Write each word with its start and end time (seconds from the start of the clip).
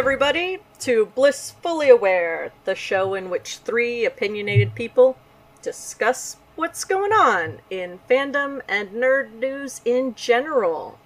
everybody, 0.00 0.56
to 0.78 1.04
Blissfully 1.14 1.90
Aware, 1.90 2.52
the 2.64 2.74
show 2.74 3.12
in 3.12 3.28
which 3.28 3.58
three 3.58 4.06
opinionated 4.06 4.74
people 4.74 5.18
discuss 5.60 6.38
what's 6.56 6.84
going 6.84 7.12
on 7.12 7.58
in 7.68 8.00
fandom 8.08 8.62
and 8.66 8.88
nerd 8.92 9.30
news 9.34 9.82
in 9.84 10.14
general. 10.14 10.98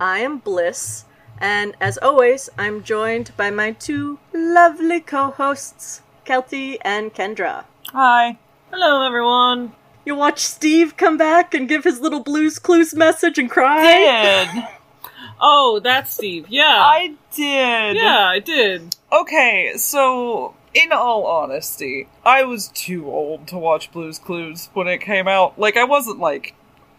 I 0.00 0.20
am 0.20 0.38
Bliss, 0.38 1.06
and 1.38 1.74
as 1.80 1.98
always, 1.98 2.48
I'm 2.56 2.84
joined 2.84 3.32
by 3.36 3.50
my 3.50 3.72
two 3.72 4.20
lovely 4.32 5.00
co 5.00 5.32
hosts, 5.32 6.02
Kelty 6.24 6.78
and 6.82 7.12
Kendra. 7.12 7.64
Hi. 7.88 8.38
Hello, 8.70 9.04
everyone. 9.04 9.72
You 10.04 10.14
watch 10.14 10.38
Steve 10.38 10.96
come 10.96 11.16
back 11.16 11.52
and 11.52 11.68
give 11.68 11.82
his 11.82 11.98
little 11.98 12.20
Blues 12.20 12.60
Clues 12.60 12.94
message 12.94 13.38
and 13.38 13.50
cry? 13.50 14.46
Did. 14.52 14.64
Oh, 15.40 15.80
that's 15.82 16.14
Steve. 16.14 16.46
Yeah. 16.48 16.76
I 16.78 17.14
did. 17.36 17.96
yeah, 17.96 18.28
I 18.28 18.38
did. 18.38 18.96
Okay, 19.12 19.74
so 19.76 20.54
in 20.74 20.92
all 20.92 21.26
honesty, 21.26 22.08
I 22.24 22.44
was 22.44 22.68
too 22.68 23.10
old 23.10 23.46
to 23.48 23.58
watch 23.58 23.92
Blues 23.92 24.18
Clues 24.18 24.70
when 24.74 24.88
it 24.88 24.98
came 24.98 25.28
out. 25.28 25.58
Like 25.58 25.76
I 25.76 25.84
wasn't 25.84 26.18
like 26.18 26.54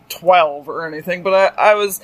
12 0.09 0.67
or 0.67 0.87
anything, 0.87 1.23
but 1.23 1.33
I, 1.33 1.71
I 1.71 1.73
was 1.75 2.01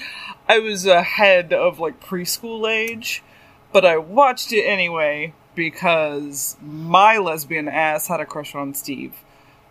I 0.47 0.59
was 0.59 0.85
ahead 0.85 1.53
of 1.53 1.79
like 1.79 2.03
preschool 2.03 2.69
age, 2.69 3.23
but 3.71 3.85
I 3.85 3.97
watched 3.97 4.51
it 4.51 4.63
anyway 4.63 5.33
because 5.55 6.57
my 6.61 7.17
lesbian 7.17 7.67
ass 7.67 8.07
had 8.07 8.19
a 8.19 8.25
crush 8.25 8.55
on 8.55 8.73
Steve. 8.73 9.13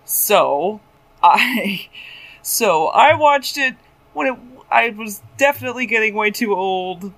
So, 0.05 0.81
I 1.23 1.89
so 2.43 2.87
I 2.89 3.15
watched 3.15 3.59
it 3.59 3.77
when 4.13 4.27
it 4.27 4.39
I 4.71 4.91
was 4.91 5.23
definitely 5.37 5.87
getting 5.87 6.15
way 6.15 6.31
too 6.31 6.55
old, 6.55 7.13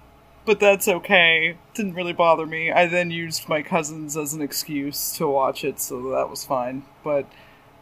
but 0.45 0.61
that's 0.61 0.89
okay. 0.89 1.57
Didn't 1.75 1.95
really 1.95 2.13
bother 2.13 2.47
me. 2.47 2.71
I 2.71 2.87
then 2.87 3.11
used 3.11 3.49
my 3.49 3.63
cousins 3.63 4.17
as 4.17 4.35
an 4.35 4.43
excuse 4.43 5.17
to 5.17 5.27
watch 5.27 5.65
it, 5.65 5.81
so 5.81 6.11
that 6.11 6.31
was 6.31 6.45
fine. 6.45 6.85
But 7.03 7.27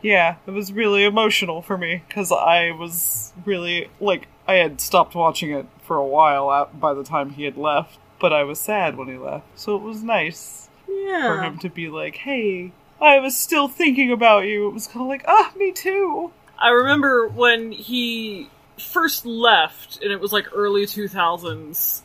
yeah, 0.03 0.37
it 0.47 0.51
was 0.51 0.73
really 0.73 1.05
emotional 1.05 1.63
for 1.63 1.79
me 1.79 2.03
because 2.07 2.33
I 2.33 2.73
was 2.73 3.33
really 3.45 3.89
like 4.01 4.29
I 4.47 4.55
had 4.55 4.81
stopped 4.81 5.15
watching 5.15 5.51
it 5.53 5.67
for 5.83 5.97
a 5.97 6.07
while 6.07 6.69
by 6.73 6.95
the 6.95 7.05
time 7.05 7.31
he 7.31 7.45
had 7.45 7.57
left, 7.57 7.99
but 8.21 8.33
I 8.33 8.43
was 8.45 8.59
sad 8.59 8.97
when 8.97 9.09
he 9.09 9.17
left. 9.17 9.47
So 9.59 9.77
it 9.77 9.83
was 9.83 10.03
nice 10.03 10.69
for 10.87 11.43
him 11.43 11.59
to 11.59 11.69
be 11.69 11.89
like, 11.89 12.17
"Hey, 12.17 12.73
I 13.01 13.19
was 13.19 13.37
still 13.37 13.69
thinking 13.69 14.11
about 14.13 14.45
you." 14.45 14.69
It 14.69 14.75
was 14.75 14.87
kind 14.87 15.03
of 15.03 15.09
like, 15.09 15.25
"Ah, 15.27 15.53
me 15.57 15.73
too." 15.73 16.33
I 16.59 16.71
remember 16.71 17.27
when 17.27 17.73
he 17.73 18.49
first 18.79 19.27
left, 19.27 20.01
and 20.03 20.13
it 20.13 20.21
was 20.21 20.33
like 20.33 20.47
early 20.53 20.87
2000s. 20.87 22.03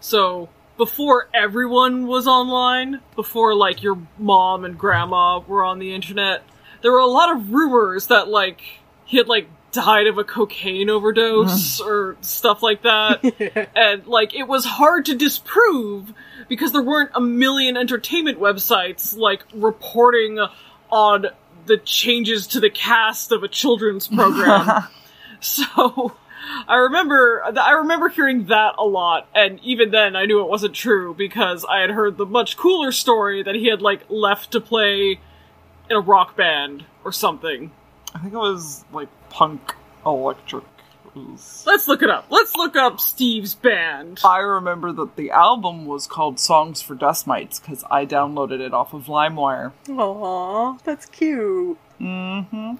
So, 0.00 0.48
before 0.76 1.28
everyone 1.34 2.06
was 2.06 2.26
online, 2.26 3.00
before 3.16 3.54
like 3.54 3.82
your 3.82 3.98
mom 4.18 4.64
and 4.64 4.78
grandma 4.78 5.40
were 5.40 5.64
on 5.64 5.78
the 5.78 5.92
internet, 5.92 6.44
there 6.82 6.92
were 6.92 6.98
a 6.98 7.06
lot 7.06 7.34
of 7.34 7.52
rumors 7.52 8.06
that 8.06 8.28
like 8.28 8.60
he 9.04 9.16
had 9.16 9.28
like 9.28 9.48
died 9.72 10.06
of 10.06 10.18
a 10.18 10.24
cocaine 10.24 10.88
overdose 10.88 11.80
mm. 11.80 11.86
or 11.86 12.16
stuff 12.20 12.62
like 12.62 12.82
that. 12.82 13.70
and 13.76 14.06
like 14.06 14.34
it 14.34 14.44
was 14.44 14.64
hard 14.64 15.06
to 15.06 15.14
disprove 15.14 16.12
because 16.48 16.72
there 16.72 16.82
weren't 16.82 17.10
a 17.14 17.20
million 17.20 17.76
entertainment 17.76 18.38
websites 18.38 19.16
like 19.16 19.44
reporting 19.52 20.38
on 20.90 21.26
the 21.66 21.76
changes 21.78 22.46
to 22.48 22.60
the 22.60 22.70
cast 22.70 23.32
of 23.32 23.42
a 23.42 23.48
children's 23.48 24.08
program. 24.08 24.84
so 25.40 26.16
I 26.66 26.76
remember 26.76 27.42
I 27.58 27.72
remember 27.72 28.08
hearing 28.08 28.46
that 28.46 28.74
a 28.78 28.84
lot 28.84 29.28
and 29.34 29.60
even 29.62 29.90
then 29.90 30.16
I 30.16 30.24
knew 30.26 30.40
it 30.40 30.48
wasn't 30.48 30.74
true 30.74 31.14
because 31.14 31.64
I 31.64 31.80
had 31.80 31.90
heard 31.90 32.16
the 32.16 32.26
much 32.26 32.56
cooler 32.56 32.92
story 32.92 33.42
that 33.42 33.54
he 33.54 33.66
had 33.68 33.80
like 33.82 34.02
left 34.08 34.52
to 34.52 34.60
play 34.60 35.20
in 35.90 35.96
a 35.96 36.00
rock 36.00 36.36
band 36.36 36.84
or 37.04 37.12
something. 37.12 37.70
I 38.14 38.18
think 38.18 38.32
it 38.34 38.38
was 38.38 38.84
like 38.92 39.08
punk 39.30 39.74
electric. 40.04 40.64
Was- 41.14 41.64
Let's 41.66 41.88
look 41.88 42.02
it 42.02 42.10
up. 42.10 42.26
Let's 42.30 42.54
look 42.54 42.76
up 42.76 43.00
Steve's 43.00 43.54
band. 43.54 44.20
I 44.24 44.38
remember 44.38 44.92
that 44.92 45.16
the 45.16 45.30
album 45.30 45.84
was 45.86 46.06
called 46.06 46.38
Songs 46.38 46.80
for 46.82 46.94
Dust 46.94 47.26
Mites 47.26 47.58
because 47.58 47.82
I 47.90 48.06
downloaded 48.06 48.60
it 48.60 48.72
off 48.72 48.92
of 48.94 49.06
LimeWire. 49.06 49.72
Aw, 49.90 50.76
that's 50.84 51.06
cute. 51.06 51.78
Mm-hmm. 52.00 52.74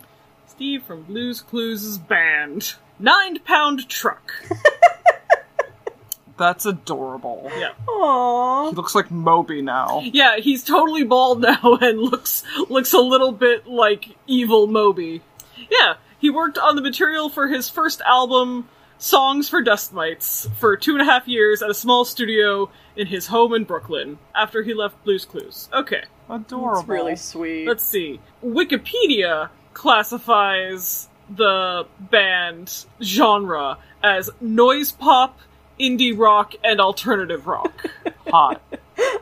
Steve 0.46 0.82
from 0.84 1.02
Blues 1.04 1.40
Clues' 1.40 1.98
band. 1.98 2.74
Nine 2.98 3.38
Pound 3.40 3.88
Truck. 3.88 4.32
That's 6.36 6.66
adorable. 6.66 7.50
Yeah. 7.58 7.72
Aw. 7.88 8.70
He 8.70 8.76
looks 8.76 8.94
like 8.94 9.10
Moby 9.10 9.60
now. 9.60 10.00
Yeah, 10.04 10.36
he's 10.36 10.62
totally 10.62 11.02
bald 11.02 11.40
now 11.42 11.78
and 11.80 12.00
looks 12.00 12.44
looks 12.68 12.92
a 12.92 13.00
little 13.00 13.32
bit 13.32 13.66
like 13.66 14.16
evil 14.28 14.68
Moby. 14.68 15.22
Yeah, 15.70 15.94
he 16.20 16.30
worked 16.30 16.56
on 16.56 16.76
the 16.76 16.82
material 16.82 17.28
for 17.28 17.48
his 17.48 17.68
first 17.68 18.00
album, 18.02 18.68
Songs 18.98 19.48
for 19.48 19.62
Dust 19.62 19.92
Mites, 19.92 20.48
for 20.58 20.76
two 20.76 20.92
and 20.92 21.02
a 21.02 21.04
half 21.04 21.26
years 21.26 21.60
at 21.60 21.70
a 21.70 21.74
small 21.74 22.04
studio 22.04 22.70
in 22.96 23.08
his 23.08 23.26
home 23.26 23.52
in 23.52 23.64
Brooklyn 23.64 24.18
after 24.34 24.62
he 24.62 24.74
left 24.74 25.02
Blues 25.02 25.24
Clues. 25.24 25.68
Okay, 25.72 26.04
Adorable. 26.30 26.78
It's 26.80 26.88
really 26.88 27.16
sweet. 27.16 27.66
let's 27.66 27.82
see. 27.84 28.20
Wikipedia 28.44 29.50
classifies 29.74 31.07
the 31.28 31.86
band 31.98 32.84
genre 33.02 33.78
as 34.02 34.30
noise 34.40 34.92
pop, 34.92 35.38
indie 35.78 36.16
rock, 36.16 36.54
and 36.64 36.80
alternative 36.80 37.46
rock. 37.46 37.86
hot. 38.28 38.60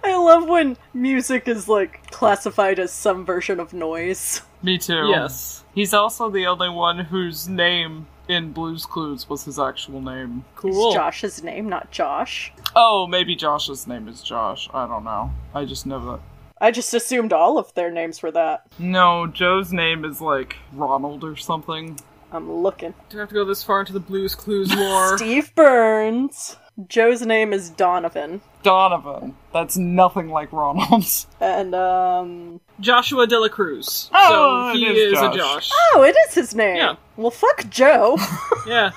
I 0.03 0.17
love 0.17 0.49
when 0.49 0.77
music 0.95 1.49
is 1.49 1.69
like 1.69 2.11
classified 2.11 2.79
as 2.79 2.93
some 2.93 3.25
version 3.25 3.61
of 3.61 3.73
noise. 3.73 4.43
Me 4.63 4.79
too. 4.79 5.09
yes. 5.09 5.65
He's 5.75 5.93
also 5.93 6.31
the 6.31 6.47
only 6.47 6.71
one 6.71 6.99
whose 6.99 7.49
name 7.49 8.07
in 8.29 8.53
Blues 8.53 8.87
Clues 8.87 9.29
was 9.29 9.45
his 9.45 9.59
actual 9.59 10.01
name. 10.01 10.45
Cool. 10.57 10.89
Is 10.89 10.95
Josh's 10.95 11.43
name, 11.43 11.69
not 11.69 11.91
Josh. 11.91 12.53
Oh, 12.75 13.07
maybe 13.07 13.37
Josh's 13.37 13.87
name 13.87 14.09
is 14.09 14.23
Josh. 14.23 14.69
I 14.73 14.87
don't 14.87 15.05
know. 15.05 15.31
I 15.55 15.65
just 15.65 15.87
know 15.87 16.13
that. 16.13 16.21
I 16.61 16.71
just 16.71 16.95
assumed 16.95 17.33
all 17.33 17.59
of 17.59 17.73
their 17.75 17.91
names 17.91 18.23
were 18.23 18.31
that. 18.33 18.63
No, 18.79 19.27
Joe's 19.27 19.73
name 19.73 20.05
is 20.05 20.21
like 20.21 20.57
Ronald 20.73 21.23
or 21.25 21.37
something. 21.37 21.99
I'm 22.33 22.51
looking. 22.51 22.95
Do 23.09 23.19
I 23.19 23.21
have 23.21 23.29
to 23.29 23.35
go 23.35 23.45
this 23.45 23.63
far 23.63 23.81
into 23.81 23.93
the 23.93 24.01
Blues 24.01 24.35
Clues 24.35 24.75
lore? 24.75 25.17
Steve 25.19 25.55
Burns. 25.55 26.57
Joe's 26.89 27.23
name 27.25 27.53
is 27.53 27.71
Donovan. 27.71 28.43
Donovan. 28.63 29.35
That's 29.53 29.77
nothing 29.79 30.29
like 30.29 30.53
Ronald's. 30.53 31.27
And, 31.41 31.75
um. 31.75 32.61
Joshua 32.81 33.27
De 33.27 33.39
La 33.39 33.49
Cruz. 33.49 34.11
Oh, 34.13 34.73
so 34.73 34.79
he 34.79 34.87
it 34.87 34.97
is 34.97 35.13
is, 35.13 35.19
Josh. 35.19 35.35
a 35.35 35.39
Josh. 35.39 35.71
Oh, 35.95 36.03
it 36.03 36.15
is 36.29 36.35
his 36.35 36.55
name. 36.55 36.77
Yeah. 36.77 36.97
Well, 37.17 37.31
fuck 37.31 37.69
Joe. 37.71 38.19
Yeah, 38.67 38.91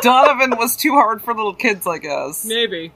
Donovan 0.00 0.56
was 0.56 0.76
too 0.76 0.92
hard 0.92 1.20
for 1.22 1.34
little 1.34 1.54
kids, 1.54 1.86
I 1.86 1.98
guess. 1.98 2.44
maybe. 2.46 2.90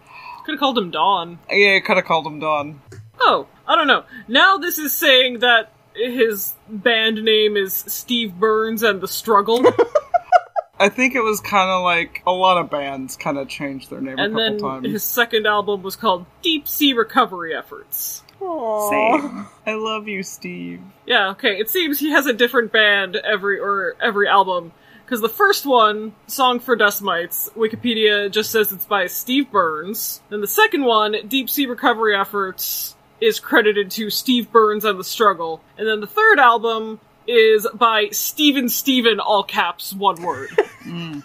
Could 0.45 0.53
have 0.53 0.59
called 0.59 0.79
him 0.79 0.91
Don. 0.91 1.39
Yeah, 1.51 1.79
could 1.81 1.97
have 1.99 2.07
called 2.07 2.27
him 2.27 2.41
Don. 2.41 2.81
Oh, 3.21 3.47
I 3.69 3.77
don't 3.77 3.87
know. 3.87 4.05
Now 4.27 4.57
this 4.57 4.79
is 4.79 4.93
saying 4.93 5.41
that 5.41 5.71
his 5.95 6.55
band 6.69 7.23
name 7.23 7.57
is 7.57 7.75
Steve 7.75 8.35
Burns 8.39 8.83
and 8.83 9.01
the 9.01 9.09
Struggle, 9.09 9.63
I 10.81 10.89
think 10.89 11.15
it 11.15 11.21
was 11.21 11.41
kind 11.41 11.69
of 11.69 11.83
like 11.83 12.23
a 12.27 12.33
lot 12.33 12.57
of 12.59 12.71
bands 12.71 13.17
kind 13.17 13.37
of 13.37 13.49
changed 13.49 13.91
their 13.91 14.01
name 14.01 14.19
and 14.19 14.33
a 14.33 14.37
then 14.37 14.53
couple 14.55 14.71
times. 14.71 14.87
his 14.93 15.05
second 15.05 15.47
album 15.47 15.83
was 15.83 15.97
called 15.97 16.25
Deep 16.43 16.69
Sea 16.69 16.93
Recovery 16.93 17.55
Efforts. 17.55 18.23
Aww. 18.41 18.91
Same. 18.91 19.47
I 19.67 19.75
love 19.75 20.07
you, 20.07 20.23
Steve. 20.23 20.81
Yeah, 21.05 21.31
okay. 21.31 21.59
It 21.59 21.69
seems 21.69 21.99
he 21.99 22.11
has 22.13 22.27
a 22.27 22.33
different 22.33 22.71
band 22.71 23.17
every 23.17 23.59
or 23.59 23.97
every 24.01 24.29
album. 24.29 24.73
Because 25.05 25.21
the 25.23 25.29
first 25.29 25.65
one, 25.65 26.15
Song 26.27 26.61
for 26.61 26.77
Dust 26.77 27.03
Mites, 27.03 27.51
Wikipedia 27.57 28.31
just 28.31 28.51
says 28.51 28.71
it's 28.73 28.85
by 28.85 29.07
Steve 29.07 29.51
Burns. 29.51 30.21
Then 30.29 30.43
the 30.43 30.47
second 30.47 30.85
one, 30.85 31.17
Deep 31.27 31.49
Sea 31.49 31.65
Recovery 31.65 32.15
Efforts, 32.15 32.95
is 33.21 33.41
credited 33.41 33.91
to 33.93 34.11
Steve 34.11 34.51
Burns 34.53 34.85
and 34.85 34.99
the 34.99 35.05
Struggle. 35.05 35.63
And 35.77 35.87
then 35.87 36.01
the 36.01 36.07
third 36.07 36.39
album 36.39 37.01
is 37.27 37.67
by 37.75 38.09
Steven 38.11 38.69
Steven, 38.69 39.21
all 39.21 39.43
caps, 39.45 39.93
one 39.93 40.23
word, 40.23 40.49
mm. 40.83 41.23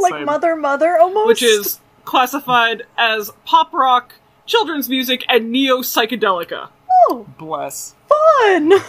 Like 0.00 0.12
Same. 0.14 0.24
Mother 0.24 0.56
Mother 0.56 0.98
almost? 0.98 1.28
which 1.28 1.42
is 1.42 1.78
classified 2.04 2.82
as 2.98 3.30
pop 3.44 3.72
rock, 3.72 4.14
children's 4.46 4.88
music, 4.88 5.24
and 5.28 5.52
neo 5.52 5.78
psychedelica. 5.78 6.68
Oh, 7.08 7.26
Bless. 7.38 7.94
fun! 8.08 8.72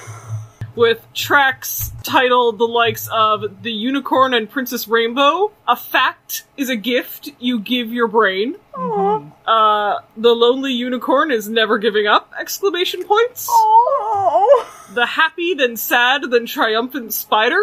with 0.75 1.05
tracks 1.13 1.91
titled 2.03 2.57
the 2.57 2.67
likes 2.67 3.07
of 3.11 3.61
The 3.63 3.71
Unicorn 3.71 4.33
and 4.33 4.49
Princess 4.49 4.87
Rainbow, 4.87 5.51
A 5.67 5.75
Fact 5.75 6.43
is 6.57 6.69
a 6.69 6.75
Gift 6.75 7.29
You 7.39 7.59
Give 7.59 7.91
Your 7.91 8.07
Brain, 8.07 8.55
Aw. 8.75 9.21
uh, 9.45 9.99
The 10.17 10.29
Lonely 10.33 10.73
Unicorn 10.73 11.31
is 11.31 11.49
Never 11.49 11.77
Giving 11.77 12.07
Up, 12.07 12.31
exclamation 12.39 13.03
points, 13.03 13.47
Oh. 13.49 14.67
The 14.93 15.05
Happy 15.05 15.53
Then 15.53 15.75
Sad 15.77 16.23
Then 16.29 16.45
Triumphant 16.45 17.13
Spider, 17.13 17.61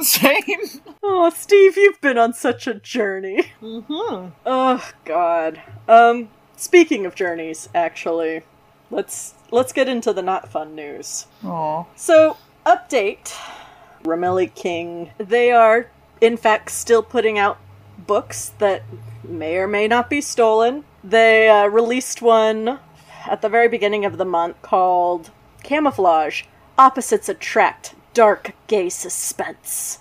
Same. 0.00 0.42
Oh, 1.10 1.30
Steve, 1.30 1.76
you've 1.78 2.00
been 2.02 2.18
on 2.18 2.34
such 2.34 2.66
a 2.66 2.74
journey. 2.74 3.52
mm-hmm. 3.62 4.28
Oh, 4.44 4.90
God. 5.06 5.60
Um, 5.88 6.28
Speaking 6.56 7.06
of 7.06 7.14
journeys, 7.14 7.68
actually, 7.74 8.42
let's 8.90 9.32
let's 9.52 9.72
get 9.72 9.88
into 9.88 10.12
the 10.12 10.20
not 10.22 10.50
fun 10.50 10.74
news. 10.74 11.26
Aw. 11.44 11.84
So, 11.96 12.36
update 12.68 13.34
Ramelli 14.04 14.54
King. 14.54 15.10
They 15.16 15.50
are, 15.50 15.90
in 16.20 16.36
fact, 16.36 16.70
still 16.70 17.02
putting 17.02 17.38
out 17.38 17.58
books 18.06 18.52
that 18.58 18.82
may 19.24 19.56
or 19.56 19.66
may 19.66 19.88
not 19.88 20.10
be 20.10 20.20
stolen. 20.20 20.84
They 21.02 21.48
uh, 21.48 21.66
released 21.68 22.20
one 22.20 22.78
at 23.26 23.40
the 23.42 23.48
very 23.48 23.68
beginning 23.68 24.04
of 24.04 24.18
the 24.18 24.24
month 24.24 24.60
called 24.62 25.30
Camouflage 25.62 26.44
Opposites 26.76 27.28
Attract 27.28 27.94
Dark 28.14 28.52
Gay 28.66 28.88
Suspense. 28.90 30.00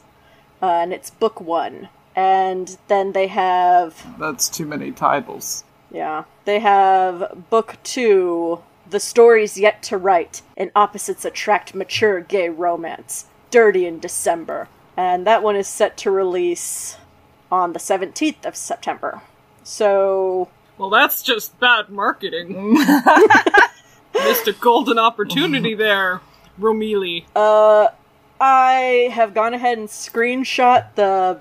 Uh, 0.61 0.65
and 0.65 0.93
it's 0.93 1.09
book 1.09 1.39
one. 1.39 1.89
And 2.15 2.77
then 2.87 3.13
they 3.13 3.27
have 3.27 4.19
That's 4.19 4.49
too 4.49 4.65
many 4.65 4.91
titles. 4.91 5.63
yeah. 5.91 6.23
They 6.45 6.59
have 6.59 7.45
book 7.49 7.77
two, 7.83 8.63
The 8.89 8.99
Stories 8.99 9.57
Yet 9.57 9.83
to 9.83 9.97
Write, 9.97 10.41
and 10.55 10.71
Opposites 10.75 11.25
Attract 11.25 11.75
Mature 11.75 12.21
Gay 12.21 12.49
Romance, 12.49 13.25
Dirty 13.51 13.85
in 13.85 13.99
December. 13.99 14.69
And 14.95 15.27
that 15.27 15.43
one 15.43 15.55
is 15.55 15.67
set 15.67 15.97
to 15.97 16.11
release 16.11 16.97
on 17.51 17.73
the 17.73 17.79
17th 17.79 18.45
of 18.45 18.55
September. 18.55 19.21
So, 19.63 20.49
Well, 20.77 20.89
that's 20.89 21.21
just 21.21 21.59
bad 21.59 21.89
marketing. 21.89 22.73
Missed 24.13 24.47
a 24.47 24.53
golden 24.59 24.97
opportunity 24.97 25.75
there, 25.75 26.21
Romili. 26.59 27.25
uh, 27.35 27.87
I 28.39 29.09
have 29.13 29.33
gone 29.33 29.53
ahead 29.53 29.77
and 29.77 29.87
screenshot 29.87 30.93
the 30.95 31.39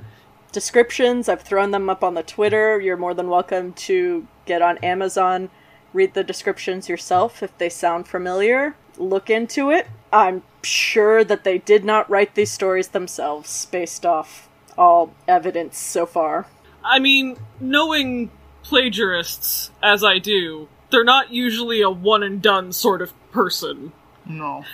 descriptions. 0.52 1.28
I've 1.28 1.42
thrown 1.42 1.70
them 1.70 1.88
up 1.90 2.02
on 2.02 2.14
the 2.14 2.22
Twitter. 2.22 2.80
You're 2.80 2.96
more 2.96 3.14
than 3.14 3.28
welcome 3.28 3.72
to 3.74 4.26
get 4.46 4.62
on 4.62 4.78
Amazon, 4.78 5.50
read 5.96 6.14
the 6.14 6.22
descriptions 6.22 6.88
yourself 6.88 7.42
if 7.42 7.56
they 7.58 7.68
sound 7.68 8.06
familiar. 8.06 8.76
Look 8.98 9.30
into 9.30 9.70
it. 9.70 9.88
I'm 10.12 10.42
sure 10.62 11.24
that 11.24 11.42
they 11.42 11.58
did 11.58 11.84
not 11.84 12.08
write 12.08 12.34
these 12.34 12.50
stories 12.50 12.88
themselves 12.88 13.66
based 13.66 14.06
off 14.06 14.48
all 14.76 15.14
evidence 15.26 15.78
so 15.78 16.06
far. 16.06 16.46
I 16.84 16.98
mean, 16.98 17.36
knowing 17.58 18.30
plagiarists 18.62 19.70
as 19.82 20.04
I 20.04 20.18
do, 20.18 20.68
they're 20.90 21.04
not 21.04 21.32
usually 21.32 21.80
a 21.80 21.90
one 21.90 22.22
and 22.22 22.40
done 22.40 22.72
sort 22.72 23.02
of 23.02 23.12
person. 23.32 23.92
No. 24.24 24.64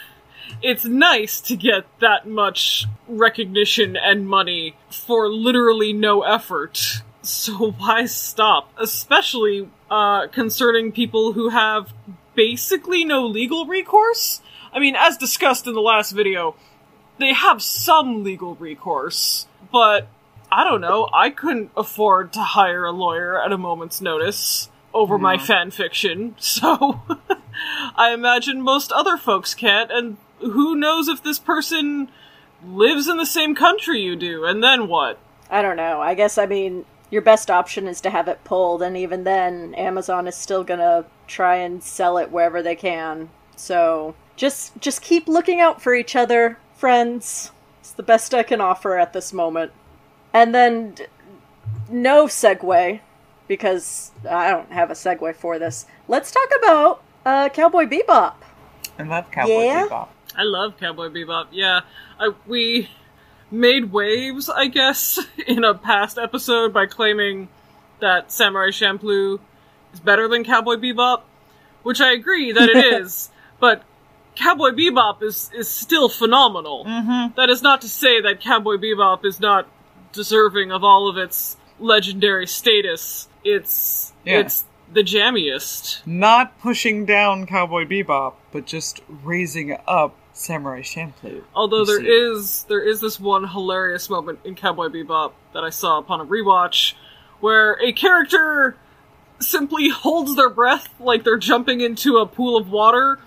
It's 0.61 0.85
nice 0.85 1.41
to 1.43 1.57
get 1.57 1.87
that 2.01 2.27
much 2.27 2.85
recognition 3.09 3.97
and 3.97 4.29
money 4.29 4.77
for 4.91 5.29
literally 5.29 5.93
no 5.93 6.23
effort. 6.23 7.03
So 7.23 7.71
why 7.73 8.07
stop? 8.07 8.73
Especially 8.77 9.69
uh, 9.91 10.27
concerning 10.29 10.93
people 10.93 11.33
who 11.33 11.51
have 11.51 11.93
basically 12.35 13.05
no 13.05 13.27
legal 13.27 13.67
recourse. 13.67 14.41
I 14.73 14.81
mean, 14.81 14.97
as 14.97 15.17
discussed 15.17 15.67
in 15.67 15.75
the 15.75 15.81
last 15.81 16.13
video, 16.13 16.57
they 17.19 17.33
have 17.33 17.63
some 17.63 18.25
legal 18.25 18.55
recourse, 18.57 19.47
but 19.71 20.09
I 20.51 20.65
don't 20.65 20.81
know, 20.81 21.09
I 21.13 21.31
couldn't 21.31 21.71
afford 21.77 22.33
to 22.33 22.41
hire 22.41 22.85
a 22.85 22.91
lawyer 22.91 23.41
at 23.43 23.53
a 23.53 23.59
moment's 23.59 24.01
notice 24.01 24.69
over 24.93 25.17
my 25.19 25.39
fan 25.39 25.71
fiction, 25.71 26.35
so 26.39 27.03
I 27.97 28.13
imagine 28.13 28.61
most 28.61 28.93
other 28.93 29.17
folks 29.17 29.55
can't, 29.55 29.91
and 29.91 30.17
who 30.41 30.75
knows 30.75 31.09
if 31.09 31.23
this 31.23 31.39
person 31.39 32.11
lives 32.67 33.09
in 33.09 33.17
the 33.17 33.27
same 33.27 33.55
country 33.55 34.01
you 34.01 34.17
do, 34.17 34.45
and 34.45 34.63
then 34.63 34.89
what? 34.89 35.19
I 35.51 35.63
don't 35.63 35.77
know. 35.77 36.01
I 36.01 36.15
guess, 36.15 36.39
I 36.39 36.47
mean, 36.47 36.85
your 37.13 37.23
best 37.23 37.51
option 37.51 37.87
is 37.87 38.01
to 38.01 38.11
have 38.11 38.27
it 38.27 38.43
pulled, 38.43 38.81
and 38.83 38.97
even 38.97 39.25
then, 39.25 39.75
Amazon 39.75 40.27
is 40.27 40.35
still 40.35 40.65
gonna 40.65 41.05
try 41.27 41.57
and 41.57 41.85
sell 41.85 42.17
it 42.17 42.33
wherever 42.33 42.63
they 42.63 42.75
can. 42.75 43.29
So, 43.55 44.15
just 44.35 44.73
just 44.81 45.03
keep 45.03 45.29
looking 45.29 45.61
out 45.61 45.83
for 45.83 45.95
each 45.95 46.17
other, 46.17 46.59
friends. 46.75 47.53
It's 47.81 47.93
the 47.93 48.03
best 48.03 48.33
I 48.33 48.43
can 48.43 48.63
offer 48.63 48.99
at 48.99 49.13
this 49.13 49.31
moment. 49.33 49.73
And 50.33 50.55
then, 50.55 50.97
no 51.91 52.25
segue, 52.25 53.01
because 53.47 54.11
I 54.29 54.51
don't 54.51 54.73
have 54.73 54.91
a 54.91 54.95
segue 54.95 55.37
for 55.37 55.59
this. 55.59 55.85
Let's 56.09 56.31
talk 56.31 56.49
about 56.59 57.03
uh, 57.27 57.51
Cowboy 57.51 57.85
Bebop. 57.85 58.37
And 58.99 59.11
that's 59.11 59.29
Cowboy 59.31 59.65
Yeah? 59.65 59.87
Bebop. 59.87 60.09
I 60.35 60.45
love 60.45 60.79
Cowboy 60.81 61.09
Bebop. 61.09 61.49
Yeah, 61.51 61.81
I, 62.19 62.31
we 62.47 62.89
made 63.53 63.93
waves, 63.93 64.49
I 64.49 64.67
guess, 64.67 65.19
in 65.47 65.63
a 65.63 65.75
past 65.75 66.19
episode 66.19 66.73
by 66.73 66.87
claiming 66.87 67.49
that 68.01 68.33
Samurai 68.33 68.71
Champloo 68.71 69.39
is 69.93 70.01
better 70.01 70.27
than 70.27 70.43
Cowboy 70.43 70.77
Bebop, 70.77 71.21
which 71.85 72.01
I 72.01 72.13
agree 72.13 72.51
that 72.53 72.69
it 72.69 72.85
is, 73.03 73.31
but 73.61 73.85
Cowboy 74.35 74.71
Bebop 74.71 75.23
is 75.23 75.51
is 75.55 75.69
still 75.69 76.09
phenomenal. 76.09 76.85
Mm-hmm. 76.85 77.39
is 77.51 77.63
not 77.63 77.83
to 77.83 77.89
say 77.89 78.21
that 78.23 78.41
Cowboy 78.41 78.77
Bebop 78.77 79.25
is 79.25 79.39
not 79.39 79.69
deserving 80.13 80.73
of 80.73 80.83
all 80.83 81.09
of 81.09 81.17
its 81.17 81.57
legendary 81.79 82.47
status. 82.47 83.29
It's 83.45 84.13
Yeah. 84.25 84.41
it's 84.41 84.65
the 84.93 85.03
jammiest. 85.03 86.07
Not 86.07 86.59
pushing 86.61 87.05
down 87.07 87.47
Cowboy 87.47 87.85
Bebop, 87.85 88.35
but 88.53 88.67
just 88.67 89.01
raising 89.09 89.77
up 89.87 90.17
Samurai 90.33 90.81
Champloo. 90.83 91.43
Although 91.55 91.81
You 91.81 91.87
there 91.87 92.01
see. 92.01 92.07
is 92.09 92.65
there 92.65 92.81
is 92.83 93.01
this 93.01 93.21
one 93.21 93.47
hilarious 93.49 94.09
moment 94.09 94.41
in 94.45 94.55
Cowboy 94.55 94.89
Bebop 94.89 95.33
that 95.53 95.63
I 95.65 95.71
saw 95.71 95.99
upon 95.99 96.21
a 96.21 96.25
rewatch 96.25 96.95
where 97.41 97.79
a 97.83 97.93
character 97.93 98.77
simply 99.41 99.89
holds 99.89 100.37
their 100.37 100.49
breath 100.51 100.89
like 101.01 101.25
they're 101.25 101.37
jumping 101.37 101.81
into 101.81 102.19
a 102.19 102.27
pool 102.27 102.57
of 102.57 102.71
water 102.71 103.19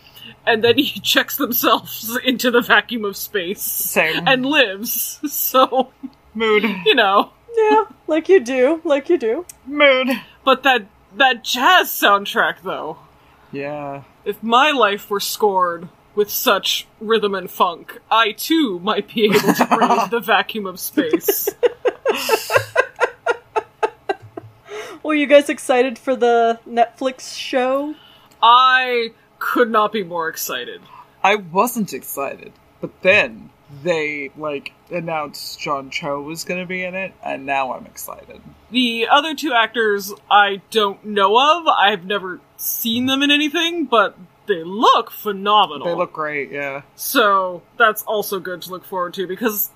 and 0.46 0.64
then 0.64 0.78
he 0.78 1.00
checks 1.02 1.38
themselves 1.38 2.18
into 2.24 2.50
the 2.50 2.62
vacuum 2.62 3.06
of 3.06 3.16
space 3.18 3.62
Same. 3.62 4.28
and 4.28 4.46
lives. 4.46 5.20
So, 5.30 5.92
Mood. 6.34 6.64
you 6.86 6.96
know, 6.96 7.32
Yeah, 7.56 7.84
like 8.08 8.30
you 8.30 8.40
do, 8.40 8.82
like 8.84 9.10
you 9.10 9.18
do. 9.18 9.46
Mood. 9.66 10.10
but 10.44 10.64
that 10.64 10.86
that 11.16 11.44
jazz 11.44 11.90
soundtrack 11.90 12.62
though. 12.64 12.98
Yeah. 13.52 14.04
If 14.26 14.42
my 14.42 14.72
life 14.72 15.10
were 15.10 15.20
scored 15.20 15.88
with 16.16 16.30
such 16.30 16.88
rhythm 17.00 17.36
and 17.36 17.50
funk, 17.50 18.00
I 18.10 18.32
too 18.32 18.80
might 18.80 19.14
be 19.14 19.26
able 19.26 19.54
to 19.54 19.66
breathe 19.66 20.10
the 20.12 20.22
vacuum 20.22 20.66
of 20.66 20.80
space. 20.80 21.50
Well, 25.06 25.14
you 25.14 25.28
guys 25.28 25.50
excited 25.50 26.00
for 26.00 26.16
the 26.16 26.60
Netflix 26.68 27.38
show? 27.38 27.94
I 28.42 29.12
could 29.38 29.70
not 29.70 29.92
be 29.92 30.04
more 30.04 30.30
excited. 30.30 30.82
I 31.24 31.36
wasn't 31.36 31.94
excited, 31.94 32.54
but 32.82 32.90
then 33.04 33.52
they 33.84 34.32
like 34.36 34.72
announced 34.90 35.60
John 35.60 35.92
Cho 35.92 36.22
was 36.22 36.44
gonna 36.44 36.66
be 36.66 36.84
in 36.84 36.96
it, 36.96 37.14
and 37.24 37.46
now 37.46 37.74
I'm 37.74 37.86
excited. 37.86 38.42
The 38.72 39.08
other 39.08 39.36
two 39.36 39.54
actors 39.54 40.12
I 40.30 40.62
don't 40.72 41.06
know 41.06 41.38
of. 41.38 41.68
I've 41.68 42.06
never 42.06 42.40
seen 42.58 43.06
them 43.06 43.22
in 43.22 43.30
anything, 43.30 43.86
but 43.86 44.18
they 44.48 44.64
look 44.64 45.12
phenomenal. 45.12 45.86
They 45.86 45.96
look 45.96 46.14
great, 46.14 46.52
yeah. 46.52 46.82
So 46.96 47.62
that's 47.78 48.04
also 48.04 48.40
good 48.40 48.62
to 48.64 48.72
look 48.72 48.86
forward 48.86 49.14
to 49.16 49.28
because, 49.28 49.72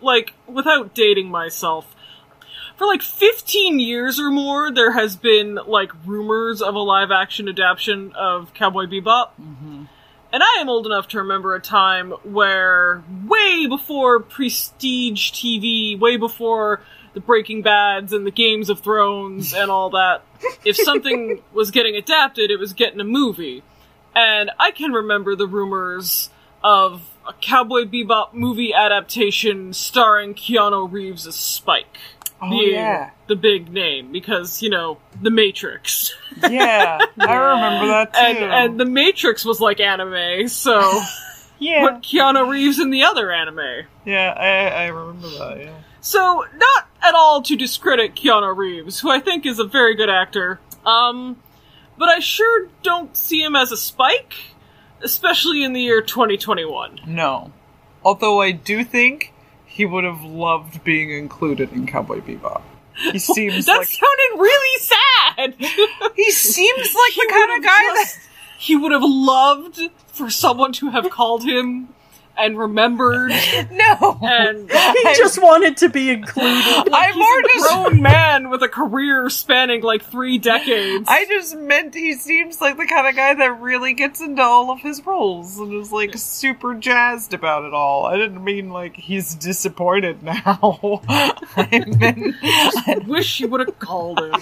like, 0.00 0.34
without 0.46 0.94
dating 0.94 1.30
myself, 1.30 1.94
for 2.76 2.86
like 2.86 3.02
15 3.02 3.80
years 3.80 4.20
or 4.20 4.30
more, 4.30 4.70
there 4.70 4.92
has 4.92 5.16
been 5.16 5.54
like 5.66 5.92
rumors 6.04 6.60
of 6.60 6.74
a 6.74 6.80
live 6.80 7.10
action 7.10 7.48
adaptation 7.48 8.12
of 8.12 8.52
Cowboy 8.54 8.84
Bebop. 8.84 9.30
Mm-hmm. 9.40 9.84
And 10.32 10.42
I 10.42 10.58
am 10.60 10.68
old 10.68 10.86
enough 10.86 11.08
to 11.08 11.18
remember 11.18 11.54
a 11.54 11.60
time 11.60 12.10
where, 12.24 13.02
way 13.24 13.66
before 13.66 14.20
prestige 14.20 15.30
TV, 15.32 15.98
way 15.98 16.16
before 16.18 16.82
the 17.14 17.20
Breaking 17.20 17.62
Bads 17.62 18.12
and 18.12 18.26
the 18.26 18.30
Games 18.30 18.68
of 18.68 18.80
Thrones 18.80 19.54
and 19.54 19.70
all 19.70 19.90
that, 19.90 20.22
if 20.64 20.76
something 20.84 21.40
was 21.54 21.70
getting 21.70 21.96
adapted, 21.96 22.50
it 22.50 22.58
was 22.58 22.74
getting 22.74 23.00
a 23.00 23.04
movie. 23.04 23.62
And 24.16 24.50
I 24.58 24.70
can 24.70 24.92
remember 24.92 25.36
the 25.36 25.46
rumors 25.46 26.30
of 26.64 27.02
a 27.28 27.34
Cowboy 27.34 27.82
Bebop 27.84 28.32
movie 28.32 28.72
adaptation 28.72 29.74
starring 29.74 30.34
Keanu 30.34 30.90
Reeves 30.90 31.26
as 31.26 31.34
Spike. 31.36 31.98
Oh, 32.40 32.50
being 32.50 32.74
yeah. 32.74 33.10
the 33.28 33.36
big 33.36 33.70
name 33.72 34.12
because, 34.12 34.60
you 34.62 34.68
know, 34.70 34.98
The 35.22 35.30
Matrix. 35.30 36.14
Yeah, 36.50 36.98
I 37.18 37.34
remember 37.34 37.86
that 37.86 38.12
too. 38.12 38.20
and 38.20 38.38
and 38.38 38.80
The 38.80 38.84
Matrix 38.84 39.42
was 39.42 39.58
like 39.58 39.80
anime, 39.80 40.48
so 40.48 41.00
yeah, 41.58 41.88
put 41.88 42.02
Keanu 42.02 42.46
Reeves 42.50 42.78
in 42.78 42.90
the 42.90 43.04
other 43.04 43.32
anime. 43.32 43.86
yeah, 44.04 44.34
I, 44.36 44.84
I 44.84 44.86
remember 44.88 45.28
that. 45.38 45.58
Yeah. 45.58 45.74
So, 46.02 46.44
not 46.54 46.88
at 47.02 47.14
all 47.14 47.40
to 47.40 47.56
discredit 47.56 48.14
Keanu 48.16 48.54
Reeves, 48.54 49.00
who 49.00 49.10
I 49.10 49.18
think 49.18 49.46
is 49.46 49.58
a 49.58 49.64
very 49.64 49.94
good 49.96 50.10
actor. 50.10 50.60
Um, 50.84 51.38
but 51.98 52.08
I 52.08 52.18
sure 52.20 52.68
don't 52.82 53.16
see 53.16 53.42
him 53.42 53.56
as 53.56 53.72
a 53.72 53.76
Spike, 53.76 54.34
especially 55.02 55.62
in 55.64 55.72
the 55.72 55.80
year 55.82 56.02
2021. 56.02 57.00
No, 57.06 57.52
although 58.04 58.40
I 58.40 58.52
do 58.52 58.84
think 58.84 59.32
he 59.64 59.84
would 59.84 60.04
have 60.04 60.22
loved 60.22 60.82
being 60.84 61.10
included 61.10 61.72
in 61.72 61.86
Cowboy 61.86 62.20
Bebop. 62.20 62.62
He 63.12 63.18
seems 63.18 63.66
That 63.66 63.78
like 63.78 63.88
sounded 63.88 64.40
really 64.40 64.80
sad! 64.80 64.94
sad. 65.36 65.54
He 66.16 66.30
seems 66.30 66.94
like 66.94 67.14
the 67.14 67.26
kind 67.30 67.58
of 67.58 67.64
guy 67.64 67.68
that. 67.94 68.12
he 68.58 68.74
would 68.76 68.92
have 68.92 69.02
loved 69.04 69.78
for 70.06 70.30
someone 70.30 70.72
to 70.74 70.88
have 70.90 71.10
called 71.10 71.44
him 71.44 71.88
and 72.38 72.58
remembered 72.58 73.30
No. 73.72 74.18
and 74.22 74.70
He 74.96 75.14
just 75.14 75.40
wanted 75.42 75.76
to 75.78 75.88
be 75.88 76.10
included. 76.10 76.88
I'm 76.92 77.12
he's 77.14 77.16
more 77.16 77.38
a 77.40 77.42
just. 77.42 77.70
grown 77.74 78.02
man 78.02 78.50
with 78.50 78.62
a 78.62 78.68
career 78.68 79.28
spanning 79.30 79.82
like 79.82 80.02
three 80.04 80.38
decades. 80.38 81.04
I 81.08 81.24
just 81.26 81.56
meant 81.56 81.94
he 81.94 82.14
seems 82.14 82.60
like 82.60 82.76
the 82.76 82.86
kind 82.86 83.06
of 83.06 83.14
guy 83.16 83.34
that 83.34 83.60
really 83.60 83.94
gets 83.94 84.20
into 84.20 84.42
all 84.42 84.70
of 84.70 84.80
his 84.80 85.04
roles 85.04 85.58
and 85.58 85.72
is 85.74 85.92
like 85.92 86.16
super 86.16 86.74
jazzed 86.74 87.34
about 87.34 87.64
it 87.64 87.74
all. 87.74 88.06
I 88.06 88.16
didn't 88.16 88.42
mean 88.42 88.70
like 88.70 88.96
he's 88.96 89.34
disappointed 89.34 90.22
now. 90.22 91.00
I 91.08 91.84
meant 91.98 92.34
I, 92.42 92.98
wish 93.06 93.40
you 93.40 93.48
would 93.48 93.60
have 93.60 93.78
called 93.78 94.20
him. 94.20 94.40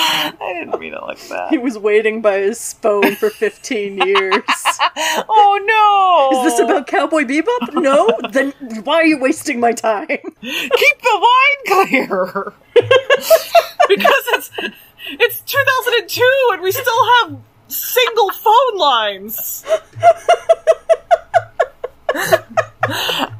I 0.40 0.52
didn't 0.54 0.78
mean 0.80 0.94
it 0.94 1.02
like 1.02 1.20
that. 1.28 1.50
He 1.50 1.58
was 1.58 1.76
waiting 1.76 2.22
by 2.22 2.38
his 2.38 2.72
phone 2.74 3.14
for 3.16 3.30
15 3.30 3.98
years. 4.06 4.42
Oh 5.28 6.30
no! 6.32 6.38
Is 6.38 6.52
this 6.52 6.60
about 6.60 6.86
Cowboy 6.86 7.24
Bebop? 7.24 7.74
No? 7.74 8.08
Then 8.30 8.52
why 8.84 8.96
are 8.96 9.06
you 9.06 9.18
wasting 9.18 9.60
my 9.60 9.72
time? 9.72 10.06
keep 10.06 10.32
the 10.40 11.28
line 11.68 11.86
clear? 11.88 12.52
Because 13.88 14.24
it's 14.28 14.50
it's 15.08 15.40
2002 15.40 16.48
and 16.52 16.62
we 16.62 16.70
still 16.70 17.06
have 17.22 17.38
single 17.66 18.30
phone 18.30 18.76
lines. 18.78 19.64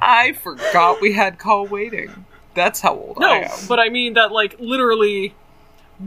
I 0.02 0.36
forgot 0.42 1.00
we 1.00 1.12
had 1.12 1.38
call 1.38 1.66
waiting. 1.66 2.24
That's 2.54 2.80
how 2.80 2.94
old 2.94 3.18
I 3.20 3.36
am. 3.36 3.40
No, 3.42 3.46
am. 3.46 3.66
but 3.68 3.78
I 3.78 3.90
mean 3.90 4.14
that 4.14 4.32
like 4.32 4.56
literally 4.58 5.34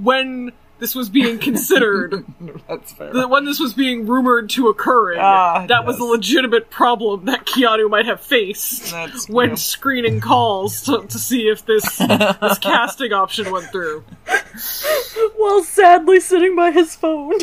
when 0.01 0.51
this 0.79 0.95
was 0.95 1.07
being 1.07 1.39
considered 1.39 2.25
That's 2.67 2.91
fair. 2.93 3.13
the, 3.13 3.27
when 3.27 3.45
this 3.45 3.59
was 3.59 3.73
being 3.73 4.05
rumored 4.05 4.49
to 4.51 4.67
occurring, 4.67 5.19
Ah, 5.21 5.65
that 5.67 5.85
was 5.85 5.97
a 5.99 6.03
legitimate 6.03 6.69
problem 6.69 7.25
that 7.25 7.45
Keanu 7.45 7.89
might 7.89 8.05
have 8.05 8.19
faced 8.19 8.91
That's 8.91 9.29
when 9.29 9.49
true. 9.49 9.57
screening 9.57 10.19
calls 10.19 10.81
to, 10.83 11.05
to 11.07 11.19
see 11.19 11.47
if 11.47 11.65
this 11.65 11.97
this 11.97 12.57
casting 12.61 13.13
option 13.13 13.49
went 13.51 13.67
through. 13.71 14.03
While 15.37 15.63
sadly 15.63 16.19
sitting 16.19 16.55
by 16.55 16.71
his 16.71 16.95
phone. 16.95 17.35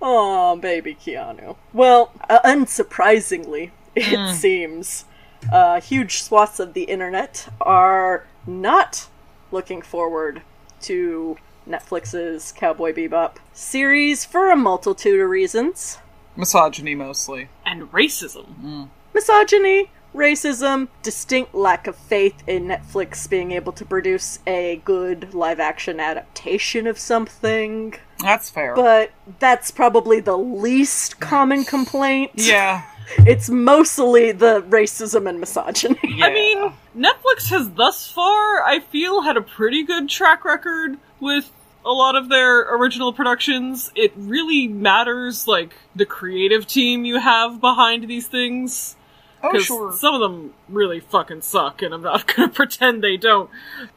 Aw, 0.00 0.56
baby 0.56 0.94
Keanu. 0.94 1.56
Well, 1.72 2.12
uh, 2.28 2.38
unsurprisingly, 2.44 3.70
it 3.96 4.34
seems, 4.34 5.06
uh, 5.50 5.80
huge 5.80 6.22
swaths 6.22 6.60
of 6.60 6.74
the 6.74 6.82
internet 6.84 7.48
are 7.60 8.26
not 8.46 9.08
looking 9.50 9.80
forward 9.82 10.42
to 10.82 11.36
Netflix's 11.70 12.52
Cowboy 12.52 12.92
Bebop 12.92 13.36
series 13.52 14.24
for 14.24 14.50
a 14.50 14.56
multitude 14.56 15.20
of 15.20 15.28
reasons. 15.30 15.98
Misogyny 16.36 16.94
mostly. 16.94 17.48
And 17.64 17.90
racism. 17.92 18.46
Mm. 18.62 18.88
misogyny, 19.14 19.90
racism, 20.14 20.88
distinct 21.02 21.54
lack 21.54 21.86
of 21.86 21.96
faith 21.96 22.42
in 22.46 22.64
Netflix 22.66 23.28
being 23.28 23.52
able 23.52 23.72
to 23.72 23.84
produce 23.84 24.38
a 24.46 24.80
good 24.84 25.34
live 25.34 25.60
action 25.60 26.00
adaptation 26.00 26.86
of 26.86 26.98
something. 26.98 27.94
That's 28.18 28.50
fair. 28.50 28.74
But 28.74 29.12
that's 29.38 29.70
probably 29.70 30.20
the 30.20 30.36
least 30.38 31.20
common 31.20 31.64
complaint. 31.64 32.32
yeah. 32.34 32.82
It's 33.26 33.50
mostly 33.50 34.30
the 34.30 34.62
racism 34.68 35.28
and 35.28 35.40
misogyny. 35.40 35.98
yeah. 36.04 36.26
I 36.26 36.32
mean, 36.32 36.72
Netflix 36.96 37.50
has 37.50 37.68
thus 37.70 38.06
far, 38.08 38.62
I 38.62 38.78
feel, 38.78 39.22
had 39.22 39.36
a 39.36 39.40
pretty 39.42 39.82
good 39.82 40.08
track 40.08 40.44
record 40.44 40.96
with 41.18 41.50
a 41.84 41.90
lot 41.90 42.14
of 42.16 42.28
their 42.28 42.60
original 42.76 43.12
productions. 43.12 43.90
It 43.94 44.12
really 44.16 44.68
matters, 44.68 45.46
like, 45.48 45.72
the 45.96 46.04
creative 46.06 46.66
team 46.66 47.04
you 47.04 47.18
have 47.18 47.60
behind 47.60 48.06
these 48.08 48.26
things. 48.28 48.96
oh 49.42 49.50
'Cause 49.50 49.64
sure. 49.64 49.92
some 49.96 50.14
of 50.14 50.20
them 50.20 50.52
really 50.68 51.00
fucking 51.00 51.40
suck, 51.40 51.80
and 51.82 51.94
I'm 51.94 52.02
not 52.02 52.26
gonna 52.36 52.48
pretend 52.48 53.02
they 53.02 53.16
don't. 53.16 53.48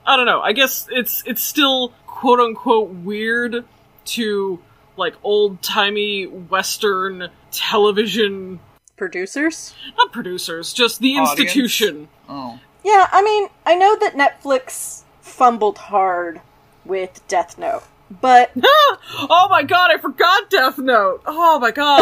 I 0.06 0.16
don't 0.16 0.26
know. 0.26 0.42
I 0.42 0.54
guess 0.54 0.88
it's 0.90 1.22
it's 1.26 1.44
still 1.44 1.92
quote 2.08 2.40
unquote 2.40 2.90
weird 2.90 3.66
to 4.06 4.60
like 4.96 5.16
old 5.24 5.62
timey 5.62 6.24
Western 6.26 7.30
television, 7.52 8.60
Producers? 8.96 9.74
not 9.98 10.14
producers, 10.14 10.72
just 10.72 11.00
the 11.02 11.18
Audience. 11.18 11.40
institution. 11.40 12.08
oh. 12.30 12.60
Yeah, 12.86 13.08
I 13.12 13.22
mean, 13.24 13.50
I 13.66 13.76
know 13.76 13.96
that 13.98 14.14
Netflix 14.14 15.02
fumbled 15.22 15.78
hard 15.78 16.40
with 16.86 17.22
Death 17.28 17.58
Note, 17.58 17.84
but 18.22 18.52
oh 18.58 19.48
my 19.50 19.64
god, 19.64 19.92
I 19.92 19.98
forgot 19.98 20.50
Death 20.50 20.78
Note. 20.78 21.22
Oh 21.26 21.60
my 21.60 21.72
god. 21.72 22.02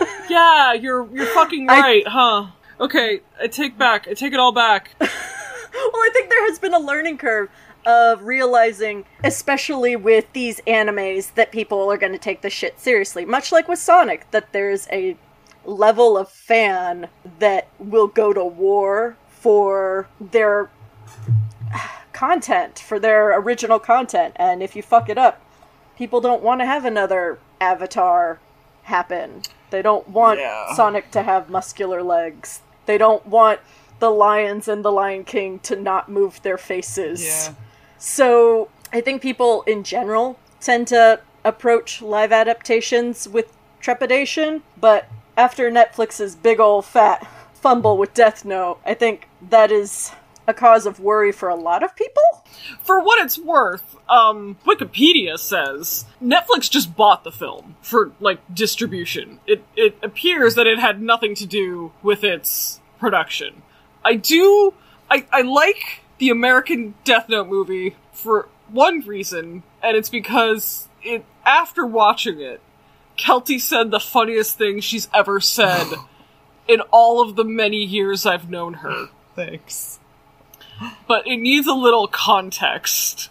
yeah, 0.30 0.72
you're 0.74 1.08
you're 1.14 1.26
fucking 1.26 1.68
I- 1.68 1.80
right, 1.80 2.06
huh? 2.08 2.46
Okay, 2.80 3.20
I 3.42 3.48
take 3.48 3.76
back. 3.76 4.06
I 4.08 4.14
take 4.14 4.32
it 4.32 4.38
all 4.38 4.52
back. 4.52 4.90
Well, 5.70 6.02
I 6.02 6.10
think 6.12 6.28
there 6.28 6.48
has 6.48 6.58
been 6.58 6.74
a 6.74 6.78
learning 6.78 7.18
curve 7.18 7.50
of 7.86 8.22
realizing, 8.24 9.04
especially 9.22 9.94
with 9.96 10.24
these 10.32 10.60
animes, 10.66 11.32
that 11.34 11.52
people 11.52 11.92
are 11.92 11.96
going 11.96 12.12
to 12.12 12.18
take 12.18 12.40
the 12.40 12.50
shit 12.50 12.80
seriously. 12.80 13.24
Much 13.24 13.52
like 13.52 13.68
with 13.68 13.78
Sonic, 13.78 14.28
that 14.32 14.52
there's 14.52 14.88
a 14.90 15.16
level 15.64 16.16
of 16.18 16.30
fan 16.30 17.08
that 17.38 17.68
will 17.78 18.08
go 18.08 18.32
to 18.32 18.44
war 18.44 19.16
for 19.28 20.08
their 20.20 20.68
content, 22.18 22.80
for 22.80 22.98
their 22.98 23.38
original 23.38 23.78
content. 23.78 24.34
And 24.36 24.60
if 24.60 24.74
you 24.74 24.82
fuck 24.82 25.08
it 25.08 25.16
up, 25.16 25.40
people 25.96 26.20
don't 26.20 26.42
want 26.42 26.60
to 26.60 26.66
have 26.66 26.84
another 26.84 27.38
Avatar 27.60 28.40
happen. 28.82 29.42
They 29.70 29.82
don't 29.82 30.08
want 30.08 30.40
Yeah. 30.40 30.74
Sonic 30.74 31.12
to 31.12 31.22
have 31.22 31.48
muscular 31.48 32.02
legs. 32.02 32.62
They 32.86 32.98
don't 32.98 33.24
want 33.24 33.60
the 34.00 34.10
lions 34.10 34.66
and 34.66 34.84
the 34.84 34.90
Lion 34.90 35.22
King 35.24 35.60
to 35.60 35.76
not 35.76 36.08
move 36.08 36.42
their 36.42 36.58
faces. 36.58 37.24
Yeah. 37.24 37.54
So 37.98 38.68
I 38.92 39.00
think 39.00 39.22
people 39.22 39.62
in 39.62 39.84
general 39.84 40.38
tend 40.60 40.88
to 40.88 41.20
approach 41.44 42.02
live 42.02 42.32
adaptations 42.32 43.28
with 43.28 43.52
trepidation, 43.80 44.62
but 44.80 45.06
after 45.36 45.70
Netflix's 45.70 46.34
big 46.34 46.58
old 46.58 46.84
fat 46.84 47.24
fumble 47.54 47.96
with 47.96 48.12
Death 48.12 48.44
Note, 48.44 48.78
I 48.84 48.94
think 48.94 49.28
that 49.50 49.70
is 49.70 50.10
a 50.48 50.54
cause 50.54 50.86
of 50.86 50.98
worry 50.98 51.30
for 51.30 51.48
a 51.48 51.54
lot 51.54 51.82
of 51.82 51.94
people. 51.94 52.22
For 52.80 53.00
what 53.00 53.24
it's 53.24 53.38
worth, 53.38 53.96
um, 54.08 54.56
Wikipedia 54.66 55.38
says 55.38 56.06
Netflix 56.22 56.70
just 56.70 56.96
bought 56.96 57.22
the 57.22 57.30
film 57.30 57.76
for 57.82 58.12
like 58.18 58.40
distribution. 58.52 59.40
It 59.46 59.62
it 59.76 59.96
appears 60.02 60.54
that 60.56 60.66
it 60.66 60.78
had 60.78 61.00
nothing 61.00 61.34
to 61.36 61.46
do 61.46 61.92
with 62.02 62.24
its 62.24 62.80
production. 62.98 63.62
I 64.04 64.14
do 64.14 64.74
I 65.10 65.26
I 65.30 65.42
like 65.42 66.00
the 66.16 66.30
American 66.30 66.94
Death 67.04 67.28
Note 67.28 67.48
movie 67.48 67.96
for 68.12 68.48
one 68.70 69.00
reason, 69.00 69.62
and 69.82 69.96
it's 69.96 70.10
because 70.10 70.88
it 71.02 71.24
after 71.44 71.84
watching 71.84 72.40
it, 72.40 72.60
Kelty 73.18 73.60
said 73.60 73.90
the 73.90 74.00
funniest 74.00 74.56
thing 74.56 74.80
she's 74.80 75.08
ever 75.14 75.40
said 75.40 75.86
in 76.68 76.80
all 76.90 77.20
of 77.20 77.36
the 77.36 77.44
many 77.44 77.84
years 77.84 78.24
I've 78.24 78.50
known 78.50 78.74
her 78.74 79.08
Thanks. 79.38 79.97
But 81.06 81.26
it 81.26 81.36
needs 81.36 81.66
a 81.66 81.74
little 81.74 82.08
context. 82.08 83.30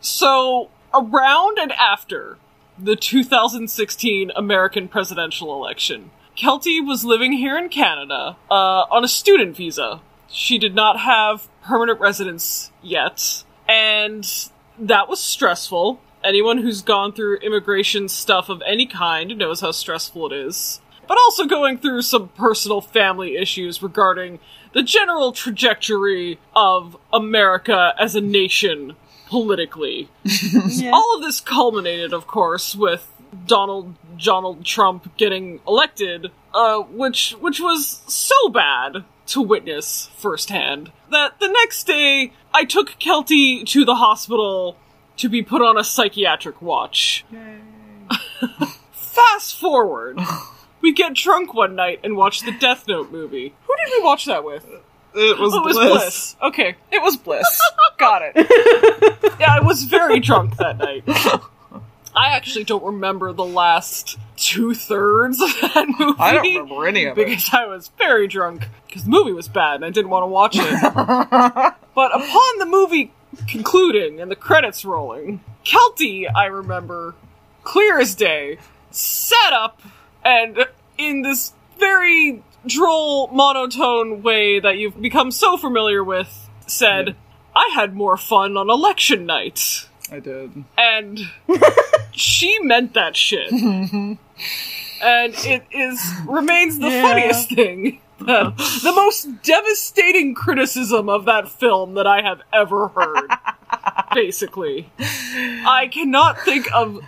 So, 0.00 0.70
around 0.94 1.58
and 1.58 1.72
after 1.72 2.38
the 2.78 2.96
2016 2.96 4.30
American 4.36 4.88
presidential 4.88 5.52
election, 5.54 6.10
Kelty 6.36 6.84
was 6.86 7.04
living 7.04 7.32
here 7.32 7.58
in 7.58 7.68
Canada 7.68 8.36
uh, 8.50 8.84
on 8.90 9.02
a 9.02 9.08
student 9.08 9.56
visa. 9.56 10.00
She 10.28 10.58
did 10.58 10.74
not 10.74 11.00
have 11.00 11.48
permanent 11.64 12.00
residence 12.00 12.70
yet, 12.82 13.42
and 13.66 14.24
that 14.78 15.08
was 15.08 15.20
stressful. 15.20 16.00
Anyone 16.22 16.58
who's 16.58 16.82
gone 16.82 17.12
through 17.12 17.38
immigration 17.38 18.08
stuff 18.08 18.48
of 18.48 18.62
any 18.66 18.86
kind 18.86 19.36
knows 19.36 19.60
how 19.60 19.72
stressful 19.72 20.32
it 20.32 20.36
is. 20.36 20.80
But 21.08 21.18
also 21.18 21.46
going 21.46 21.78
through 21.78 22.02
some 22.02 22.28
personal 22.28 22.80
family 22.80 23.36
issues 23.36 23.82
regarding 23.82 24.40
the 24.72 24.82
general 24.82 25.32
trajectory 25.32 26.38
of 26.54 26.96
America 27.12 27.94
as 27.98 28.14
a 28.14 28.20
nation 28.20 28.96
politically. 29.28 30.08
All 30.92 31.16
of 31.16 31.22
this 31.22 31.40
culminated, 31.40 32.12
of 32.12 32.26
course, 32.26 32.74
with 32.74 33.10
Donald 33.46 33.94
Donald 34.18 34.64
Trump 34.64 35.16
getting 35.16 35.60
elected, 35.66 36.30
uh, 36.54 36.78
which 36.78 37.32
which 37.40 37.60
was 37.60 38.02
so 38.06 38.48
bad 38.48 39.04
to 39.26 39.42
witness 39.42 40.08
firsthand 40.16 40.90
that 41.10 41.38
the 41.38 41.48
next 41.48 41.86
day 41.86 42.32
I 42.52 42.64
took 42.64 42.98
Kelty 42.98 43.64
to 43.66 43.84
the 43.84 43.96
hospital 43.96 44.76
to 45.18 45.28
be 45.28 45.42
put 45.42 45.60
on 45.60 45.76
a 45.76 45.84
psychiatric 45.84 46.62
watch. 46.62 47.24
Fast 48.92 49.56
forward. 49.58 50.18
We 50.88 50.94
get 50.94 51.12
drunk 51.12 51.52
one 51.52 51.74
night 51.74 52.00
and 52.02 52.16
watch 52.16 52.40
the 52.40 52.50
Death 52.50 52.88
Note 52.88 53.12
movie. 53.12 53.52
Who 53.66 53.74
did 53.76 53.92
we 53.98 54.02
watch 54.02 54.24
that 54.24 54.42
with? 54.42 54.64
It 55.14 55.38
was 55.38 55.52
Oh, 55.52 55.58
it 55.58 55.64
was 55.66 55.76
bliss. 55.76 55.86
Bliss. 55.92 56.36
Okay, 56.44 56.76
it 56.90 57.02
was 57.02 57.16
Bliss. 57.18 57.60
Got 57.98 58.22
it. 58.24 59.14
Yeah, 59.38 59.54
I 59.54 59.60
was 59.60 59.84
very 59.84 60.18
drunk 60.18 60.56
that 60.56 60.78
night. 60.78 61.04
I 62.16 62.30
actually 62.34 62.64
don't 62.64 62.82
remember 62.82 63.34
the 63.34 63.44
last 63.44 64.18
two 64.38 64.72
thirds 64.74 65.42
of 65.42 65.50
that 65.60 65.86
movie. 65.98 66.18
I 66.18 66.32
don't 66.32 66.42
remember 66.44 66.86
any 66.88 67.04
of 67.04 67.18
it. 67.18 67.26
because 67.26 67.50
I 67.52 67.66
was 67.66 67.90
very 67.98 68.26
drunk 68.26 68.66
because 68.86 69.04
the 69.04 69.10
movie 69.10 69.32
was 69.32 69.46
bad 69.46 69.74
and 69.76 69.84
I 69.84 69.90
didn't 69.90 70.10
want 70.10 70.22
to 70.22 70.26
watch 70.28 70.56
it. 70.58 70.80
but 71.94 72.16
upon 72.16 72.58
the 72.58 72.66
movie 72.66 73.12
concluding 73.46 74.22
and 74.22 74.30
the 74.30 74.36
credits 74.36 74.86
rolling, 74.86 75.40
Kelty, 75.66 76.24
I 76.34 76.46
remember, 76.46 77.14
clear 77.62 78.00
as 78.00 78.14
day, 78.14 78.56
sat 78.90 79.52
up 79.52 79.82
and 80.24 80.66
in 80.98 81.22
this 81.22 81.52
very 81.78 82.42
droll, 82.66 83.28
monotone 83.28 84.22
way 84.22 84.60
that 84.60 84.76
you've 84.78 85.00
become 85.00 85.30
so 85.30 85.56
familiar 85.56 86.02
with, 86.04 86.48
said, 86.66 87.16
I 87.56 87.70
had 87.74 87.94
more 87.94 88.16
fun 88.16 88.56
on 88.56 88.68
election 88.68 89.24
night. 89.26 89.86
I 90.10 90.20
did. 90.20 90.64
And 90.76 91.18
she 92.12 92.58
meant 92.60 92.94
that 92.94 93.16
shit. 93.16 93.50
and 93.52 94.18
it 95.02 95.64
is 95.70 96.00
remains 96.26 96.78
the 96.78 96.88
Yeah. 96.88 97.02
funniest 97.02 97.48
thing. 97.50 98.00
The 98.18 98.92
most 98.96 99.42
devastating 99.44 100.34
criticism 100.34 101.08
of 101.08 101.24
that 101.26 101.48
film 101.48 101.94
that 101.94 102.06
I 102.06 102.20
have 102.22 102.40
ever 102.52 102.88
heard. 102.88 103.30
basically. 104.14 104.90
I 104.98 105.88
cannot 105.92 106.40
think 106.40 106.66
of 106.74 106.98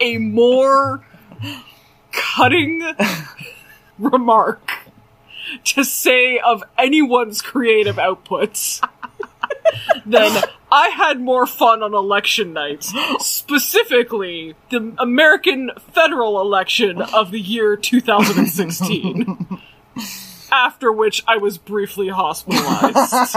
a 0.00 0.18
more 0.18 1.04
cutting 2.12 2.82
remark 4.00 4.72
to 5.64 5.84
say 5.84 6.38
of 6.38 6.62
anyone's 6.78 7.42
creative 7.42 7.96
outputs 7.96 8.86
than 10.06 10.42
I 10.72 10.88
had 10.88 11.20
more 11.20 11.46
fun 11.46 11.82
on 11.82 11.94
election 11.94 12.52
night. 12.52 12.84
Specifically, 13.18 14.54
the 14.70 14.94
American 14.98 15.70
federal 15.92 16.40
election 16.40 17.02
of 17.02 17.30
the 17.30 17.40
year 17.40 17.76
2016. 17.76 19.60
After 20.52 20.90
which 20.90 21.22
I 21.28 21.36
was 21.36 21.58
briefly 21.58 22.08
hospitalized. 22.08 23.34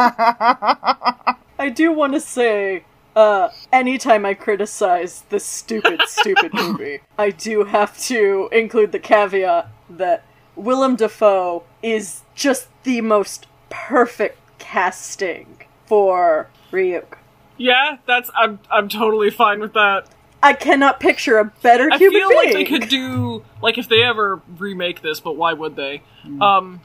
I 1.59 1.69
do 1.73 1.91
want 1.91 2.13
to 2.13 2.19
say, 2.19 2.85
uh, 3.15 3.49
anytime 3.71 4.25
I 4.25 4.33
criticize 4.33 5.23
this 5.29 5.45
stupid, 5.45 6.01
stupid 6.07 6.53
movie, 6.53 7.01
I 7.17 7.29
do 7.29 7.65
have 7.65 7.97
to 8.05 8.49
include 8.51 8.91
the 8.91 8.99
caveat 8.99 9.69
that 9.91 10.25
Willem 10.55 10.95
Dafoe 10.95 11.63
is 11.81 12.21
just 12.35 12.67
the 12.83 13.01
most 13.01 13.47
perfect 13.69 14.37
casting 14.59 15.57
for 15.85 16.47
Ryuk. 16.71 17.17
yeah, 17.57 17.97
that's 18.07 18.29
I'm 18.35 18.59
I'm 18.71 18.89
totally 18.89 19.29
fine 19.29 19.59
with 19.59 19.73
that. 19.73 20.07
I 20.41 20.53
cannot 20.53 20.99
picture 20.99 21.37
a 21.37 21.45
better 21.45 21.89
I 21.91 21.97
human 21.97 22.19
feel 22.19 22.29
being. 22.29 22.43
like 22.43 22.53
they 22.53 22.65
could 22.65 22.89
do 22.89 23.43
like 23.61 23.77
if 23.77 23.87
they 23.87 24.03
ever 24.03 24.41
remake 24.57 25.01
this, 25.01 25.19
but 25.19 25.37
why 25.37 25.53
would 25.53 25.75
they? 25.75 26.01
Um, 26.41 26.81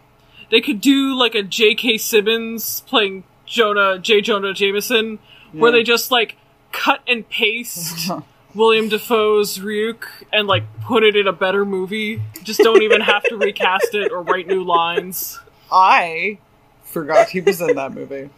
they 0.50 0.60
could 0.60 0.80
do 0.80 1.14
like 1.14 1.34
a 1.34 1.42
J.K. 1.42 1.98
Simmons 1.98 2.80
playing 2.86 3.24
Jonah 3.46 3.98
J. 3.98 4.20
Jonah 4.20 4.54
Jameson, 4.54 5.18
where 5.52 5.72
they 5.72 5.82
just 5.82 6.10
like 6.12 6.36
cut 6.70 7.00
and 7.08 7.28
paste 7.28 8.10
Willem 8.58 8.88
Dafoe's 8.88 9.58
Ryuk 9.58 10.04
and 10.32 10.48
like 10.48 10.64
put 10.82 11.04
it 11.04 11.14
in 11.14 11.28
a 11.28 11.32
better 11.32 11.64
movie. 11.64 12.20
Just 12.42 12.58
don't 12.60 12.82
even 12.82 13.00
have 13.00 13.22
to 13.24 13.36
recast 13.36 13.94
it 13.94 14.10
or 14.10 14.22
write 14.22 14.48
new 14.48 14.64
lines. 14.64 15.38
I 15.70 16.38
forgot 16.82 17.28
he 17.28 17.40
was 17.40 17.60
in 17.60 17.76
that 17.76 17.92
movie. 17.94 18.30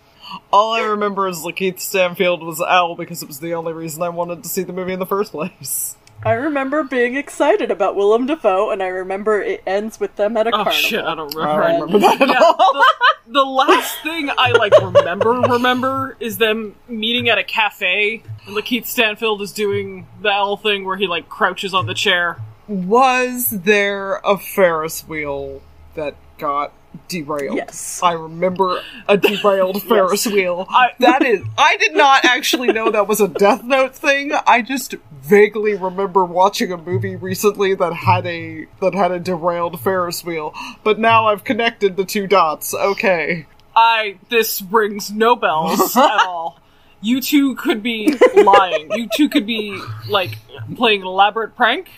All 0.53 0.73
I 0.73 0.83
remember 0.83 1.27
is 1.27 1.39
Lakeith 1.39 1.81
Stanfield 1.81 2.43
was 2.43 2.61
L 2.61 2.95
because 2.95 3.23
it 3.23 3.29
was 3.29 3.41
the 3.41 3.55
only 3.55 3.73
reason 3.73 4.03
I 4.03 4.11
wanted 4.11 4.43
to 4.43 4.49
see 4.49 4.63
the 4.63 4.75
movie 4.75 4.93
in 4.93 4.99
the 4.99 5.07
first 5.07 5.33
place. 5.33 5.97
I 6.23 6.33
remember 6.33 6.85
being 6.85 7.17
excited 7.17 7.71
about 7.71 7.97
Willem 7.97 8.27
Dafoe, 8.27 8.71
and 8.71 8.83
I 8.83 8.89
remember 8.89 9.41
it 9.41 9.63
ends 9.67 9.99
with 9.99 10.17
them 10.17 10.37
at 10.37 10.47
a 10.47 10.51
Oh 10.51 10.65
carnival. 10.65 10.73
shit, 10.73 11.03
I 11.05 11.15
don't 11.15 11.35
I 11.37 11.39
remember. 11.57 11.63
don't 11.79 11.81
remember 11.81 11.99
that 12.01 12.21
at 12.23 12.29
Yeah, 12.29 12.41
all. 12.43 12.73
the, 12.75 12.87
the 13.33 13.45
last 13.45 14.03
thing 14.03 14.31
I 14.37 14.51
like 14.53 14.73
remember 14.83 15.31
remember 15.31 16.17
is 16.21 16.37
them 16.37 16.77
meeting 16.89 17.31
at 17.31 17.39
a 17.39 17.45
cafe 17.45 18.23
and 18.47 18.55
Lakeith 18.55 18.85
Stanfield 18.87 19.41
is 19.41 19.53
doing 19.53 20.07
the 20.21 20.31
L 20.31 20.59
thing 20.59 20.85
where 20.85 20.97
he 20.99 21.07
like 21.07 21.29
crouches 21.31 21.73
on 21.73 21.87
the 21.87 21.95
chair. 21.95 22.37
Was 22.69 23.49
there 23.51 24.17
a 24.17 24.37
Ferris 24.37 25.09
wheel 25.09 25.63
that 25.95 26.17
got 26.39 26.73
derailed? 27.09 27.57
Yes. 27.57 28.01
I 28.03 28.13
remember 28.13 28.81
a 29.09 29.17
derailed 29.17 29.83
Ferris 29.89 30.27
wheel. 30.27 30.67
I- 30.69 30.93
that 31.01 31.25
is, 31.25 31.41
I 31.59 31.77
did 31.77 31.95
not 31.95 32.25
actually 32.25 32.73
know 32.73 32.91
that 32.91 33.07
was 33.09 33.21
a 33.21 33.29
Death 33.29 33.63
Note 33.65 33.95
thing. 33.95 34.33
I 34.47 34.63
just 34.63 34.95
vaguely 35.23 35.75
remember 35.75 36.25
watching 36.25 36.73
a 36.73 36.77
movie 36.77 37.15
recently 37.17 37.75
that 37.75 37.93
had 37.93 38.27
a 38.27 38.67
that 38.81 38.95
had 38.95 39.11
a 39.13 39.21
derailed 39.21 39.81
Ferris 39.81 40.25
wheel. 40.25 40.55
But 40.83 40.99
now 40.99 41.27
I've 41.27 41.45
connected 41.45 41.97
the 41.97 42.05
two 42.05 42.27
dots. 42.27 42.75
Okay. 42.75 43.47
I 43.77 44.19
this 44.29 44.61
rings 44.63 45.11
no 45.11 45.37
bells 45.37 45.97
at 45.97 46.27
all. 46.27 46.59
You 47.03 47.21
two 47.21 47.55
could 47.55 47.83
be 47.83 48.15
lying. 48.35 48.91
You 48.93 49.09
two 49.17 49.29
could 49.29 49.47
be 49.47 49.81
like 50.09 50.37
playing 50.77 51.01
an 51.03 51.07
elaborate 51.07 51.57
prank, 51.57 51.89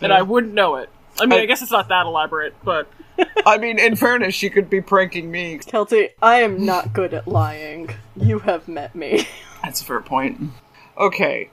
and 0.00 0.12
I 0.12 0.22
wouldn't 0.22 0.54
know 0.54 0.76
it. 0.76 0.88
I 1.20 1.26
mean, 1.26 1.38
I, 1.40 1.42
I- 1.42 1.46
guess 1.46 1.62
it's 1.62 1.70
not 1.72 1.88
that 1.88 2.06
elaborate, 2.06 2.54
but 2.64 2.88
I 3.46 3.58
mean, 3.58 3.78
in 3.78 3.96
fairness, 3.96 4.34
she 4.34 4.48
could 4.50 4.70
be 4.70 4.80
pranking 4.80 5.30
me. 5.30 5.58
Kelty, 5.58 6.10
I 6.22 6.40
am 6.42 6.64
not 6.64 6.92
good 6.92 7.12
at 7.14 7.28
lying. 7.28 7.90
You 8.16 8.38
have 8.40 8.66
met 8.68 8.94
me. 8.94 9.26
That's 9.62 9.80
a 9.82 9.84
fair 9.84 10.00
point. 10.00 10.40
Okay. 10.96 11.50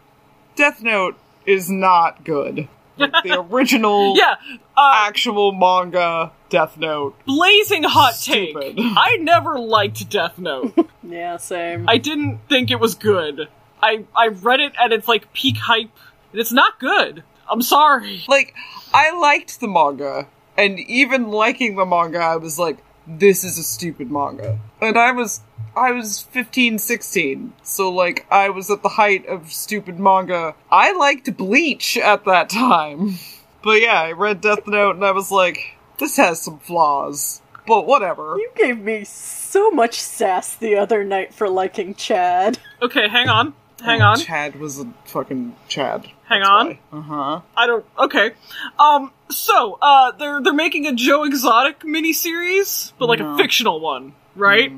Death 0.56 0.82
Note 0.82 1.18
is 1.46 1.70
not 1.70 2.24
good. 2.24 2.68
Like 2.98 3.12
the 3.24 3.42
original 3.52 4.16
yeah. 4.18 4.36
Uh, 4.76 4.92
actual 5.08 5.52
manga 5.52 6.32
Death 6.50 6.78
Note. 6.78 7.16
blazing 7.26 7.84
hot 7.84 8.16
Stupid. 8.16 8.78
take. 8.78 8.80
I 8.98 9.18
never 9.20 9.60
liked 9.60 10.10
Death 10.10 10.40
Note. 10.40 10.74
yeah, 11.04 11.38
same. 11.38 11.88
I 11.88 11.98
didn't 11.98 12.40
think 12.50 12.72
it 12.72 12.80
was 12.80 12.96
good. 12.96 13.50
I 13.84 14.06
I 14.16 14.28
read 14.30 14.62
it 14.62 14.74
at 14.82 14.92
its 14.94 15.08
like 15.08 15.32
peak 15.34 15.58
hype, 15.58 15.92
and 16.32 16.42
it's 16.42 16.52
not 16.54 16.80
good. 16.80 17.24
I'm 17.50 17.62
sorry. 17.62 18.24
Like, 18.28 18.54
I 18.94 19.18
liked 19.18 19.60
the 19.60 19.68
manga, 19.68 20.28
and 20.58 20.80
even 20.80 21.30
liking 21.30 21.76
the 21.76 21.86
manga, 21.86 22.20
I 22.20 22.38
was 22.38 22.58
like, 22.58 22.78
this 23.08 23.44
is 23.44 23.58
a 23.58 23.64
stupid 23.64 24.12
manga. 24.12 24.60
And 24.82 24.98
I 24.98 25.12
was 25.12 25.42
I 25.76 25.92
was 25.92 26.24
15, 26.24 26.80
16, 26.80 27.54
so 27.64 27.90
like 27.90 28.26
I 28.32 28.50
was 28.50 28.70
at 28.72 28.82
the 28.82 28.90
height 28.90 29.26
of 29.28 29.52
stupid 29.52 30.00
manga. 30.00 30.56
I 30.72 30.92
liked 30.94 31.38
Bleach 31.38 31.98
at 31.98 32.26
that 32.26 32.50
time. 32.50 33.16
But 33.64 33.82
yeah, 33.82 34.02
I 34.02 34.12
read 34.12 34.42
Death 34.42 34.68
Note 34.68 34.96
and 34.96 35.06
I 35.06 35.12
was 35.12 35.32
like, 35.32 35.78
this 36.00 36.18
has 36.18 36.42
some 36.42 36.60
flaws. 36.60 37.42
But 37.66 37.86
whatever. 37.86 38.38
You 38.38 38.50
gave 38.56 38.80
me 38.80 39.04
so 39.04 39.70
much 39.72 40.00
sass 40.00 40.56
the 40.56 40.78
other 40.78 41.04
night 41.04 41.34
for 41.34 41.50
liking 41.50 41.96
Chad. 41.96 42.60
Okay, 42.82 43.10
hang 43.10 43.28
on, 43.28 43.54
hang 43.82 44.02
oh, 44.02 44.06
on, 44.06 44.20
Chad 44.20 44.60
was 44.60 44.80
a 44.80 44.92
fucking 45.06 45.56
Chad. 45.68 46.08
Hang 46.28 46.44
on. 46.44 46.78
Uh 46.92 47.02
huh. 47.02 47.42
I 47.56 47.68
don't. 47.68 47.86
Okay. 47.98 48.32
Um. 48.80 49.12
So, 49.30 49.78
uh, 49.82 50.12
they're 50.12 50.42
they're 50.42 50.54
making 50.54 50.86
a 50.88 50.94
Joe 50.94 51.24
Exotic 51.24 51.80
miniseries, 51.82 52.94
but 53.00 53.08
like 53.08 53.20
No. 53.20 53.34
a 53.34 53.38
fictional 53.38 53.80
one, 53.80 54.14
right? 54.36 54.72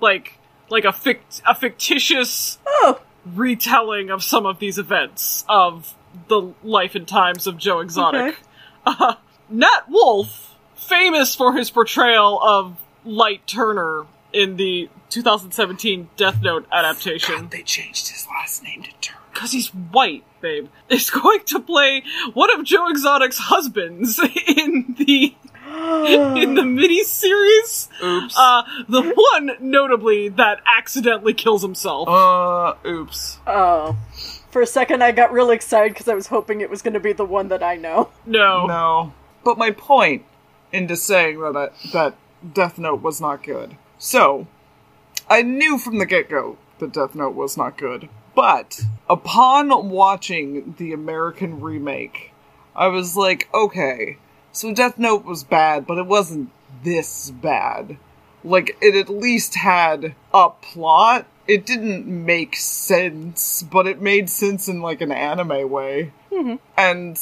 Like 0.00 0.38
like 0.68 0.84
a 0.84 0.92
fict 0.92 1.42
a 1.46 1.54
fictitious 1.54 2.58
Oh, 2.66 3.00
retelling 3.24 4.10
of 4.10 4.22
some 4.22 4.46
of 4.46 4.58
these 4.58 4.78
events 4.78 5.44
of 5.48 5.94
the 6.28 6.52
life 6.64 6.94
and 6.94 7.06
times 7.06 7.46
of 7.46 7.56
Joe 7.56 7.80
Exotic. 7.80 8.20
Okay. 8.20 8.36
Uh, 8.86 9.14
Nat 9.50 9.82
Wolff, 9.90 10.54
famous 10.74 11.34
for 11.34 11.52
his 11.54 11.70
portrayal 11.70 12.40
of 12.42 12.82
Light 13.04 13.46
Turner 13.46 14.06
in 14.32 14.56
the 14.56 14.88
2017 15.10 16.08
Death 16.16 16.40
Note 16.42 16.66
adaptation, 16.72 17.48
They 17.50 17.62
changed 17.62 18.08
his 18.08 18.26
last 18.28 18.62
name 18.62 18.82
to 18.82 18.90
Turner. 19.00 19.18
because 19.32 19.52
he's 19.52 19.68
white, 19.68 20.24
babe, 20.40 20.68
is 20.88 21.10
going 21.10 21.40
to 21.46 21.60
play 21.60 22.02
one 22.34 22.50
of 22.58 22.64
Joe 22.64 22.88
Exotic's 22.88 23.38
husbands 23.38 24.18
in 24.56 24.94
the 24.98 25.34
in 25.70 26.54
the 26.54 26.62
miniseries. 26.62 27.88
Oops. 28.02 28.34
Uh, 28.36 28.62
the 28.88 29.02
one 29.32 29.52
notably 29.60 30.28
that 30.28 30.60
accidentally 30.66 31.32
kills 31.34 31.62
himself. 31.62 32.08
Uh, 32.08 32.74
oops. 32.86 33.38
oh. 33.46 33.96
For 34.50 34.60
a 34.62 34.66
second, 34.66 35.04
I 35.04 35.12
got 35.12 35.32
real 35.32 35.50
excited 35.50 35.92
because 35.92 36.08
I 36.08 36.14
was 36.14 36.26
hoping 36.26 36.60
it 36.60 36.68
was 36.68 36.82
going 36.82 36.94
to 36.94 37.00
be 37.00 37.12
the 37.12 37.24
one 37.24 37.48
that 37.48 37.62
I 37.62 37.76
know. 37.76 38.10
no. 38.26 38.66
No. 38.66 39.12
But 39.44 39.58
my 39.58 39.70
point 39.70 40.24
into 40.72 40.96
saying 40.96 41.38
that 41.40 41.56
I, 41.56 41.68
that 41.92 42.14
Death 42.52 42.76
Note 42.78 43.00
was 43.00 43.20
not 43.20 43.42
good. 43.44 43.76
So, 44.00 44.46
I 45.28 45.42
knew 45.42 45.76
from 45.76 45.98
the 45.98 46.06
get-go 46.06 46.56
that 46.78 46.92
Death 46.92 47.14
Note 47.14 47.34
was 47.34 47.58
not 47.58 47.76
good. 47.76 48.08
But 48.34 48.80
upon 49.10 49.90
watching 49.90 50.74
the 50.78 50.94
American 50.94 51.60
remake, 51.60 52.32
I 52.74 52.86
was 52.86 53.14
like, 53.14 53.50
okay, 53.52 54.16
so 54.52 54.72
Death 54.72 54.98
Note 54.98 55.26
was 55.26 55.44
bad, 55.44 55.86
but 55.86 55.98
it 55.98 56.06
wasn't 56.06 56.50
this 56.82 57.30
bad. 57.30 57.98
Like, 58.42 58.78
it 58.80 58.94
at 58.94 59.10
least 59.10 59.54
had 59.56 60.14
a 60.32 60.48
plot. 60.48 61.26
it 61.46 61.66
didn't 61.66 62.06
make 62.06 62.54
sense, 62.54 63.64
but 63.64 63.84
it 63.84 64.00
made 64.00 64.30
sense 64.30 64.68
in 64.68 64.80
like 64.80 65.00
an 65.00 65.10
anime 65.10 65.68
way. 65.68 66.12
Mhm. 66.30 66.60
And 66.76 67.18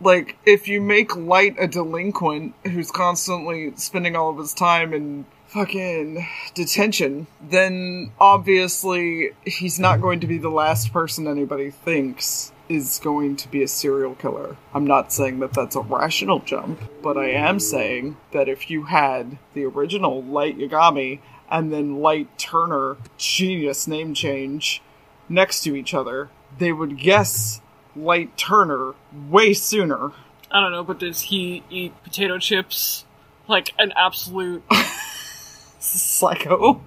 like, 0.00 0.36
if 0.46 0.68
you 0.68 0.80
make 0.80 1.16
Light 1.16 1.56
a 1.58 1.66
delinquent 1.66 2.54
who's 2.62 2.92
constantly 2.92 3.72
spending 3.74 4.14
all 4.14 4.30
of 4.30 4.38
his 4.38 4.54
time 4.54 4.94
in 4.94 5.24
fucking 5.52 6.26
detention, 6.54 7.26
then 7.42 8.10
obviously 8.18 9.32
he's 9.44 9.78
not 9.78 10.00
going 10.00 10.20
to 10.20 10.26
be 10.26 10.38
the 10.38 10.48
last 10.48 10.92
person 10.94 11.28
anybody 11.28 11.70
thinks 11.70 12.52
is 12.70 12.98
going 13.04 13.36
to 13.36 13.50
be 13.50 13.62
a 13.62 13.68
serial 13.68 14.14
killer. 14.14 14.56
I'm 14.72 14.86
not 14.86 15.12
saying 15.12 15.40
that 15.40 15.52
that's 15.52 15.76
a 15.76 15.80
rational 15.80 16.38
jump, 16.38 16.80
but 17.02 17.18
I 17.18 17.30
am 17.32 17.60
saying 17.60 18.16
that 18.32 18.48
if 18.48 18.70
you 18.70 18.84
had 18.84 19.36
the 19.52 19.66
original 19.66 20.22
Light 20.22 20.56
Yagami 20.56 21.18
and 21.50 21.70
then 21.70 22.00
Light 22.00 22.38
Turner, 22.38 22.96
genius 23.18 23.86
name 23.86 24.14
change, 24.14 24.80
next 25.28 25.62
to 25.64 25.76
each 25.76 25.92
other, 25.92 26.30
they 26.56 26.72
would 26.72 26.96
guess 26.96 27.60
Light 27.94 28.38
Turner 28.38 28.94
way 29.28 29.52
sooner. 29.52 30.12
I 30.50 30.60
don't 30.60 30.72
know, 30.72 30.84
but 30.84 30.98
does 30.98 31.20
he 31.20 31.62
eat 31.68 31.92
potato 32.04 32.38
chips 32.38 33.04
like 33.48 33.74
an 33.78 33.92
absolute 33.96 34.62
Psycho. 35.82 36.80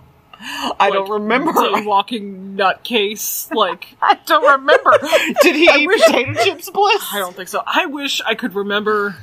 I 0.79 0.89
don't 0.91 1.09
like, 1.09 1.19
remember. 1.21 1.53
walking 1.85 2.55
nutcase? 2.57 3.53
Like 3.53 3.95
I 4.01 4.19
don't 4.25 4.59
remember. 4.59 4.91
Did 5.41 5.55
he 5.55 5.65
eat 5.65 5.87
wish- 5.87 6.01
potato 6.03 6.33
chips, 6.43 6.69
Bliss? 6.69 7.03
I 7.13 7.19
don't 7.19 7.35
think 7.35 7.49
so. 7.49 7.63
I 7.65 7.85
wish 7.85 8.21
I 8.21 8.35
could 8.35 8.53
remember. 8.55 9.15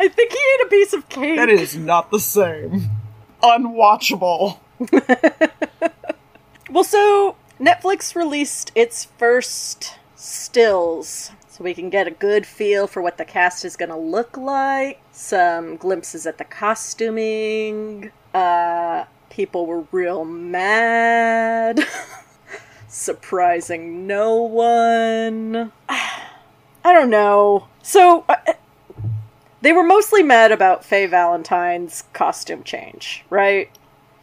I 0.00 0.08
think 0.08 0.32
he 0.32 0.38
ate 0.38 0.66
a 0.66 0.68
piece 0.70 0.92
of 0.92 1.08
cake. 1.08 1.36
That 1.36 1.48
is 1.48 1.76
not 1.76 2.10
the 2.10 2.20
same. 2.20 2.90
Unwatchable. 3.42 4.58
Well, 6.70 6.84
so 6.84 7.36
Netflix 7.58 8.14
released 8.14 8.72
its 8.74 9.06
first 9.16 9.96
stills, 10.18 11.30
so 11.48 11.62
we 11.64 11.72
can 11.72 11.90
get 11.90 12.06
a 12.06 12.10
good 12.10 12.44
feel 12.44 12.86
for 12.86 13.00
what 13.00 13.16
the 13.18 13.24
cast 13.24 13.64
is 13.64 13.76
going 13.76 13.90
to 13.90 13.96
look 13.96 14.36
like. 14.36 15.00
Some 15.12 15.76
glimpses 15.76 16.26
at 16.26 16.38
the 16.38 16.44
costuming. 16.44 18.10
Uh, 18.34 19.04
people 19.30 19.66
were 19.66 19.84
real 19.92 20.24
mad, 20.24 21.80
surprising 22.88 24.06
no 24.06 24.42
one. 24.42 25.72
I 25.88 26.92
don't 26.92 27.10
know. 27.10 27.68
So. 27.82 28.24
Uh, 28.28 28.36
they 29.60 29.72
were 29.72 29.82
mostly 29.82 30.22
mad 30.22 30.52
about 30.52 30.84
Faye 30.84 31.06
Valentine's 31.06 32.04
costume 32.12 32.62
change, 32.62 33.24
right? 33.28 33.68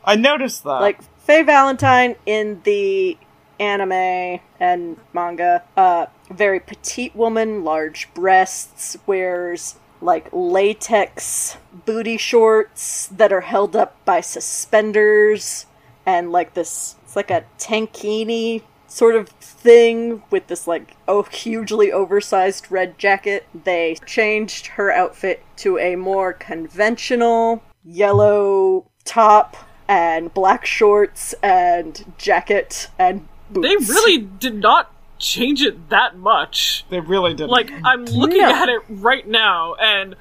I 0.05 0.15
noticed 0.15 0.63
that. 0.63 0.79
like 0.79 1.01
Faye 1.19 1.43
Valentine 1.43 2.15
in 2.25 2.61
the 2.63 3.17
anime 3.59 4.39
and 4.59 4.97
manga, 5.13 5.63
uh, 5.77 6.07
very 6.29 6.59
petite 6.59 7.15
woman, 7.15 7.63
large 7.63 8.13
breasts, 8.13 8.97
wears 9.05 9.75
like 10.01 10.27
latex 10.31 11.57
booty 11.85 12.17
shorts 12.17 13.07
that 13.07 13.31
are 13.31 13.41
held 13.41 13.75
up 13.75 14.03
by 14.05 14.21
suspenders, 14.21 15.65
and 16.05 16.31
like 16.31 16.53
this, 16.53 16.95
it's 17.03 17.15
like 17.15 17.31
a 17.31 17.45
tankini 17.57 18.61
sort 18.87 19.15
of 19.15 19.27
thing 19.27 20.23
with 20.29 20.47
this 20.47 20.67
like 20.67 20.95
oh 21.07 21.23
hugely 21.23 21.91
oversized 21.91 22.71
red 22.71 22.97
jacket. 22.97 23.45
They 23.63 23.97
changed 24.05 24.67
her 24.67 24.91
outfit 24.91 25.43
to 25.57 25.77
a 25.77 25.95
more 25.95 26.33
conventional 26.33 27.63
yellow 27.83 28.89
top 29.03 29.57
and 29.87 30.33
black 30.33 30.65
shorts 30.65 31.33
and 31.41 32.13
jacket 32.17 32.89
and. 32.97 33.27
They 33.51 33.75
really 33.75 34.17
did 34.17 34.55
not 34.55 34.91
change 35.19 35.61
it 35.61 35.89
that 35.89 36.17
much. 36.17 36.85
they 36.89 36.99
really 36.99 37.33
did. 37.33 37.47
Like 37.49 37.71
I'm 37.83 38.05
looking 38.05 38.41
No. 38.41 38.49
at 38.51 38.69
it 38.69 38.81
right 38.89 39.25
now, 39.27 39.75
and 39.75 40.15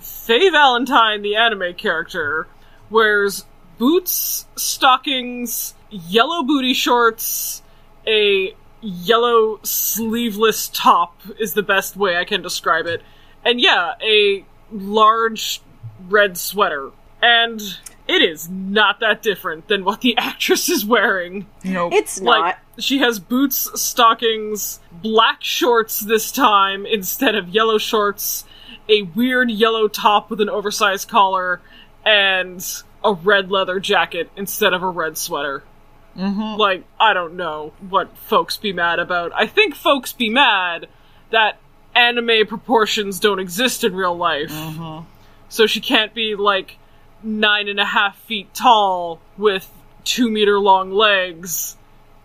Faye 0.00 0.50
Valentine, 0.50 1.22
the 1.22 1.36
anime 1.36 1.74
character, 1.74 2.46
wears 2.90 3.44
boots, 3.78 4.46
stockings, 4.56 5.74
yellow 5.90 6.42
booty 6.42 6.74
shorts, 6.74 7.62
a 8.06 8.54
yellow 8.82 9.58
sleeveless 9.62 10.68
top 10.72 11.18
is 11.38 11.54
the 11.54 11.62
best 11.62 11.96
way 11.96 12.16
I 12.16 12.24
can 12.24 12.42
describe 12.42 12.86
it, 12.86 13.02
and 13.44 13.60
yeah, 13.60 13.92
a 14.02 14.44
large 14.70 15.60
red 16.08 16.36
sweater. 16.36 16.90
And 17.22 17.60
it 18.08 18.22
is 18.22 18.48
not 18.48 19.00
that 19.00 19.22
different 19.22 19.68
than 19.68 19.84
what 19.84 20.00
the 20.00 20.16
actress 20.18 20.68
is 20.68 20.84
wearing. 20.84 21.46
nope. 21.64 21.92
It's 21.92 22.20
not. 22.20 22.40
Like 22.40 22.56
she 22.78 22.98
has 22.98 23.18
boots, 23.18 23.68
stockings, 23.80 24.80
black 24.92 25.42
shorts 25.42 26.00
this 26.00 26.30
time 26.30 26.86
instead 26.86 27.34
of 27.34 27.48
yellow 27.48 27.78
shorts, 27.78 28.44
a 28.88 29.02
weird 29.02 29.50
yellow 29.50 29.88
top 29.88 30.30
with 30.30 30.40
an 30.40 30.48
oversized 30.48 31.08
collar, 31.08 31.60
and 32.04 32.82
a 33.02 33.12
red 33.12 33.50
leather 33.50 33.80
jacket 33.80 34.30
instead 34.36 34.72
of 34.74 34.82
a 34.82 34.88
red 34.88 35.16
sweater. 35.16 35.62
Mm-hmm. 36.16 36.58
Like 36.58 36.84
I 36.98 37.12
don't 37.12 37.34
know 37.36 37.72
what 37.88 38.16
folks 38.16 38.56
be 38.56 38.72
mad 38.72 38.98
about. 38.98 39.32
I 39.34 39.46
think 39.46 39.74
folks 39.74 40.12
be 40.12 40.30
mad 40.30 40.88
that 41.30 41.58
anime 41.94 42.46
proportions 42.46 43.20
don't 43.20 43.38
exist 43.38 43.82
in 43.84 43.94
real 43.94 44.16
life. 44.16 44.52
So 45.48 45.66
she 45.66 45.80
can't 45.80 46.12
be 46.14 46.34
like 46.34 46.78
nine 47.22 47.68
and 47.68 47.80
a 47.80 47.84
half 47.84 48.16
feet 48.20 48.52
tall 48.54 49.20
with 49.36 49.70
two 50.04 50.30
meter 50.30 50.58
long 50.58 50.90
legs 50.92 51.76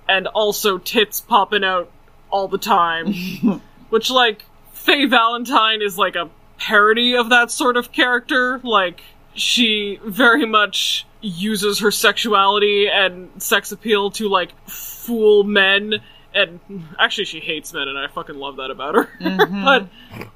and 0.07 0.27
also 0.27 0.77
tits 0.77 1.21
popping 1.21 1.63
out 1.63 1.89
all 2.29 2.47
the 2.47 2.57
time. 2.57 3.13
Which, 3.89 4.09
like, 4.09 4.45
Faye 4.73 5.05
Valentine 5.05 5.81
is 5.81 5.97
like 5.97 6.15
a 6.15 6.29
parody 6.57 7.15
of 7.15 7.29
that 7.29 7.51
sort 7.51 7.77
of 7.77 7.91
character. 7.91 8.59
Like, 8.63 9.01
she 9.33 9.99
very 10.03 10.45
much 10.45 11.05
uses 11.21 11.79
her 11.79 11.91
sexuality 11.91 12.87
and 12.87 13.29
sex 13.41 13.71
appeal 13.71 14.11
to, 14.11 14.27
like, 14.29 14.51
fool 14.67 15.43
men. 15.43 15.95
And 16.33 16.59
actually, 16.97 17.25
she 17.25 17.39
hates 17.39 17.73
men, 17.73 17.87
and 17.87 17.97
I 17.97 18.07
fucking 18.07 18.35
love 18.35 18.57
that 18.57 18.71
about 18.71 18.95
her. 18.95 19.09
Mm-hmm. 19.21 19.65
but, 19.65 19.87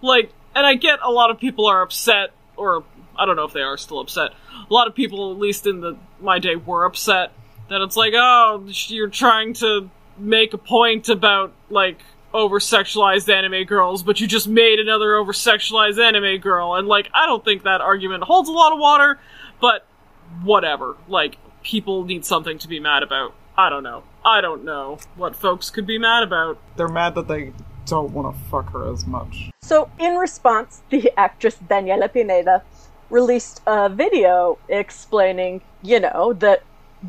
like, 0.01 0.31
and 0.53 0.65
I 0.65 0.75
get 0.75 0.99
a 1.01 1.11
lot 1.11 1.31
of 1.31 1.39
people 1.39 1.65
are 1.65 1.81
upset, 1.81 2.31
or 2.55 2.83
I 3.17 3.25
don't 3.25 3.35
know 3.35 3.45
if 3.45 3.53
they 3.53 3.61
are 3.61 3.77
still 3.77 3.99
upset. 3.99 4.31
A 4.69 4.73
lot 4.73 4.87
of 4.87 4.95
people, 4.95 5.31
at 5.31 5.37
least 5.37 5.67
in 5.67 5.81
the 5.81 5.97
my 6.19 6.39
day, 6.39 6.55
were 6.55 6.85
upset 6.85 7.31
that 7.69 7.81
it's 7.81 7.97
like, 7.97 8.13
oh, 8.15 8.65
you're 8.87 9.09
trying 9.09 9.53
to 9.55 9.89
make 10.17 10.53
a 10.53 10.57
point 10.57 11.09
about 11.09 11.53
like 11.69 11.99
over 12.33 12.59
sexualized 12.59 13.33
anime 13.33 13.65
girls, 13.65 14.03
but 14.03 14.19
you 14.19 14.27
just 14.27 14.47
made 14.47 14.79
another 14.79 15.15
over 15.15 15.31
sexualized 15.31 16.03
anime 16.03 16.39
girl, 16.41 16.75
and 16.75 16.87
like 16.87 17.09
I 17.13 17.25
don't 17.25 17.43
think 17.43 17.63
that 17.63 17.81
argument 17.81 18.23
holds 18.23 18.49
a 18.49 18.51
lot 18.51 18.73
of 18.73 18.79
water, 18.79 19.19
but 19.61 19.85
whatever. 20.43 20.97
Like 21.07 21.37
people 21.63 22.03
need 22.03 22.25
something 22.25 22.57
to 22.59 22.67
be 22.67 22.79
mad 22.79 23.03
about. 23.03 23.33
I 23.57 23.69
don't 23.69 23.83
know. 23.83 24.03
I 24.23 24.41
don't 24.41 24.65
know 24.65 24.99
what 25.15 25.35
folks 25.35 25.69
could 25.69 25.87
be 25.87 25.97
mad 25.97 26.23
about. 26.23 26.57
They're 26.75 26.89
mad 26.89 27.15
that 27.15 27.27
they 27.27 27.53
don't 27.85 28.11
want 28.11 28.35
to 28.35 28.43
fuck 28.49 28.71
her 28.71 28.91
as 28.91 29.05
much. 29.05 29.51
So, 29.61 29.89
in 29.99 30.15
response, 30.15 30.81
the 30.89 31.11
actress 31.17 31.57
Daniela 31.69 32.11
Pineda 32.11 32.63
released 33.09 33.61
a 33.67 33.89
video 33.89 34.57
explaining, 34.67 35.61
you 35.81 35.99
know, 35.99 36.33
that 36.39 36.63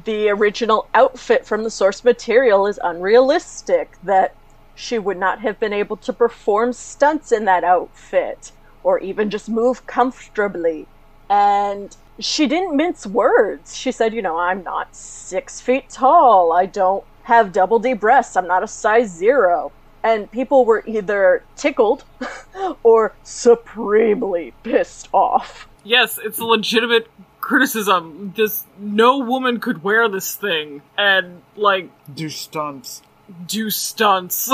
the 0.04 0.28
original 0.28 0.88
outfit 0.94 1.46
from 1.46 1.64
the 1.64 1.70
source 1.70 2.04
material 2.04 2.66
is 2.66 2.78
unrealistic, 2.82 3.96
that 4.02 4.34
she 4.74 4.98
would 4.98 5.16
not 5.16 5.40
have 5.40 5.58
been 5.58 5.72
able 5.72 5.96
to 5.96 6.12
perform 6.12 6.72
stunts 6.72 7.32
in 7.32 7.44
that 7.46 7.64
outfit, 7.64 8.52
or 8.82 8.98
even 8.98 9.30
just 9.30 9.48
move 9.48 9.86
comfortably. 9.86 10.86
And 11.30 11.96
she 12.18 12.46
didn't 12.46 12.76
mince 12.76 13.06
words. 13.06 13.76
She 13.76 13.90
said, 13.90 14.12
you 14.12 14.22
know, 14.22 14.38
I'm 14.38 14.62
not 14.62 14.94
six 14.94 15.60
feet 15.60 15.88
tall, 15.88 16.52
I 16.52 16.66
don't 16.66 17.04
have 17.22 17.52
double 17.52 17.78
D 17.78 17.94
breasts, 17.94 18.36
I'm 18.36 18.46
not 18.46 18.62
a 18.62 18.68
size 18.68 19.10
zero 19.10 19.72
and 20.06 20.30
people 20.30 20.64
were 20.64 20.84
either 20.86 21.42
tickled 21.56 22.04
or 22.84 23.12
supremely 23.24 24.54
pissed 24.62 25.08
off. 25.12 25.66
Yes, 25.86 26.18
it's 26.22 26.38
a 26.38 26.44
legitimate 26.44 27.08
criticism. 27.40 28.32
This 28.36 28.64
no 28.78 29.18
woman 29.18 29.60
could 29.60 29.84
wear 29.84 30.08
this 30.08 30.34
thing 30.34 30.82
and 30.98 31.42
like 31.54 31.90
Do 32.12 32.28
stunts. 32.28 33.02
do 33.46 33.70
stunts. 33.70 34.50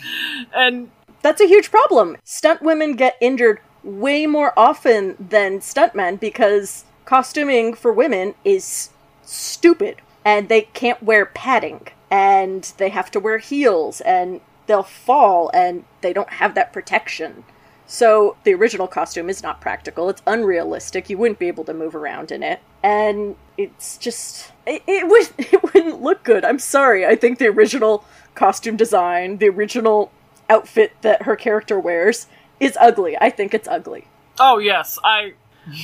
and 0.54 0.90
That's 1.22 1.40
a 1.40 1.48
huge 1.48 1.70
problem. 1.70 2.16
Stunt 2.22 2.62
women 2.62 2.94
get 2.94 3.16
injured 3.20 3.58
way 3.82 4.26
more 4.26 4.52
often 4.56 5.16
than 5.18 5.58
stuntmen 5.58 6.20
because 6.20 6.84
costuming 7.04 7.74
for 7.74 7.92
women 7.92 8.34
is 8.44 8.90
stupid 9.22 9.96
and 10.24 10.48
they 10.48 10.62
can't 10.62 11.02
wear 11.02 11.26
padding 11.26 11.88
and 12.10 12.72
they 12.78 12.90
have 12.90 13.10
to 13.10 13.20
wear 13.20 13.38
heels 13.38 14.00
and 14.02 14.40
they'll 14.66 14.82
fall 14.82 15.50
and 15.52 15.84
they 16.02 16.12
don't 16.12 16.30
have 16.34 16.54
that 16.54 16.72
protection. 16.72 17.44
So 17.88 18.36
the 18.44 18.52
original 18.52 18.86
costume 18.86 19.30
is 19.30 19.42
not 19.42 19.62
practical. 19.62 20.10
It's 20.10 20.22
unrealistic. 20.26 21.08
You 21.08 21.16
wouldn't 21.16 21.38
be 21.38 21.48
able 21.48 21.64
to 21.64 21.72
move 21.72 21.96
around 21.96 22.30
in 22.30 22.42
it. 22.42 22.60
And 22.82 23.34
it's 23.56 23.96
just 23.96 24.52
it, 24.66 24.82
it 24.86 25.08
would 25.08 25.28
it 25.52 25.62
wouldn't 25.62 26.02
look 26.02 26.22
good. 26.22 26.44
I'm 26.44 26.58
sorry. 26.58 27.06
I 27.06 27.16
think 27.16 27.38
the 27.38 27.46
original 27.46 28.04
costume 28.34 28.76
design, 28.76 29.38
the 29.38 29.48
original 29.48 30.12
outfit 30.50 30.92
that 31.00 31.22
her 31.22 31.34
character 31.34 31.80
wears, 31.80 32.26
is 32.60 32.76
ugly. 32.78 33.16
I 33.18 33.30
think 33.30 33.54
it's 33.54 33.66
ugly. 33.66 34.06
Oh 34.38 34.58
yes, 34.58 34.98
I 35.02 35.32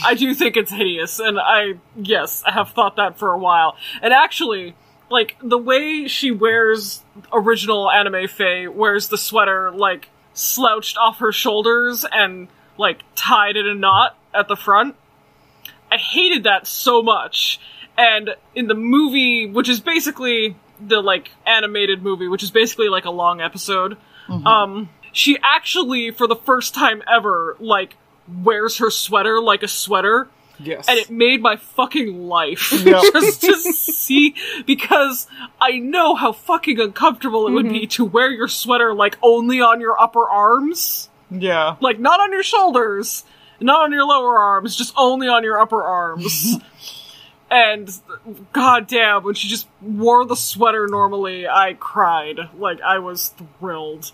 I 0.05 0.14
do 0.14 0.35
think 0.35 0.59
it's 0.59 0.71
hideous, 0.71 1.19
and 1.19 1.38
I 1.40 1.79
yes, 1.97 2.43
I 2.47 2.53
have 2.53 2.71
thought 2.71 2.97
that 2.97 3.19
for 3.19 3.33
a 3.33 3.38
while. 3.38 3.77
And 4.03 4.12
actually, 4.12 4.77
like 5.11 5.37
the 5.43 5.59
way 5.59 6.07
she 6.07 6.31
wears 6.31 7.03
original 7.33 7.90
anime 7.90 8.29
Faye 8.29 8.69
wears 8.69 9.09
the 9.09 9.19
sweater 9.19 9.71
like 9.71 10.11
slouched 10.35 10.99
off 10.99 11.18
her 11.20 11.33
shoulders 11.33 12.05
and 12.11 12.49
like 12.77 13.03
tied 13.14 13.57
in 13.57 13.66
a 13.66 13.75
knot 13.75 14.16
at 14.35 14.49
the 14.49 14.57
front. 14.57 14.97
I 15.90 15.97
hated 15.97 16.44
that 16.44 16.66
so 16.66 17.03
much. 17.03 17.61
And 17.97 18.31
in 18.55 18.66
the 18.66 18.75
movie, 18.75 19.47
which 19.47 19.68
is 19.68 19.81
basically 19.81 20.57
the 20.81 21.01
like 21.01 21.31
animated 21.47 22.03
movie, 22.03 22.27
which 22.29 22.42
is 22.42 22.51
basically 22.51 22.88
like 22.88 23.05
a 23.05 23.11
long 23.11 23.40
episode, 23.40 23.97
um, 24.47 24.88
she 25.12 25.38
actually, 25.42 26.11
for 26.11 26.27
the 26.27 26.35
first 26.35 26.75
time 26.75 27.03
ever, 27.11 27.57
like 27.61 27.94
wears 28.42 28.79
her 28.79 28.90
sweater 28.90 29.40
like 29.40 29.62
a 29.62 29.68
sweater. 29.68 30.29
Yes. 30.59 30.88
And 30.88 30.99
it 30.99 31.11
made 31.11 31.43
my 31.43 31.57
fucking 31.57 32.27
life 32.29 32.73
Yep. 32.85 33.03
just 33.12 33.40
to 33.43 33.55
see 33.57 34.35
because 34.67 35.27
I 35.61 35.79
know 35.79 36.14
how 36.14 36.33
fucking 36.33 36.81
uncomfortable 36.81 37.47
it 37.49 37.53
would 37.53 37.69
be 37.69 37.81
mm-hmm. 37.81 37.88
to 37.88 38.05
wear 38.05 38.31
your 38.31 38.49
sweater 38.49 38.95
like 38.95 39.19
only 39.23 39.61
on 39.61 39.81
your 39.81 40.01
upper 40.01 40.29
arms, 40.29 41.09
yeah. 41.31 41.77
like 41.81 41.99
not 41.99 42.21
on 42.21 42.33
your 42.33 42.43
shoulders, 42.43 43.25
not 43.61 43.83
on 43.83 43.93
your 43.93 44.05
lower 44.05 44.38
arms, 44.38 44.77
just 44.77 44.95
only 44.97 45.29
on 45.29 45.43
your 45.43 45.59
upper 45.59 45.83
arms. 45.83 46.57
and 47.51 47.90
goddamn, 48.53 49.25
when 49.25 49.35
she 49.35 49.49
just 49.49 49.69
wore 49.81 50.25
the 50.25 50.37
sweater 50.37 50.87
normally, 50.88 51.49
I 51.49 51.75
cried. 51.75 52.38
Like 52.57 52.81
I 52.81 52.99
was 52.99 53.35
thrilled. 53.59 54.12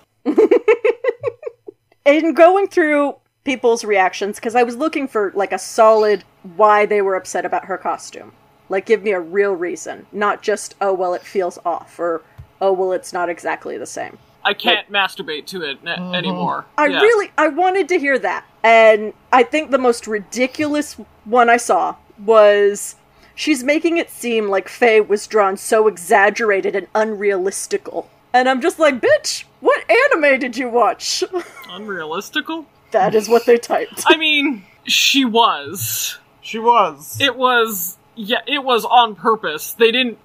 and 2.07 2.37
going 2.37 2.69
through 2.69 3.17
people's 3.45 3.85
reactions 3.85 4.37
because 4.37 4.55
I 4.55 4.63
was 4.63 4.77
looking 4.77 5.09
for 5.09 5.33
like 5.35 5.53
a 5.53 5.59
solid 5.59 6.25
why 6.57 6.87
they 6.87 7.03
were 7.03 7.15
upset 7.15 7.45
about 7.45 7.65
her 7.67 7.79
costume. 7.79 8.33
Like 8.69 8.87
give 8.87 9.03
me 9.03 9.11
a 9.13 9.21
real 9.21 9.53
reason, 9.53 10.07
not 10.13 10.43
just 10.43 10.75
oh 10.81 10.93
well 10.95 11.15
it 11.15 11.23
feels 11.23 11.59
off 11.65 11.99
or 11.99 12.23
oh 12.61 12.73
well 12.73 12.93
it's 12.93 13.13
not 13.13 13.29
exactly 13.29 13.79
the 13.79 13.87
same. 13.87 14.19
I 14.43 14.55
can't 14.55 14.91
masturbate 14.91 15.47
to 15.47 15.63
it 15.63 15.79
n- 15.87 16.15
anymore. 16.15 16.65
I 16.79 16.87
Yeah. 16.87 17.01
really 17.01 17.31
I 17.37 17.49
wanted 17.49 17.89
to 17.89 17.99
hear 17.99 18.19
that. 18.19 18.45
And 18.63 19.13
I 19.33 19.43
think 19.43 19.71
the 19.71 19.79
most 19.79 20.07
ridiculous 20.07 20.95
one 21.25 21.49
I 21.51 21.57
saw 21.57 21.97
was 22.25 22.97
she's 23.35 23.65
making 23.65 23.97
it 23.97 24.11
seem 24.11 24.49
like 24.49 24.69
Faye 24.69 25.01
was 25.01 25.27
drawn 25.27 25.57
so 25.57 25.89
exaggerated 25.89 26.77
and 26.77 26.93
unrealistical. 26.93 28.07
And 28.33 28.49
I'm 28.49 28.61
just 28.61 28.79
like, 28.79 29.01
bitch, 29.01 29.45
what 29.61 29.85
anime 29.91 30.39
did 30.39 30.57
you 30.57 30.69
watch? 30.69 31.25
unrealistical. 31.67 32.67
That 32.93 33.15
is 33.15 33.29
what 33.29 33.47
they 33.47 33.57
typed. 33.57 34.05
I 34.07 34.17
mean, 34.17 34.65
she 34.85 35.25
was. 35.25 36.19
She 36.41 36.59
was. 36.59 37.21
It 37.21 37.37
was. 37.37 37.97
Yeah, 38.15 38.41
it 38.47 38.65
was 38.65 38.85
on 38.85 39.15
purpose. 39.15 39.73
They 39.73 39.93
didn't 39.93 40.19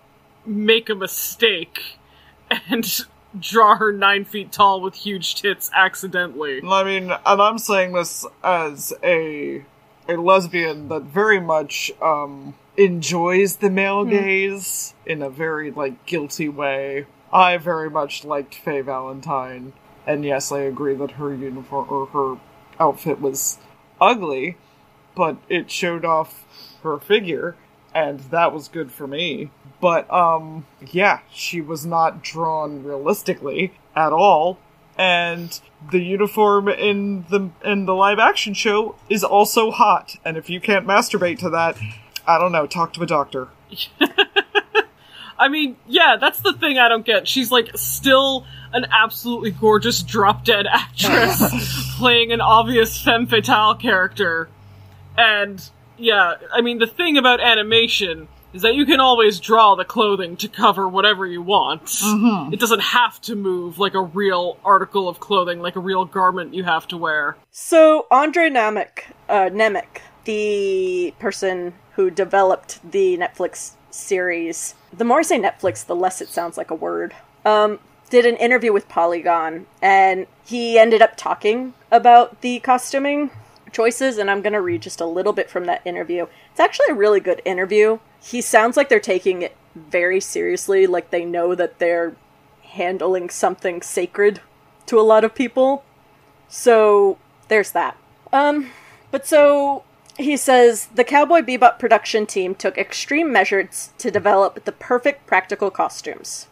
make 0.46 0.90
a 0.90 0.96
mistake 0.96 1.98
and 2.70 3.06
draw 3.40 3.76
her 3.76 3.92
nine 3.92 4.26
feet 4.26 4.52
tall 4.52 4.82
with 4.82 4.96
huge 4.96 5.42
tits 5.42 5.70
accidentally. 5.76 6.62
I 6.66 6.84
mean, 6.84 7.12
and 7.12 7.42
I'm 7.42 7.58
saying 7.58 7.94
this 7.94 8.26
as 8.44 8.94
a 9.04 9.64
a 10.08 10.16
lesbian 10.18 10.88
that 10.90 11.02
very 11.04 11.40
much 11.40 11.92
um 12.02 12.54
enjoys 12.78 13.58
the 13.58 13.70
male 13.70 14.06
gaze 14.06 14.94
in 15.06 15.22
a 15.22 15.30
very 15.30 15.72
like 15.72 16.06
guilty 16.06 16.50
way. 16.50 17.06
I 17.32 17.58
very 17.58 17.90
much 17.90 18.24
liked 18.24 18.56
Faye 18.56 18.82
Valentine, 18.82 19.74
and 20.06 20.24
yes, 20.24 20.52
I 20.52 20.60
agree 20.60 20.96
that 20.96 21.12
her 21.12 21.34
uniform 21.34 21.88
or 21.90 22.06
her 22.08 22.40
outfit 22.80 23.22
was 23.22 23.58
ugly, 24.00 24.58
but 25.16 25.38
it 25.50 25.72
showed 25.72 26.06
off 26.06 26.46
her 26.84 27.00
figure, 27.00 27.56
and 27.94 28.20
that 28.32 28.54
was 28.54 28.68
good 28.68 28.92
for 28.92 29.08
me. 29.08 29.52
But 29.82 30.12
um, 30.12 30.66
yeah, 30.92 31.20
she 31.32 31.62
was 31.62 31.86
not 31.86 32.24
drawn 32.24 32.84
realistically 32.84 33.74
at 33.96 34.14
all, 34.14 34.60
and 34.98 35.60
the 35.92 36.00
uniform 36.00 36.68
in 36.68 37.26
the 37.30 37.50
in 37.64 37.86
the 37.86 37.96
live 37.96 38.20
action 38.20 38.54
show 38.54 38.96
is 39.10 39.24
also 39.24 39.72
hot. 39.72 40.18
And 40.24 40.38
if 40.38 40.50
you 40.50 40.60
can't 40.60 40.88
masturbate 40.88 41.40
to 41.40 41.50
that, 41.52 41.78
I 42.28 42.40
don't 42.40 42.52
know. 42.52 42.68
Talk 42.68 42.94
to 42.94 43.02
a 43.02 43.06
doctor. 43.06 43.50
I 45.38 45.50
mean, 45.50 45.76
yeah, 45.88 46.18
that's 46.20 46.40
the 46.42 46.54
thing 46.54 46.78
I 46.78 46.88
don't 46.88 47.06
get. 47.06 47.28
She's 47.28 47.52
like 47.52 47.72
still 47.76 48.46
an 48.74 48.86
absolutely 48.92 49.52
gorgeous 49.52 50.02
drop 50.02 50.44
dead 50.44 50.66
actress 50.68 51.96
playing 51.98 52.32
an 52.32 52.42
obvious 52.42 53.02
femme 53.02 53.28
fatale 53.28 53.76
character. 53.76 54.50
And 55.18 55.68
yeah, 55.98 56.36
I 56.54 56.62
mean, 56.62 56.80
the 56.80 56.88
thing 56.88 57.18
about 57.18 57.40
animation 57.40 58.28
is 58.54 58.62
that 58.62 58.74
you 58.74 58.86
can 58.86 59.02
always 59.02 59.42
draw 59.42 59.76
the 59.76 59.84
clothing 59.84 60.38
to 60.38 60.48
cover 60.48 60.88
whatever 60.88 61.26
you 61.26 61.42
want. 61.42 62.00
It 62.54 62.60
doesn't 62.60 62.82
have 62.82 63.20
to 63.24 63.36
move 63.36 63.80
like 63.80 63.96
a 63.96 64.02
real 64.02 64.58
article 64.64 65.10
of 65.10 65.20
clothing, 65.20 65.60
like 65.60 65.76
a 65.76 65.82
real 65.82 66.06
garment 66.06 66.54
you 66.54 66.64
have 66.64 66.88
to 66.88 66.98
wear. 66.98 67.36
So 67.52 68.08
Andre 68.10 68.50
Nemec, 68.50 69.12
uh, 69.28 69.50
Nemec, 69.52 70.00
the 70.24 71.14
person 71.20 71.74
who 71.96 72.10
developed 72.10 72.80
the 72.90 73.18
Netflix 73.18 73.74
series, 73.90 74.76
the 74.98 75.06
more 75.06 75.20
I 75.20 75.24
say 75.24 75.40
Netflix, 75.40 75.86
the 75.86 75.96
less 75.96 76.22
it 76.22 76.30
sounds 76.30 76.58
like 76.58 76.72
a 76.72 76.76
word. 76.76 77.14
Um, 77.44 77.80
did 78.10 78.26
an 78.26 78.38
interview 78.38 78.72
with 78.72 78.88
Polygon, 78.88 79.66
and 79.82 80.28
he 80.46 80.78
ended 80.78 81.02
up 81.02 81.18
talking 81.18 81.74
about 81.92 82.42
the 82.42 82.60
costuming 82.60 83.32
choices, 83.72 84.18
and 84.18 84.30
I'm 84.30 84.42
gonna 84.42 84.62
read 84.62 84.82
just 84.82 85.02
a 85.02 85.06
little 85.06 85.34
bit 85.34 85.50
from 85.50 85.66
that 85.66 85.82
interview. 85.86 86.28
It's 86.52 86.60
actually 86.60 86.88
a 86.92 86.96
really 86.96 87.20
good 87.20 87.42
interview. 87.46 88.00
He 88.22 88.42
sounds 88.42 88.78
like 88.78 88.90
they're 88.90 89.00
taking 89.00 89.42
it 89.42 89.56
very 89.76 90.22
seriously, 90.22 90.88
like 90.88 91.10
they 91.10 91.26
know 91.26 91.56
that 91.56 91.80
they're 91.80 92.16
handling 92.64 93.30
something 93.30 93.82
sacred 93.82 94.42
to 94.86 95.00
a 95.00 95.02
lot 95.02 95.24
of 95.24 95.36
people. 95.36 95.84
So 96.48 97.18
there's 97.48 97.72
that. 97.72 97.98
Um, 98.32 98.70
but 99.12 99.26
so 99.28 99.84
he 100.18 100.38
says 100.38 100.88
the 100.88 101.04
Cowboy 101.04 101.42
Bebop 101.42 101.78
production 101.78 102.26
team 102.26 102.56
took 102.56 102.78
extreme 102.78 103.32
measures 103.32 103.90
to 103.98 104.10
develop 104.10 104.64
the 104.64 104.72
perfect 104.72 105.28
practical 105.28 105.70
costumes. 105.70 106.48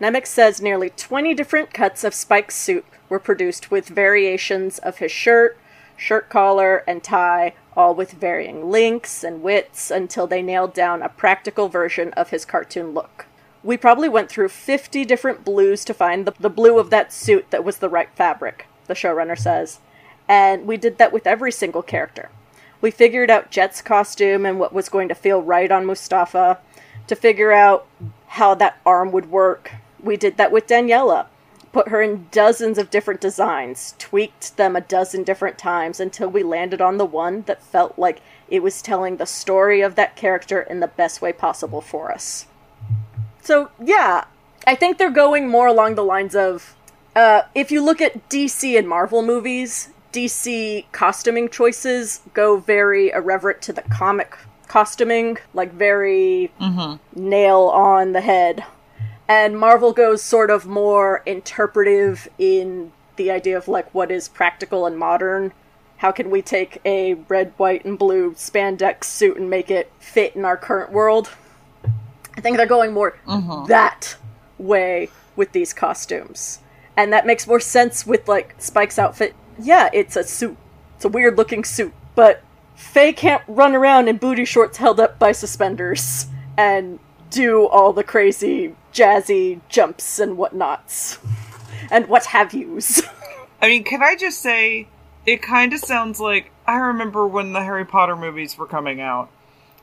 Nemec 0.00 0.26
says 0.26 0.60
nearly 0.60 0.90
20 0.90 1.34
different 1.34 1.74
cuts 1.74 2.04
of 2.04 2.14
Spike's 2.14 2.54
suit 2.54 2.86
were 3.08 3.18
produced 3.18 3.70
with 3.70 3.88
variations 3.88 4.78
of 4.78 4.98
his 4.98 5.10
shirt, 5.10 5.58
shirt 5.96 6.30
collar, 6.30 6.84
and 6.86 7.02
tie, 7.02 7.54
all 7.76 7.94
with 7.94 8.12
varying 8.12 8.70
lengths 8.70 9.24
and 9.24 9.42
widths 9.42 9.90
until 9.90 10.26
they 10.26 10.40
nailed 10.40 10.72
down 10.72 11.02
a 11.02 11.08
practical 11.08 11.68
version 11.68 12.12
of 12.12 12.30
his 12.30 12.44
cartoon 12.44 12.94
look. 12.94 13.26
We 13.62 13.76
probably 13.76 14.08
went 14.08 14.30
through 14.30 14.48
50 14.48 15.04
different 15.04 15.44
blues 15.44 15.84
to 15.84 15.94
find 15.94 16.26
the, 16.26 16.32
the 16.38 16.48
blue 16.48 16.78
of 16.78 16.90
that 16.90 17.12
suit 17.12 17.50
that 17.50 17.64
was 17.64 17.78
the 17.78 17.88
right 17.88 18.08
fabric, 18.14 18.66
the 18.86 18.94
showrunner 18.94 19.38
says. 19.38 19.80
And 20.28 20.66
we 20.66 20.76
did 20.76 20.98
that 20.98 21.12
with 21.12 21.26
every 21.26 21.50
single 21.50 21.82
character. 21.82 22.30
We 22.80 22.90
figured 22.90 23.30
out 23.30 23.50
Jet's 23.50 23.82
costume 23.82 24.46
and 24.46 24.58
what 24.58 24.72
was 24.72 24.88
going 24.88 25.08
to 25.08 25.14
feel 25.14 25.42
right 25.42 25.70
on 25.70 25.86
Mustafa, 25.86 26.58
to 27.08 27.16
figure 27.16 27.52
out 27.52 27.86
how 28.28 28.54
that 28.54 28.78
arm 28.86 29.10
would 29.12 29.30
work. 29.30 29.72
We 30.00 30.16
did 30.16 30.36
that 30.36 30.52
with 30.52 30.66
Daniela. 30.66 31.26
Put 31.72 31.88
her 31.88 32.00
in 32.00 32.28
dozens 32.30 32.78
of 32.78 32.90
different 32.90 33.20
designs, 33.20 33.94
tweaked 33.98 34.56
them 34.56 34.74
a 34.74 34.80
dozen 34.80 35.22
different 35.22 35.58
times 35.58 36.00
until 36.00 36.28
we 36.28 36.42
landed 36.42 36.80
on 36.80 36.96
the 36.96 37.04
one 37.04 37.42
that 37.42 37.62
felt 37.62 37.98
like 37.98 38.20
it 38.48 38.62
was 38.62 38.80
telling 38.80 39.16
the 39.16 39.26
story 39.26 39.80
of 39.80 39.94
that 39.94 40.16
character 40.16 40.60
in 40.62 40.80
the 40.80 40.86
best 40.86 41.20
way 41.20 41.32
possible 41.32 41.80
for 41.80 42.10
us. 42.10 42.46
So, 43.42 43.70
yeah, 43.82 44.24
I 44.66 44.74
think 44.74 44.98
they're 44.98 45.10
going 45.10 45.48
more 45.48 45.66
along 45.66 45.94
the 45.94 46.04
lines 46.04 46.34
of 46.34 46.74
uh, 47.14 47.42
if 47.54 47.70
you 47.70 47.82
look 47.82 48.00
at 48.00 48.28
DC 48.28 48.78
and 48.78 48.88
Marvel 48.88 49.22
movies, 49.22 49.90
DC 50.18 50.84
costuming 50.90 51.48
choices 51.48 52.22
go 52.34 52.56
very 52.56 53.10
irreverent 53.10 53.62
to 53.62 53.72
the 53.72 53.82
comic 53.82 54.36
costuming, 54.66 55.38
like 55.54 55.72
very 55.72 56.50
mm-hmm. 56.60 56.96
nail 57.14 57.70
on 57.72 58.12
the 58.12 58.20
head. 58.20 58.64
And 59.28 59.56
Marvel 59.56 59.92
goes 59.92 60.20
sort 60.20 60.50
of 60.50 60.66
more 60.66 61.22
interpretive 61.24 62.28
in 62.36 62.90
the 63.14 63.30
idea 63.30 63.56
of 63.56 63.68
like 63.68 63.94
what 63.94 64.10
is 64.10 64.26
practical 64.26 64.86
and 64.86 64.98
modern. 64.98 65.52
How 65.98 66.10
can 66.10 66.30
we 66.30 66.42
take 66.42 66.80
a 66.84 67.14
red, 67.14 67.52
white, 67.56 67.84
and 67.84 67.96
blue 67.96 68.32
spandex 68.32 69.04
suit 69.04 69.36
and 69.36 69.48
make 69.48 69.70
it 69.70 69.92
fit 70.00 70.34
in 70.34 70.44
our 70.44 70.56
current 70.56 70.90
world? 70.90 71.30
I 72.36 72.40
think 72.40 72.56
they're 72.56 72.66
going 72.66 72.92
more 72.92 73.16
mm-hmm. 73.24 73.68
that 73.68 74.16
way 74.58 75.10
with 75.36 75.52
these 75.52 75.72
costumes. 75.72 76.58
And 76.96 77.12
that 77.12 77.24
makes 77.24 77.46
more 77.46 77.60
sense 77.60 78.04
with 78.04 78.26
like 78.26 78.56
Spike's 78.58 78.98
outfit. 78.98 79.36
Yeah, 79.58 79.90
it's 79.92 80.16
a 80.16 80.24
suit. 80.24 80.56
It's 80.96 81.04
a 81.04 81.08
weird 81.08 81.36
looking 81.36 81.64
suit, 81.64 81.92
but 82.14 82.42
Faye 82.74 83.12
can't 83.12 83.42
run 83.46 83.74
around 83.74 84.08
in 84.08 84.16
booty 84.16 84.44
shorts 84.44 84.78
held 84.78 85.00
up 85.00 85.18
by 85.18 85.32
suspenders. 85.32 86.26
And 86.56 86.98
do 87.30 87.66
all 87.66 87.92
the 87.92 88.02
crazy 88.02 88.74
jazzy 88.92 89.60
jumps 89.68 90.18
and 90.18 90.36
whatnots 90.36 91.18
and 91.90 92.08
what 92.08 92.26
have 92.26 92.52
yous. 92.54 93.02
I 93.60 93.68
mean, 93.68 93.84
can 93.84 94.02
I 94.02 94.16
just 94.16 94.40
say, 94.40 94.88
it 95.26 95.42
kind 95.42 95.72
of 95.72 95.80
sounds 95.80 96.20
like 96.20 96.50
I 96.66 96.76
remember 96.76 97.26
when 97.26 97.52
the 97.52 97.62
Harry 97.62 97.84
Potter 97.84 98.16
movies 98.16 98.56
were 98.56 98.66
coming 98.66 99.00
out, 99.00 99.30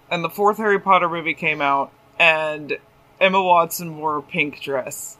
and 0.09 0.23
the 0.23 0.29
fourth 0.29 0.57
Harry 0.57 0.79
Potter 0.79 1.09
movie 1.09 1.33
came 1.33 1.61
out, 1.61 1.91
and 2.17 2.77
Emma 3.19 3.41
Watson 3.41 3.97
wore 3.97 4.17
a 4.17 4.23
pink 4.23 4.61
dress, 4.61 5.17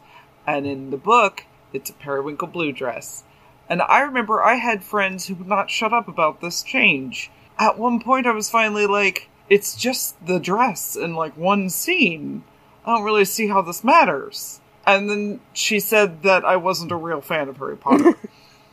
and 0.48 0.65
in 0.65 0.89
the 0.89 0.98
book, 0.98 1.46
it's 1.74 1.89
a 1.89 1.94
periwinkle 1.94 2.48
blue 2.48 2.72
dress. 2.72 3.24
And 3.69 3.82
I 3.82 4.01
remember 4.01 4.43
I 4.43 4.56
had 4.56 4.84
friends 4.84 5.28
who 5.28 5.36
would 5.36 5.47
not 5.47 5.69
shut 5.69 5.93
up 5.93 6.08
about 6.08 6.41
this 6.41 6.62
change. 6.63 7.32
At 7.58 7.80
one 7.80 7.99
point, 7.99 8.28
I 8.28 8.32
was 8.32 8.49
finally 8.49 8.86
like, 8.86 9.30
it's 9.49 9.75
just 9.75 10.23
the 10.25 10.39
dress 10.39 10.95
in 10.95 11.15
like 11.15 11.36
one 11.38 11.69
scene. 11.69 12.43
I 12.86 12.93
don't 12.93 13.04
really 13.04 13.25
see 13.25 13.47
how 13.47 13.62
this 13.62 13.84
matters. 13.84 14.60
And 14.86 15.10
then 15.10 15.39
she 15.54 15.80
said 15.80 16.21
that 16.23 16.45
I 16.45 16.58
wasn't 16.58 16.91
a 16.91 16.95
real 16.95 17.21
fan 17.21 17.49
of 17.49 17.58
Harry 17.58 17.78
Potter. 17.78 18.13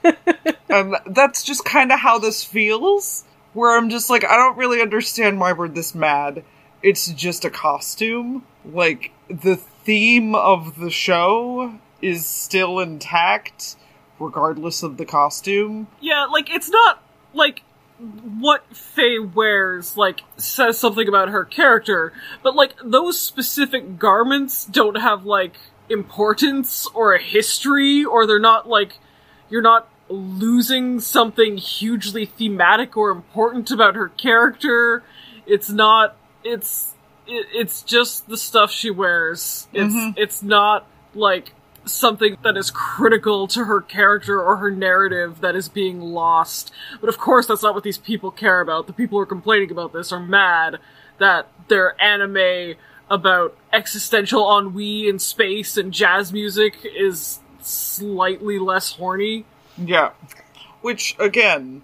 and 0.69 0.97
that's 1.07 1.43
just 1.43 1.65
kind 1.65 1.91
of 1.91 2.01
how 2.01 2.19
this 2.19 2.45
feels. 2.45 3.25
Where 3.55 3.77
I'm 3.77 3.91
just 3.91 4.11
like, 4.11 4.25
I 4.25 4.37
don't 4.37 4.57
really 4.57 4.81
understand 4.81 5.41
why 5.41 5.53
we're 5.53 5.69
this 5.69 5.95
mad. 5.95 6.45
It's 6.83 7.09
just 7.09 7.45
a 7.45 7.51
costume. 7.51 8.45
Like, 8.65 9.13
the 9.29 9.57
theme 9.57 10.35
of 10.35 10.79
the 10.79 10.91
show 10.91 11.79
is 12.01 12.27
still 12.27 12.81
intact, 12.81 13.77
regardless 14.23 14.83
of 14.83 14.97
the 14.97 15.05
costume. 15.05 15.87
Yeah, 16.01 16.27
like 16.27 16.51
it's 16.51 16.71
not 16.71 17.03
like 17.35 17.63
what 18.39 18.65
Faye 18.75 19.19
wears 19.19 19.97
like 19.97 20.23
says 20.37 20.79
something 20.79 21.07
about 21.09 21.29
her 21.29 21.45
character, 21.45 22.13
but 22.43 22.55
like 22.57 22.75
those 22.85 23.19
specific 23.21 23.99
garments 23.99 24.65
don't 24.65 24.97
have 24.97 25.25
like 25.25 25.55
importance 25.89 26.87
or 26.95 27.15
a 27.15 27.21
history 27.23 28.05
or 28.05 28.27
they're 28.27 28.39
not 28.39 28.69
like 28.69 28.99
you're 29.51 29.63
not 29.63 29.89
losing 30.09 31.01
something 31.01 31.57
hugely 31.57 32.27
thematic 32.27 32.97
or 32.97 33.11
important 33.11 33.71
about 33.71 33.95
her 33.95 34.09
character. 34.09 35.03
It's 35.47 35.71
not 35.71 36.17
it's 36.45 36.95
it, 37.27 37.47
it's 37.55 37.83
just 37.83 38.29
the 38.29 38.37
stuff 38.37 38.71
she 38.71 38.91
wears. 38.91 39.69
It's 39.73 39.95
Mhm. 39.95 40.15
it's 40.17 40.43
not 40.43 40.87
like 41.15 41.53
something 41.85 42.37
that 42.43 42.57
is 42.57 42.71
critical 42.71 43.47
to 43.49 43.65
her 43.65 43.81
character 43.81 44.43
or 44.43 44.57
her 44.57 44.71
narrative 44.71 45.41
that 45.41 45.57
is 45.57 45.69
being 45.69 46.01
lost. 46.01 46.73
But 47.01 47.09
of 47.09 47.19
course, 47.19 47.47
that's 47.47 47.63
not 47.63 47.75
what 47.75 47.85
these 47.85 47.99
people 47.99 48.31
care 48.31 48.61
about. 48.61 48.87
The 48.87 48.93
people 48.93 49.19
who 49.19 49.23
are 49.23 49.27
complaining 49.27 49.71
about 49.71 49.93
this 49.93 50.13
are 50.13 50.21
mad 50.21 50.79
that 51.19 51.49
their 51.69 52.01
anime 52.03 52.77
about 53.11 53.57
existential 53.73 54.59
ennui 54.59 55.09
in 55.09 55.19
space 55.19 55.77
and 55.77 55.93
jazz 55.93 56.33
music 56.33 56.79
is 56.85 57.41
slightly 57.61 58.59
less 58.59 58.93
horny. 58.93 59.45
Yeah. 59.77 60.11
Which, 60.81 61.17
again, 61.19 61.83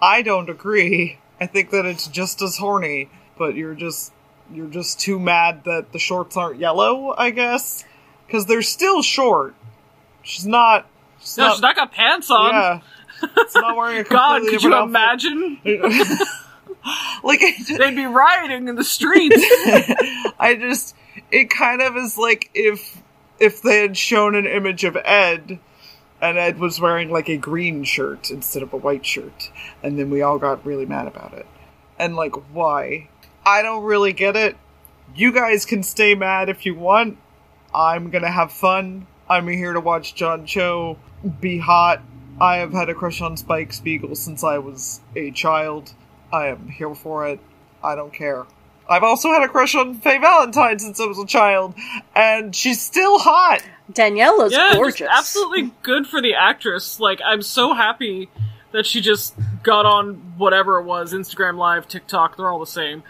I 0.00 0.22
don't 0.22 0.50
agree. 0.50 1.18
I 1.40 1.46
think 1.46 1.70
that 1.70 1.84
it's 1.84 2.06
just 2.08 2.42
as 2.42 2.56
horny, 2.56 3.10
but 3.38 3.54
you're 3.54 3.74
just 3.74 4.12
you're 4.52 4.68
just 4.68 5.00
too 5.00 5.18
mad 5.18 5.64
that 5.64 5.92
the 5.92 5.98
shorts 5.98 6.36
aren't 6.36 6.60
yellow, 6.60 7.14
I 7.16 7.30
guess. 7.30 7.84
Because 8.26 8.46
they're 8.46 8.62
still 8.62 9.02
short. 9.02 9.54
She's 10.22 10.46
not. 10.46 10.86
She's 11.20 11.36
No, 11.38 11.44
not 11.46 11.52
she's 11.54 11.62
not 11.62 11.76
got 11.76 11.92
pants 11.92 12.30
on. 12.30 12.50
Yeah. 12.54 12.80
It's 13.38 13.54
not 13.54 13.76
wearing 13.76 13.98
a 13.98 14.04
God, 14.04 14.42
could 14.42 14.62
you 14.62 14.74
outfit. 14.74 14.88
imagine? 14.90 15.58
like, 17.24 17.40
just, 17.40 17.68
They'd 17.78 17.94
be 17.96 18.06
rioting 18.06 18.68
in 18.68 18.74
the 18.74 18.84
streets. 18.84 19.36
I 20.38 20.56
just 20.60 20.94
it 21.30 21.50
kind 21.50 21.80
of 21.82 21.96
is 21.96 22.18
like 22.18 22.50
if 22.54 23.00
if 23.38 23.62
they 23.62 23.80
had 23.82 23.96
shown 23.96 24.34
an 24.34 24.46
image 24.46 24.84
of 24.84 24.96
Ed 24.96 25.58
and 26.20 26.38
Ed 26.38 26.58
was 26.58 26.80
wearing 26.80 27.10
like 27.10 27.28
a 27.28 27.36
green 27.36 27.84
shirt 27.84 28.30
instead 28.30 28.62
of 28.62 28.72
a 28.72 28.76
white 28.76 29.04
shirt 29.04 29.50
and 29.82 29.98
then 29.98 30.10
we 30.10 30.22
all 30.22 30.38
got 30.38 30.64
really 30.64 30.86
mad 30.86 31.06
about 31.06 31.32
it. 31.34 31.46
And 31.98 32.16
like 32.16 32.34
why? 32.54 33.08
I 33.44 33.62
don't 33.62 33.84
really 33.84 34.12
get 34.12 34.36
it. 34.36 34.56
You 35.14 35.32
guys 35.32 35.64
can 35.64 35.82
stay 35.82 36.14
mad 36.14 36.48
if 36.48 36.66
you 36.66 36.74
want. 36.74 37.18
I'm 37.76 38.10
going 38.10 38.24
to 38.24 38.30
have 38.30 38.52
fun. 38.52 39.06
I'm 39.28 39.46
here 39.48 39.74
to 39.74 39.80
watch 39.80 40.14
John 40.14 40.46
Cho 40.46 40.98
be 41.40 41.58
hot. 41.58 42.00
I 42.40 42.56
have 42.56 42.72
had 42.72 42.88
a 42.88 42.94
crush 42.94 43.20
on 43.20 43.36
Spike 43.36 43.72
Spiegel 43.72 44.14
since 44.14 44.42
I 44.42 44.58
was 44.58 45.00
a 45.14 45.30
child. 45.30 45.92
I 46.32 46.48
am 46.48 46.68
here 46.68 46.94
for 46.94 47.28
it. 47.28 47.38
I 47.84 47.94
don't 47.94 48.12
care. 48.12 48.46
I've 48.88 49.02
also 49.02 49.30
had 49.30 49.42
a 49.42 49.48
crush 49.48 49.74
on 49.74 49.96
Faye 49.96 50.18
Valentine 50.18 50.78
since 50.78 51.00
I 51.00 51.06
was 51.06 51.18
a 51.18 51.26
child, 51.26 51.74
and 52.14 52.54
she's 52.54 52.80
still 52.80 53.18
hot. 53.18 53.62
Daniella's 53.92 54.52
yeah, 54.52 54.74
gorgeous. 54.74 55.08
absolutely 55.10 55.72
good 55.82 56.06
for 56.06 56.22
the 56.22 56.34
actress. 56.34 56.98
Like, 56.98 57.20
I'm 57.24 57.42
so 57.42 57.74
happy 57.74 58.30
that 58.72 58.86
she 58.86 59.00
just 59.00 59.34
got 59.62 59.86
on 59.86 60.14
whatever 60.36 60.78
it 60.78 60.84
was 60.84 61.12
Instagram 61.12 61.56
Live, 61.56 61.88
TikTok, 61.88 62.36
they're 62.36 62.48
all 62.48 62.60
the 62.60 62.66
same, 62.66 63.02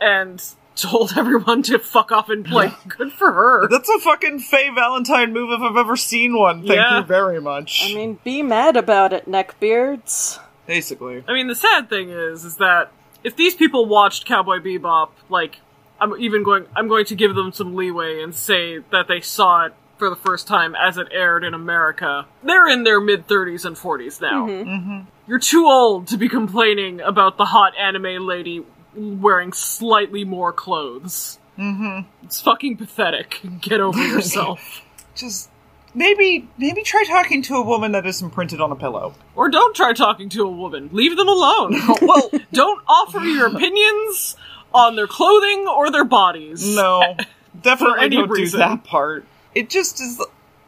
and 0.00 0.42
told 0.76 1.12
everyone 1.16 1.62
to 1.64 1.78
fuck 1.78 2.10
off 2.12 2.28
and 2.28 2.48
like, 2.50 2.72
good 2.88 3.12
for 3.12 3.32
her. 3.32 3.68
That's 3.68 3.88
a 3.88 3.98
fucking 4.00 4.40
Faye 4.40 4.70
Valentine 4.74 5.32
move 5.32 5.50
if 5.52 5.60
I've 5.60 5.76
ever 5.76 5.96
seen 5.96 6.36
one. 6.38 6.60
Thank 6.60 6.74
Yeah. 6.74 6.98
you 6.98 7.04
very 7.04 7.40
much. 7.40 7.82
I 7.84 7.94
mean, 7.94 8.18
be 8.24 8.42
mad 8.42 8.76
about 8.76 9.12
it, 9.12 9.26
neckbeards. 9.30 10.38
Basically. 10.66 11.22
I 11.28 11.32
mean, 11.32 11.48
the 11.48 11.54
sad 11.54 11.88
thing 11.88 12.10
is, 12.10 12.44
is 12.44 12.56
that 12.56 12.90
if 13.22 13.36
these 13.36 13.54
people 13.54 13.86
watched 13.86 14.24
Cowboy 14.26 14.58
Bebop, 14.58 15.10
like, 15.28 15.58
I'm 16.00 16.18
even 16.20 16.42
going, 16.42 16.66
I'm 16.74 16.88
going 16.88 17.04
to 17.06 17.14
give 17.14 17.34
them 17.34 17.52
some 17.52 17.74
leeway 17.74 18.22
and 18.22 18.34
say 18.34 18.78
that 18.90 19.06
they 19.08 19.20
saw 19.20 19.66
it 19.66 19.74
for 19.98 20.10
the 20.10 20.16
first 20.16 20.48
time 20.48 20.74
as 20.74 20.98
it 20.98 21.06
aired 21.12 21.44
in 21.44 21.54
America. 21.54 22.26
They're 22.42 22.66
in 22.68 22.82
their 22.82 23.00
mid 23.00 23.28
30s 23.28 23.64
and 23.64 23.76
40s 23.76 24.20
now. 24.20 24.46
Mm-hmm. 24.46 25.00
You're 25.28 25.38
too 25.38 25.66
old 25.66 26.08
to 26.08 26.16
be 26.16 26.28
complaining 26.28 27.00
about 27.00 27.36
the 27.38 27.44
hot 27.44 27.74
anime 27.78 28.26
lady 28.26 28.64
wearing 28.96 29.52
slightly 29.52 30.24
more 30.24 30.52
clothes. 30.52 31.38
Mm-hmm. 31.58 32.08
It's 32.24 32.40
fucking 32.40 32.76
pathetic. 32.76 33.40
Get 33.60 33.80
over 33.80 33.98
yourself. 34.06 34.82
Just 35.14 35.50
maybe 35.94 36.48
maybe 36.58 36.82
try 36.82 37.04
talking 37.06 37.42
to 37.42 37.54
a 37.54 37.62
woman 37.62 37.92
that 37.92 38.04
isn't 38.06 38.30
printed 38.30 38.60
on 38.60 38.72
a 38.72 38.76
pillow. 38.76 39.14
or 39.36 39.48
don't 39.48 39.74
try 39.76 39.92
talking 39.92 40.28
to 40.30 40.42
a 40.42 40.50
woman. 40.50 40.90
Leave 40.92 41.16
them 41.16 41.28
alone. 41.28 41.74
well, 42.02 42.30
don't 42.52 42.82
offer 42.88 43.20
your 43.20 43.46
opinions 43.48 44.36
on 44.72 44.96
their 44.96 45.06
clothing 45.06 45.66
or 45.68 45.90
their 45.90 46.04
bodies. 46.04 46.74
no, 46.74 47.16
definitely 47.60 48.00
any 48.06 48.16
don't 48.16 48.28
reason. 48.28 48.58
do 48.58 48.66
that 48.66 48.82
part. 48.84 49.24
It 49.54 49.70
just 49.70 50.00
is 50.00 50.20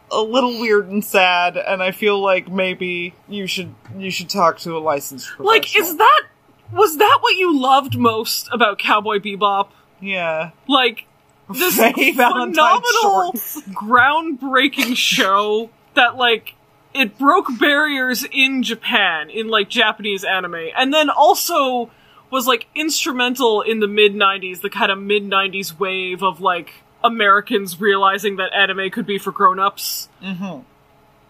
a 0.09 0.21
little 0.21 0.57
weird 0.61 0.87
and 0.87 1.03
sad, 1.03 1.57
and 1.57 1.83
I 1.83 1.91
feel 1.91 2.21
like 2.21 2.49
maybe 2.49 3.13
you 3.27 3.47
should 3.47 3.75
you 3.97 4.09
should 4.09 4.29
talk 4.29 4.59
to 4.59 4.77
a 4.77 4.79
licensed 4.79 5.27
professional. 5.27 5.47
Like, 5.53 5.75
is 5.77 5.97
that 5.97 6.23
was 6.71 6.97
that 6.97 7.17
what 7.21 7.35
you 7.35 7.57
loved 7.59 7.97
most 7.97 8.49
about 8.51 8.79
Cowboy 8.79 9.19
Bebop? 9.19 9.69
yeah. 10.01 10.51
Like 10.67 11.05
this 11.49 11.75
phenomenal, 11.95 13.33
groundbreaking 13.71 14.95
show 14.95 15.69
that 15.93 16.15
like 16.17 16.55
it 16.93 17.17
broke 17.17 17.47
barriers 17.59 18.25
in 18.31 18.63
Japan 18.63 19.29
in 19.29 19.47
like 19.47 19.69
Japanese 19.69 20.23
anime, 20.23 20.69
and 20.77 20.93
then 20.93 21.09
also 21.09 21.89
was 22.31 22.47
like 22.47 22.67
instrumental 22.75 23.61
in 23.61 23.79
the 23.79 23.87
mid 23.87 24.13
'90s, 24.13 24.61
the 24.61 24.69
kind 24.69 24.91
of 24.91 24.99
mid 24.99 25.23
'90s 25.23 25.77
wave 25.79 26.21
of 26.23 26.41
like 26.41 26.69
Americans 27.03 27.79
realizing 27.79 28.35
that 28.37 28.53
anime 28.53 28.89
could 28.89 29.05
be 29.05 29.17
for 29.17 29.31
grown-ups 29.31 30.09
Mm-hmm. 30.21 30.59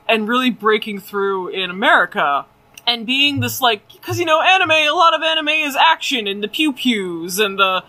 and 0.08 0.28
really 0.28 0.50
breaking 0.50 1.00
through 1.00 1.50
in 1.50 1.70
America 1.70 2.46
and 2.88 3.06
being 3.06 3.42
this 3.42 3.62
like 3.62 3.92
because 3.92 4.18
you 4.18 4.26
know 4.26 4.42
anime 4.42 4.72
a 4.72 4.90
lot 4.90 5.14
of 5.14 5.22
anime 5.22 5.50
is 5.50 5.76
action 5.76 6.26
and 6.26 6.42
the 6.42 6.48
pew 6.48 6.74
pews 6.74 7.38
and 7.38 7.60
the 7.60 7.84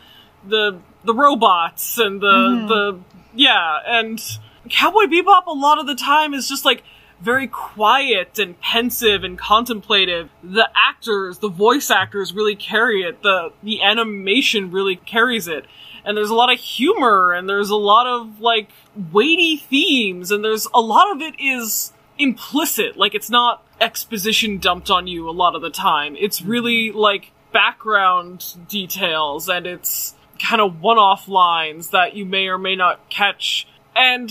the 0.47 0.79
the 1.05 1.15
robots 1.15 1.97
and 1.97 2.21
the 2.21 2.27
mm-hmm. 2.27 2.67
the 2.67 3.01
yeah 3.35 3.79
and 3.87 4.21
Cowboy 4.69 5.05
Bebop 5.05 5.47
a 5.47 5.53
lot 5.53 5.79
of 5.79 5.87
the 5.87 5.95
time 5.95 6.35
is 6.35 6.49
just 6.49 6.65
like 6.65 6.83
very 7.21 7.49
quiet 7.49 8.39
and 8.39 8.61
pensive 8.61 9.25
and 9.25 9.39
contemplative. 9.39 10.31
The 10.43 10.69
actors, 10.77 11.39
the 11.39 11.49
voice 11.49 11.91
actors 11.91 12.33
really 12.33 12.55
carry 12.55 13.03
it. 13.03 13.23
The 13.23 13.53
the 13.63 13.83
animation 13.83 14.71
really 14.71 14.97
carries 14.97 15.49
it. 15.49 15.67
And 16.05 16.17
there's 16.17 16.31
a 16.31 16.35
lot 16.35 16.53
of 16.53 16.59
humor 16.59 17.33
and 17.33 17.49
there's 17.49 17.71
a 17.71 17.77
lot 17.77 18.07
of 18.07 18.41
like 18.41 18.69
weighty 19.13 19.57
themes 19.57 20.31
and 20.31 20.45
there's 20.45 20.67
a 20.73 20.81
lot 20.81 21.15
of 21.15 21.21
it 21.21 21.35
is 21.39 21.93
implicit. 22.19 22.97
Like 22.97 23.15
it's 23.15 23.31
not 23.31 23.65
exposition 23.81 24.59
dumped 24.59 24.91
on 24.91 25.07
you 25.07 25.29
a 25.29 25.33
lot 25.33 25.55
of 25.55 25.63
the 25.63 25.71
time. 25.71 26.17
It's 26.19 26.43
really 26.43 26.93
like 26.93 27.33
background 27.53 28.55
details 28.69 29.49
and 29.49 29.67
it's 29.67 30.15
kind 30.39 30.61
of 30.61 30.81
one-off 30.81 31.29
lines 31.29 31.91
that 31.91 32.15
you 32.15 32.25
may 32.25 32.49
or 32.49 32.59
may 32.59 32.77
not 32.77 33.09
catch. 33.11 33.67
And 33.95 34.31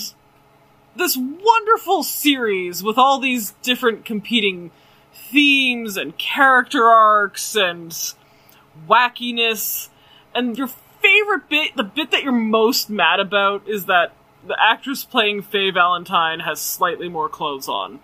this 0.96 1.18
wonderful 1.18 2.04
series 2.04 2.84
with 2.84 2.98
all 2.98 3.20
these 3.20 3.52
different 3.62 4.06
competing 4.06 4.72
themes 5.14 5.98
and 5.98 6.18
character 6.18 6.86
arcs 6.86 7.56
and 7.56 7.92
wackiness 8.88 9.90
and 10.34 10.58
your 10.58 10.70
favorite 11.02 11.50
bit, 11.50 11.76
the 11.76 11.84
bit 11.84 12.12
that 12.12 12.24
you're 12.24 12.32
most 12.32 12.90
mad 12.90 13.20
about, 13.20 13.68
is 13.68 13.86
that 13.86 14.14
the 14.46 14.58
actress 14.60 15.04
playing 15.04 15.42
Faye 15.42 15.72
Valentine 15.72 16.40
has 16.42 16.62
slightly 16.62 17.10
more 17.10 17.30
clothes 17.30 17.68
on. 17.68 18.00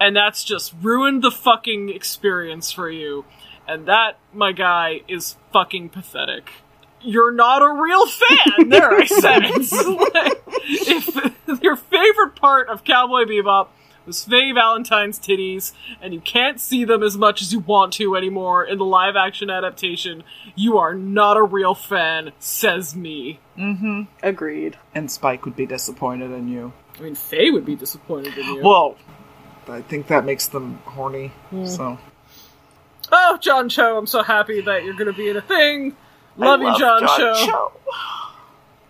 And 0.00 0.16
that's 0.16 0.44
just 0.44 0.74
ruined 0.80 1.22
the 1.22 1.30
fucking 1.30 1.88
experience 1.88 2.70
for 2.70 2.90
you. 2.90 3.24
And 3.66 3.86
that, 3.86 4.18
my 4.32 4.52
guy, 4.52 5.02
is 5.08 5.36
fucking 5.52 5.90
pathetic. 5.90 6.50
You're 7.00 7.32
not 7.32 7.62
a 7.62 7.70
real 7.80 8.06
fan! 8.06 8.68
there, 8.68 8.92
I 8.92 9.04
said 9.04 9.42
it. 9.44 10.14
Like, 10.14 10.42
if 11.48 11.62
your 11.62 11.76
favorite 11.76 12.34
part 12.36 12.68
of 12.68 12.84
Cowboy 12.84 13.24
Bebop 13.24 13.68
was 14.08 14.24
Faye 14.24 14.52
Valentine's 14.52 15.18
titties, 15.18 15.72
and 16.00 16.12
you 16.12 16.20
can't 16.20 16.58
see 16.58 16.84
them 16.84 17.02
as 17.02 17.16
much 17.16 17.42
as 17.42 17.52
you 17.52 17.60
want 17.60 17.92
to 17.94 18.16
anymore 18.16 18.64
in 18.64 18.78
the 18.78 18.84
live 18.84 19.14
action 19.16 19.50
adaptation, 19.50 20.24
you 20.56 20.78
are 20.78 20.94
not 20.94 21.36
a 21.36 21.42
real 21.42 21.74
fan, 21.74 22.32
says 22.38 22.96
me. 22.96 23.38
Mm-hmm. 23.56 24.02
Agreed. 24.22 24.76
And 24.94 25.10
Spike 25.10 25.44
would 25.44 25.56
be 25.56 25.66
disappointed 25.66 26.32
in 26.32 26.48
you. 26.48 26.72
I 26.98 27.02
mean, 27.02 27.14
Faye 27.14 27.50
would 27.50 27.66
be 27.66 27.76
disappointed 27.76 28.36
in 28.36 28.46
you. 28.46 28.62
Well, 28.64 28.96
I 29.70 29.82
think 29.82 30.06
that 30.08 30.24
makes 30.24 30.46
them 30.46 30.78
horny. 30.84 31.28
Hmm. 31.50 31.66
So 31.66 31.98
oh, 33.12 33.38
John 33.40 33.68
Cho, 33.68 33.98
I'm 33.98 34.06
so 34.06 34.22
happy 34.22 34.60
that 34.60 34.84
you're 34.84 34.94
gonna 34.94 35.12
be 35.12 35.28
in 35.28 35.36
a 35.36 35.42
thing. 35.42 35.96
Love, 36.36 36.60
you, 36.60 36.78
John, 36.78 37.06
Cho. 37.06 37.72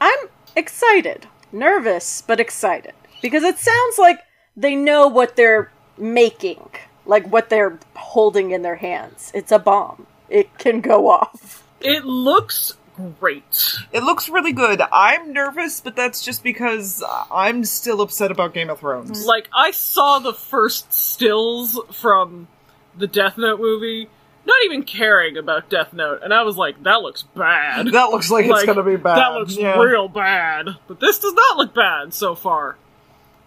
I'm 0.01 0.29
excited. 0.55 1.27
Nervous, 1.51 2.23
but 2.23 2.41
excited. 2.41 2.93
Because 3.23 3.43
it 3.43 3.59
sounds 3.59 3.99
like 3.99 4.21
they 4.57 4.77
know 4.77 5.09
what 5.09 5.37
they're 5.37 5.73
making. 5.97 6.69
Like 7.07 7.27
what 7.33 7.49
they're 7.49 7.79
holding 7.97 8.51
in 8.51 8.63
their 8.63 8.77
hands. 8.77 9.33
It's 9.35 9.51
a 9.51 9.59
bomb. 9.59 10.07
It 10.29 10.59
can 10.59 10.81
go 10.83 11.09
off. 11.11 11.67
It 11.81 12.05
looks 12.05 12.77
great. 13.21 13.77
It 13.93 14.03
looks 14.03 14.29
really 14.29 14.53
good. 14.53 14.81
I'm 14.93 15.33
nervous, 15.33 15.81
but 15.81 15.97
that's 15.97 16.23
just 16.25 16.43
because 16.43 17.03
I'm 17.31 17.65
still 17.65 18.01
upset 18.01 18.31
about 18.31 18.55
Game 18.55 18.71
of 18.71 18.81
Thrones. 18.81 19.25
Like, 19.25 19.49
I 19.55 19.71
saw 19.71 20.19
the 20.19 20.33
first 20.35 20.93
stills 20.93 21.79
from 21.93 22.49
the 22.97 23.07
Death 23.07 23.39
Note 23.39 23.61
movie, 23.61 24.09
not 24.47 24.57
even 24.65 24.83
caring 24.83 25.37
about 25.37 25.69
Death 25.71 25.93
Note, 25.93 26.21
and 26.23 26.33
I 26.35 26.43
was 26.43 26.57
like, 26.57 26.83
that 26.83 27.03
looks 27.03 27.23
bad. 27.23 27.87
That 27.89 28.11
looks 28.11 28.31
like, 28.31 28.47
it's 28.47 28.65
gonna 28.65 28.83
be 28.83 28.97
bad. 28.97 29.17
That 29.19 29.35
looks 29.35 29.57
Yeah. 29.57 29.79
real 29.79 30.09
bad. 30.09 30.69
But 30.89 31.01
this 31.01 31.19
does 31.19 31.35
not 31.35 31.57
look 31.57 31.75
bad 31.75 32.13
so 32.15 32.35
far. 32.35 32.77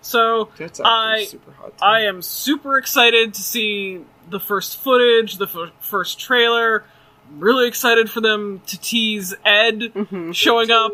So, 0.03 0.49
I, 0.83 1.11
actually 1.21 1.25
super 1.25 1.51
hot. 1.51 1.73
I 1.81 2.01
am 2.05 2.21
super 2.21 2.77
excited 2.77 3.33
to 3.35 3.41
see 3.41 4.03
the 4.29 4.39
first 4.39 4.79
footage, 4.81 5.37
the 5.37 5.45
f- 5.45 5.71
first 5.81 6.19
trailer. 6.19 6.85
I'm 7.31 7.39
really 7.39 7.67
excited 7.67 8.09
for 8.09 8.21
them 8.21 8.61
to 8.67 8.79
tease 8.79 9.33
Ed 9.45 9.93
showing 10.33 10.71
up 10.71 10.91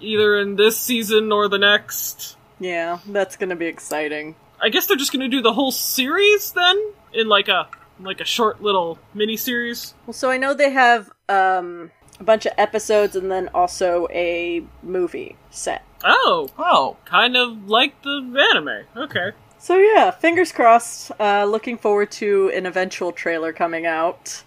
either 0.00 0.38
in 0.38 0.56
this 0.56 0.78
season 0.78 1.32
or 1.32 1.48
the 1.48 1.58
next. 1.58 2.36
Yeah, 2.60 3.00
that's 3.06 3.36
gonna 3.36 3.56
be 3.56 3.66
exciting. 3.66 4.36
I 4.62 4.68
guess 4.68 4.86
they're 4.86 4.96
just 4.96 5.12
going 5.12 5.28
to 5.28 5.36
do 5.36 5.42
the 5.42 5.52
whole 5.52 5.72
series 5.72 6.52
then 6.52 6.80
in 7.12 7.28
like 7.28 7.48
a 7.48 7.68
like 7.98 8.20
a 8.20 8.24
short 8.24 8.62
little 8.62 8.98
mini 9.12 9.36
series. 9.36 9.92
Well, 10.06 10.14
so 10.14 10.30
I 10.30 10.38
know 10.38 10.54
they 10.54 10.70
have 10.70 11.10
um, 11.28 11.90
a 12.20 12.24
bunch 12.24 12.46
of 12.46 12.52
episodes 12.56 13.16
and 13.16 13.30
then 13.30 13.48
also 13.52 14.06
a 14.12 14.62
movie 14.82 15.36
set. 15.50 15.84
Oh, 16.04 16.48
oh, 16.58 16.96
kind 17.04 17.36
of 17.36 17.68
like 17.68 18.00
the 18.02 18.48
anime. 18.52 18.86
Okay. 18.96 19.32
So 19.58 19.76
yeah, 19.76 20.12
fingers 20.12 20.52
crossed. 20.52 21.10
Uh, 21.18 21.44
looking 21.44 21.76
forward 21.76 22.12
to 22.12 22.50
an 22.54 22.64
eventual 22.66 23.10
trailer 23.10 23.52
coming 23.52 23.84
out. 23.84 24.44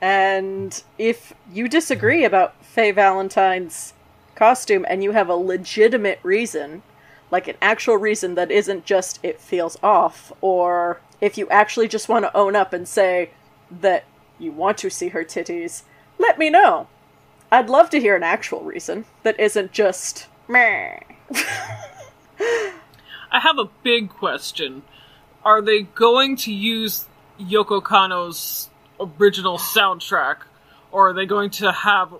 And 0.00 0.82
if 0.96 1.32
you 1.52 1.68
disagree 1.68 2.24
about 2.24 2.64
Faye 2.64 2.92
Valentine's 2.92 3.94
costume 4.34 4.86
and 4.88 5.02
you 5.02 5.12
have 5.12 5.28
a 5.28 5.34
legitimate 5.34 6.20
reason, 6.22 6.82
like 7.30 7.48
an 7.48 7.56
actual 7.60 7.96
reason 7.96 8.34
that 8.36 8.50
isn't 8.50 8.84
just 8.84 9.18
it 9.22 9.40
feels 9.40 9.76
off, 9.82 10.32
or 10.40 11.00
if 11.20 11.36
you 11.36 11.48
actually 11.48 11.88
just 11.88 12.08
want 12.08 12.24
to 12.24 12.36
own 12.36 12.54
up 12.54 12.72
and 12.72 12.86
say 12.86 13.30
that 13.70 14.04
you 14.38 14.52
want 14.52 14.78
to 14.78 14.90
see 14.90 15.08
her 15.08 15.24
titties, 15.24 15.82
let 16.18 16.38
me 16.38 16.48
know. 16.48 16.86
I'd 17.50 17.68
love 17.68 17.90
to 17.90 18.00
hear 18.00 18.14
an 18.14 18.22
actual 18.22 18.60
reason 18.60 19.04
that 19.22 19.38
isn't 19.40 19.72
just 19.72 20.26
meh. 20.46 21.00
I 23.30 23.40
have 23.40 23.58
a 23.58 23.70
big 23.82 24.10
question. 24.10 24.82
Are 25.44 25.60
they 25.60 25.82
going 25.82 26.36
to 26.36 26.52
use 26.52 27.06
Yoko 27.40 27.82
Kanno's 27.82 28.70
original 29.00 29.58
soundtrack 29.58 30.38
or 30.92 31.08
are 31.08 31.12
they 31.12 31.26
going 31.26 31.50
to 31.50 31.70
have 31.72 32.12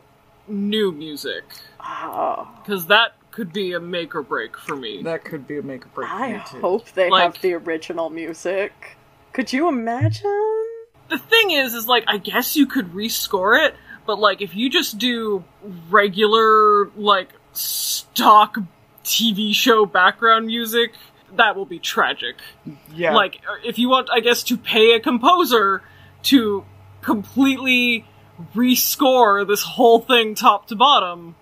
new 0.46 0.92
music? 0.92 1.44
Ah. 1.80 2.46
Oh. 2.58 2.64
Cuz 2.64 2.86
that 2.86 3.14
could 3.30 3.52
be 3.52 3.72
a 3.72 3.80
make 3.80 4.14
or 4.14 4.22
break 4.22 4.56
for 4.56 4.74
me. 4.76 5.02
that 5.02 5.24
could 5.24 5.46
be 5.46 5.58
a 5.58 5.62
make 5.62 5.84
or 5.86 5.88
break. 5.90 6.10
I 6.10 6.38
too. 6.50 6.60
hope 6.60 6.90
they 6.92 7.08
Like- 7.10 7.22
have 7.34 7.40
the 7.42 7.54
original 7.54 8.10
music. 8.10 8.96
Could 9.32 9.52
you 9.52 9.68
imagine? 9.68 10.64
the 11.08 11.18
thing 11.18 11.50
is 11.52 11.72
is 11.74 11.86
like 11.88 12.04
I 12.06 12.18
guess 12.18 12.54
you 12.56 12.66
could 12.66 12.92
rescore 12.92 13.64
it, 13.66 13.74
but 14.06 14.18
like 14.18 14.42
if 14.42 14.54
you 14.54 14.68
just 14.68 14.98
do 14.98 15.42
regular 15.90 16.88
like 16.96 17.30
stock 17.52 18.58
TV 19.04 19.54
show 19.54 19.86
background 19.86 20.46
music, 20.46 20.92
that 21.36 21.56
will 21.56 21.64
be 21.66 21.78
tragic. 21.78 22.36
Yeah, 22.94 23.14
Like 23.14 23.40
if 23.64 23.78
you 23.78 23.88
want 23.88 24.10
I 24.12 24.20
guess 24.20 24.42
to 24.44 24.56
pay 24.58 24.92
a 24.92 25.00
composer 25.00 25.82
to 26.24 26.64
completely 27.00 28.04
rescore 28.54 29.46
this 29.46 29.62
whole 29.62 30.00
thing 30.00 30.34
top 30.34 30.68
to 30.68 30.76
bottom, 30.76 31.34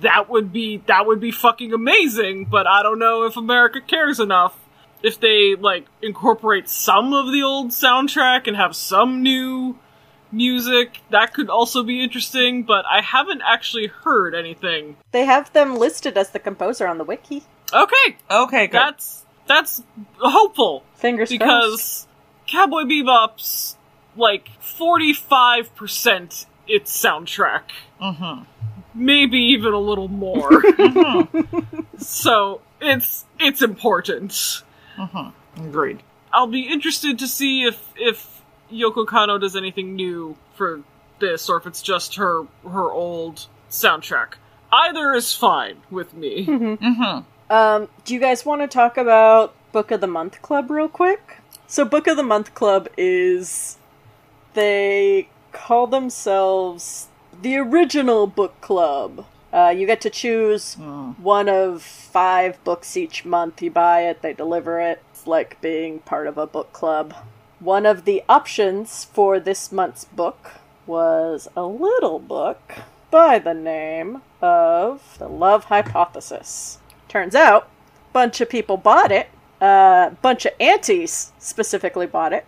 that 0.00 0.28
would 0.28 0.52
be 0.52 0.82
that 0.86 1.06
would 1.06 1.20
be 1.20 1.30
fucking 1.30 1.72
amazing, 1.72 2.46
but 2.46 2.66
I 2.66 2.82
don't 2.82 2.98
know 2.98 3.24
if 3.24 3.36
America 3.36 3.80
cares 3.80 4.20
enough. 4.20 4.58
If 5.02 5.18
they 5.20 5.56
like 5.56 5.86
incorporate 6.00 6.68
some 6.68 7.12
of 7.12 7.32
the 7.32 7.42
old 7.42 7.70
soundtrack 7.70 8.46
and 8.46 8.56
have 8.56 8.76
some 8.76 9.22
new 9.22 9.76
music, 10.30 11.00
that 11.10 11.34
could 11.34 11.50
also 11.50 11.82
be 11.82 12.02
interesting, 12.02 12.62
but 12.62 12.84
I 12.86 13.02
haven't 13.02 13.42
actually 13.44 13.88
heard 13.88 14.34
anything. 14.34 14.96
They 15.10 15.24
have 15.24 15.52
them 15.52 15.76
listed 15.76 16.16
as 16.16 16.30
the 16.30 16.38
composer 16.38 16.86
on 16.86 16.98
the 16.98 17.04
wiki. 17.04 17.42
Okay, 17.72 18.16
okay, 18.30 18.66
good. 18.66 18.72
that's 18.72 19.26
that's 19.46 19.82
hopeful 20.18 20.84
Fingers 20.94 21.28
crossed. 21.28 21.38
because 21.40 22.06
Cowboy 22.46 22.82
Bebop's 22.82 23.76
like 24.16 24.48
45% 24.60 26.46
its 26.68 26.96
soundtrack. 26.96 27.62
Mhm. 28.00 28.46
Maybe 28.94 29.38
even 29.38 29.72
a 29.72 29.78
little 29.78 30.08
more. 30.08 30.62
so 31.98 32.60
it's 32.80 33.24
it's 33.40 33.62
important. 33.62 34.62
Agreed. 35.56 36.02
I'll 36.32 36.46
be 36.46 36.68
interested 36.68 37.18
to 37.20 37.26
see 37.28 37.62
if 37.64 37.82
if 37.96 38.42
Yoko 38.72 39.06
Kanno 39.06 39.40
does 39.40 39.56
anything 39.56 39.94
new 39.96 40.36
for 40.54 40.82
this 41.18 41.48
or 41.48 41.56
if 41.58 41.66
it's 41.66 41.82
just 41.82 42.16
her 42.16 42.44
her 42.64 42.90
old 42.90 43.46
soundtrack. 43.70 44.34
Either 44.72 45.12
is 45.14 45.34
fine 45.34 45.76
with 45.90 46.14
me. 46.14 46.46
Um, 47.50 47.88
do 48.06 48.14
you 48.14 48.20
guys 48.20 48.46
want 48.46 48.62
to 48.62 48.66
talk 48.68 48.96
about 48.96 49.54
Book 49.72 49.90
of 49.90 50.00
the 50.00 50.06
Month 50.06 50.40
Club 50.40 50.70
real 50.70 50.88
quick? 50.88 51.38
So, 51.66 51.84
Book 51.84 52.06
of 52.06 52.16
the 52.16 52.22
Month 52.22 52.54
Club 52.54 52.88
is. 52.96 53.76
They 54.54 55.28
call 55.52 55.86
themselves 55.86 57.08
the 57.40 57.56
original 57.56 58.26
book 58.26 58.60
club. 58.60 59.26
Uh, 59.52 59.68
you 59.68 59.86
get 59.86 60.00
to 60.00 60.10
choose 60.10 60.74
one 61.18 61.48
of 61.48 61.82
five 61.82 62.62
books 62.64 62.96
each 62.96 63.24
month. 63.24 63.60
You 63.60 63.70
buy 63.70 64.02
it, 64.02 64.22
they 64.22 64.32
deliver 64.32 64.80
it. 64.80 65.02
It's 65.10 65.26
like 65.26 65.60
being 65.60 66.00
part 66.00 66.26
of 66.26 66.38
a 66.38 66.46
book 66.46 66.72
club. 66.72 67.14
One 67.60 67.86
of 67.86 68.04
the 68.04 68.22
options 68.28 69.04
for 69.04 69.38
this 69.38 69.70
month's 69.70 70.04
book 70.04 70.52
was 70.86 71.48
a 71.54 71.64
little 71.64 72.18
book 72.18 72.72
by 73.10 73.38
the 73.38 73.54
name 73.54 74.22
of 74.40 75.16
The 75.18 75.28
Love 75.28 75.64
Hypothesis. 75.64 76.78
Turns 77.08 77.34
out, 77.34 77.68
bunch 78.12 78.40
of 78.40 78.48
people 78.48 78.78
bought 78.78 79.12
it. 79.12 79.28
A 79.60 79.64
uh, 79.64 80.10
bunch 80.22 80.44
of 80.44 80.54
aunties 80.58 81.32
specifically 81.38 82.06
bought 82.06 82.32
it, 82.32 82.46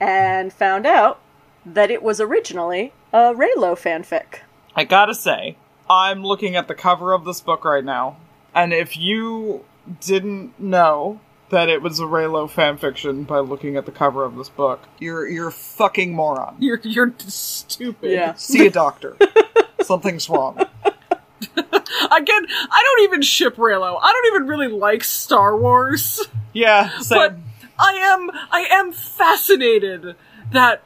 and 0.00 0.52
found 0.52 0.84
out 0.84 1.20
that 1.66 1.90
it 1.90 2.02
was 2.02 2.20
originally 2.20 2.92
a 3.12 3.34
Reylo 3.34 3.74
fanfic. 3.76 4.40
I 4.74 4.84
gotta 4.84 5.14
say, 5.14 5.56
I'm 5.90 6.22
looking 6.22 6.56
at 6.56 6.68
the 6.68 6.74
cover 6.74 7.12
of 7.12 7.24
this 7.24 7.40
book 7.40 7.64
right 7.64 7.84
now, 7.84 8.16
and 8.54 8.72
if 8.72 8.96
you 8.96 9.64
didn't 10.00 10.58
know 10.58 11.20
that 11.50 11.68
it 11.68 11.82
was 11.82 12.00
a 12.00 12.04
Reylo 12.04 12.50
fanfiction 12.50 13.26
by 13.26 13.38
looking 13.38 13.76
at 13.76 13.86
the 13.86 13.92
cover 13.92 14.24
of 14.24 14.36
this 14.36 14.48
book, 14.48 14.80
you're 14.98 15.26
you're 15.28 15.48
a 15.48 15.52
fucking 15.52 16.14
moron. 16.14 16.56
You're 16.60 16.80
you're 16.82 17.14
stupid. 17.18 18.12
Yeah. 18.12 18.34
See 18.34 18.66
a 18.66 18.70
doctor. 18.70 19.16
Something's 19.82 20.28
wrong. 20.28 20.58
Again, 20.58 22.46
I 22.48 22.82
don't 22.84 23.04
even 23.04 23.22
ship 23.22 23.56
Reylo. 23.56 23.98
I 24.02 24.12
don't 24.12 24.34
even 24.34 24.48
really 24.48 24.68
like 24.68 25.04
Star 25.04 25.56
Wars. 25.56 26.26
Yeah, 26.52 26.98
same. 27.00 27.18
But 27.18 27.36
I 27.78 27.92
am 27.92 28.30
I 28.50 28.68
am 28.70 28.92
fascinated 28.92 30.16
that 30.52 30.82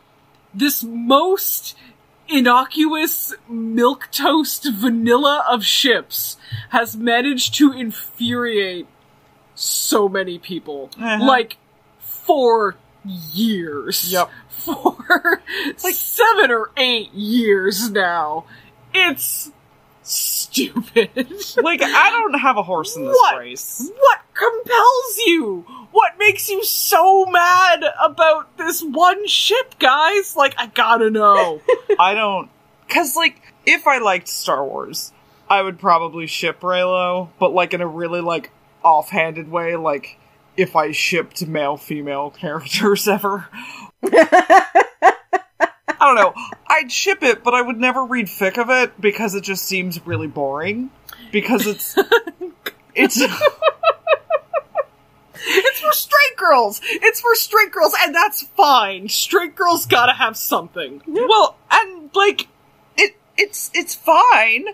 this 0.55 0.83
most 0.83 1.77
innocuous 2.29 3.35
milk 3.49 4.09
toast 4.13 4.67
vanilla 4.73 5.45
of 5.49 5.65
ships 5.65 6.37
has 6.71 6.97
managed 6.97 7.55
to 7.55 7.73
infuriate 7.73 8.87
so 9.55 10.09
many 10.09 10.39
people. 10.39 10.91
Uh-huh. 10.97 11.25
Like 11.25 11.57
for 12.01 12.77
years. 13.05 14.13
Yep. 14.13 14.31
For 14.61 15.43
like 15.83 15.95
seven 15.95 16.51
or 16.51 16.71
eight 16.77 17.15
years 17.15 17.91
now. 17.91 18.45
It's 18.93 19.51
stupid. 20.51 21.11
like 21.63 21.83
I 21.83 22.11
don't 22.11 22.39
have 22.39 22.57
a 22.57 22.63
horse 22.63 22.97
in 22.97 23.05
this 23.05 23.17
What? 23.17 23.39
race. 23.39 23.91
What 23.99 24.21
compels 24.35 25.19
you? 25.27 25.65
What 25.93 26.13
makes 26.19 26.49
you 26.49 26.65
so 26.65 27.27
mad 27.27 27.83
about 28.03 28.57
this 28.57 28.83
one 28.83 29.27
ship, 29.27 29.79
guys? 29.79 30.37
Like, 30.37 30.55
I 30.59 30.67
gotta 30.67 31.11
know. 31.11 31.61
I 31.99 32.15
don't 32.15 32.51
cuz 32.89 33.17
like 33.17 33.41
if 33.67 33.87
I 33.87 33.99
liked 33.99 34.29
Star 34.29 34.65
Wars, 34.65 35.13
I 35.49 35.63
would 35.63 35.79
probably 35.79 36.27
ship 36.27 36.61
Reylo, 36.61 37.29
but 37.39 37.53
like 37.53 37.75
in 37.75 37.81
a 37.81 37.87
really 37.87 38.21
like 38.21 38.51
offhanded 38.83 39.51
way 39.51 39.77
like 39.77 40.17
if 40.57 40.75
I 40.77 40.93
shipped 40.93 41.47
male 41.47 41.77
female 41.77 42.31
characters 42.31 43.07
ever. 43.17 43.49
I 46.01 46.07
don't 46.07 46.15
know. 46.15 46.33
I'd 46.67 46.91
ship 46.91 47.23
it, 47.23 47.45
but 47.45 47.55
I 47.55 47.61
would 47.61 47.79
never 47.79 48.05
read 48.05 48.27
fic 48.27 48.57
of 48.57 48.71
it 48.71 48.99
because 49.01 49.35
it 49.35 49.43
just 49.43 49.67
seems 49.67 50.05
really 50.07 50.29
boring. 50.29 50.91
Because 51.31 51.67
it's 51.67 51.95
it's 52.95 53.21
it's 55.43 55.81
for 55.81 55.93
straight 55.93 56.37
girls! 56.37 56.81
It's 56.85 57.21
for 57.21 57.35
straight 57.35 57.71
girls, 57.71 57.95
and 58.01 58.15
that's 58.15 58.43
fine. 58.43 59.09
Straight 59.09 59.55
girls 59.55 59.87
gotta 59.87 60.15
have 60.15 60.37
something. 60.37 61.03
Well, 61.07 61.57
and 61.71 62.11
like 62.15 62.49
it 62.97 63.15
it's 63.37 63.71
it's 63.75 63.95
fine, 63.95 64.67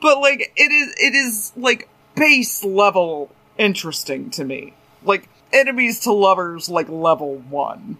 but 0.00 0.20
like 0.20 0.52
it 0.56 0.72
is 0.72 0.94
it 0.98 1.14
is 1.14 1.52
like 1.56 1.88
base 2.16 2.64
level 2.64 3.30
interesting 3.56 4.30
to 4.30 4.44
me. 4.44 4.74
Like 5.04 5.28
enemies 5.52 6.00
to 6.00 6.12
lovers 6.12 6.68
like 6.68 6.88
level 6.88 7.36
1. 7.36 7.98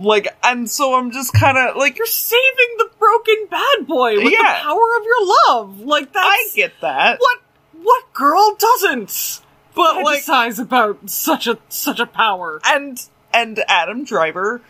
Like 0.00 0.28
and 0.42 0.68
so 0.70 0.94
I'm 0.94 1.10
just 1.10 1.32
kind 1.34 1.58
of 1.58 1.76
like 1.76 1.98
You're 1.98 2.06
saving 2.06 2.74
the 2.78 2.90
broken 2.98 3.46
bad 3.50 3.86
boy 3.86 4.16
with 4.16 4.32
Yeah. 4.32 4.38
the 4.54 4.60
power 4.62 4.96
of 4.98 5.04
your 5.04 5.26
love. 5.48 5.80
Like, 5.80 6.12
that's. 6.12 6.26
I 6.26 6.48
get 6.54 6.72
that. 6.80 7.18
What 7.20 7.38
what 7.82 8.12
girl 8.12 8.56
doesn't? 8.58 9.40
But 9.74 10.02
like 10.02 10.24
Fantasize 10.24 10.60
about 10.60 11.08
such 11.10 11.46
a 11.46 11.58
such 11.68 12.00
a 12.00 12.06
power. 12.06 12.60
and 12.64 13.00
and 13.32 13.62
Adam 13.68 14.04
Driver 14.04 14.60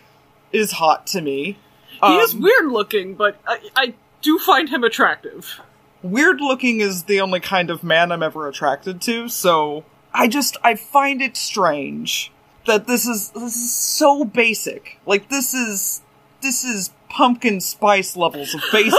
is 0.53 0.73
hot 0.73 1.07
to 1.09 1.21
me. 1.21 1.59
He 2.03 2.17
is 2.19 2.35
Um, 2.35 2.41
weird 2.43 2.67
looking, 2.73 3.15
but 3.15 3.39
I, 3.47 3.59
I 3.77 3.95
do 4.23 4.39
find 4.39 4.69
him 4.69 4.85
attractive. 4.85 5.61
weird 6.03 6.41
looking 6.41 6.81
is 6.81 7.05
the 7.05 7.21
only 7.21 7.41
kind 7.41 7.71
of 7.71 7.83
man 7.85 8.11
I'm 8.13 8.23
ever 8.23 8.49
attracted 8.49 9.01
to, 9.03 9.29
so 9.29 9.85
I 10.13 10.29
just 10.29 10.57
I 10.65 10.75
find 10.75 11.21
it 11.23 11.37
strange 11.37 12.31
that 12.67 12.87
this 12.87 13.07
is 13.07 13.31
this 13.31 13.57
is 13.57 13.75
so 13.75 14.25
basic. 14.25 14.99
Like 15.07 15.29
this 15.29 15.55
is 15.55 16.03
this 16.43 16.65
is 16.65 16.91
pumpkin 17.09 17.61
spice 17.61 18.17
levels 18.17 18.55
of 18.55 18.63
basic. 18.73 18.95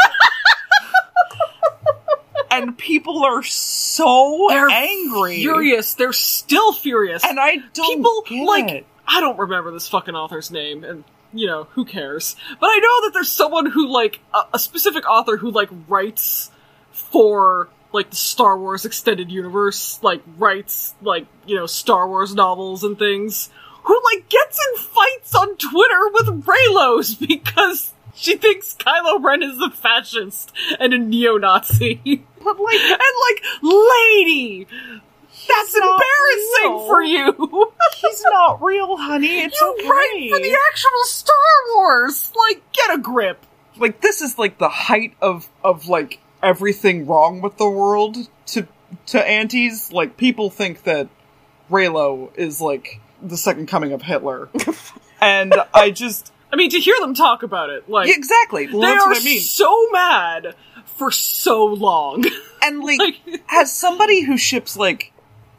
and 2.52 2.78
people 2.78 3.24
are 3.24 3.44
so 3.44 4.48
They're 4.50 4.70
angry. 4.70 5.38
Furious. 5.38 5.94
They're 5.94 6.14
still 6.14 6.74
furious. 6.74 7.24
And 7.26 7.40
I 7.40 7.58
don't 7.74 7.98
people 7.98 8.46
like 8.46 8.70
it. 8.70 8.86
I 9.08 9.20
don't 9.20 9.38
remember 9.38 9.72
this 9.72 9.88
fucking 9.88 10.16
author's 10.16 10.52
name, 10.52 10.84
and 10.84 11.04
you 11.34 11.48
know 11.48 11.66
who 11.72 11.86
cares. 11.86 12.36
But 12.60 12.68
I 12.68 12.78
know 12.78 13.08
that 13.08 13.12
there's 13.14 13.32
someone 13.32 13.66
who 13.66 13.88
like 13.88 14.20
a, 14.34 14.42
a 14.54 14.60
specific 14.60 15.10
author 15.10 15.38
who 15.38 15.52
like 15.52 15.70
writes 15.88 16.52
for 16.92 17.70
like 17.94 18.10
the 18.10 18.16
Star 18.16 18.58
Wars 18.58 18.86
extended 18.86 19.32
universe, 19.32 20.02
like 20.02 20.22
writes 20.38 20.94
like 21.02 21.28
you 21.46 21.56
know 21.56 21.66
Star 21.66 22.08
Wars 22.08 22.34
novels 22.34 22.84
and 22.84 22.98
things. 22.98 23.50
Who 23.84 24.00
like 24.14 24.30
gets 24.30 24.60
in 24.68 24.84
fights 24.84 25.36
on 25.36 25.58
Twitter 25.58 26.10
with 26.14 26.46
Reylos 26.46 27.20
because 27.28 27.94
she 28.14 28.38
thinks 28.38 28.76
Kylo 28.76 29.24
Ren 29.24 29.42
is 29.42 29.60
a 29.60 29.72
fascist 29.72 30.52
and 30.80 30.94
a 30.94 30.98
neo-Nazi. 30.98 32.24
But 32.44 32.60
like 32.60 32.80
and 32.82 33.00
like, 33.00 33.44
lady, 33.62 34.66
that's 35.48 35.76
embarrassing 35.76 36.72
real. 36.72 36.88
for 36.88 37.04
you. 37.04 37.74
he's 37.98 38.24
not 38.24 38.64
real, 38.64 38.98
honey. 38.98 39.42
It's 39.44 39.62
you 39.62 39.76
okay. 39.80 39.88
write 39.88 40.30
for 40.32 40.40
the 40.40 40.58
actual 40.72 41.04
Star 41.04 41.36
Wars. 41.76 42.32
Like, 42.36 42.64
get 42.74 42.96
a 42.96 42.98
grip. 42.98 43.46
like 43.78 44.02
this 44.02 44.22
is 44.22 44.40
like 44.40 44.58
the 44.58 44.70
height 44.70 45.14
of 45.22 45.48
of 45.64 45.88
like 45.88 46.20
everything 46.44 47.06
wrong 47.06 47.42
with 47.42 47.58
the 47.58 47.70
world 47.70 48.18
to 48.48 48.68
to 49.08 49.26
antis. 49.28 49.92
Like 49.92 50.18
people 50.18 50.50
think 50.50 50.84
that 50.84 51.08
Reylo 51.70 52.30
is 52.38 52.60
like 52.62 53.00
the 53.22 53.38
second 53.38 53.68
coming 53.68 53.92
of 53.94 54.02
Hitler, 54.02 54.50
and 55.22 55.54
I 55.74 55.92
just 55.92 56.32
I 56.52 56.56
mean, 56.56 56.70
to 56.72 56.80
hear 56.80 56.96
them 57.00 57.14
talk 57.14 57.44
about 57.44 57.70
it, 57.70 57.90
like 57.90 58.10
exactly 58.16 58.68
well, 58.68 58.82
they 58.82 58.88
that's 58.88 59.04
are 59.06 59.10
what 59.10 59.22
I 59.22 59.24
mean. 59.24 59.40
so 59.40 59.88
mad 59.92 60.56
for 60.86 61.12
so 61.12 61.66
long. 61.66 62.26
And 62.64 62.84
like, 62.84 63.00
like- 63.00 63.42
as 63.50 63.74
somebody 63.74 64.22
who 64.22 64.38
ships 64.38 64.78
like 64.78 65.12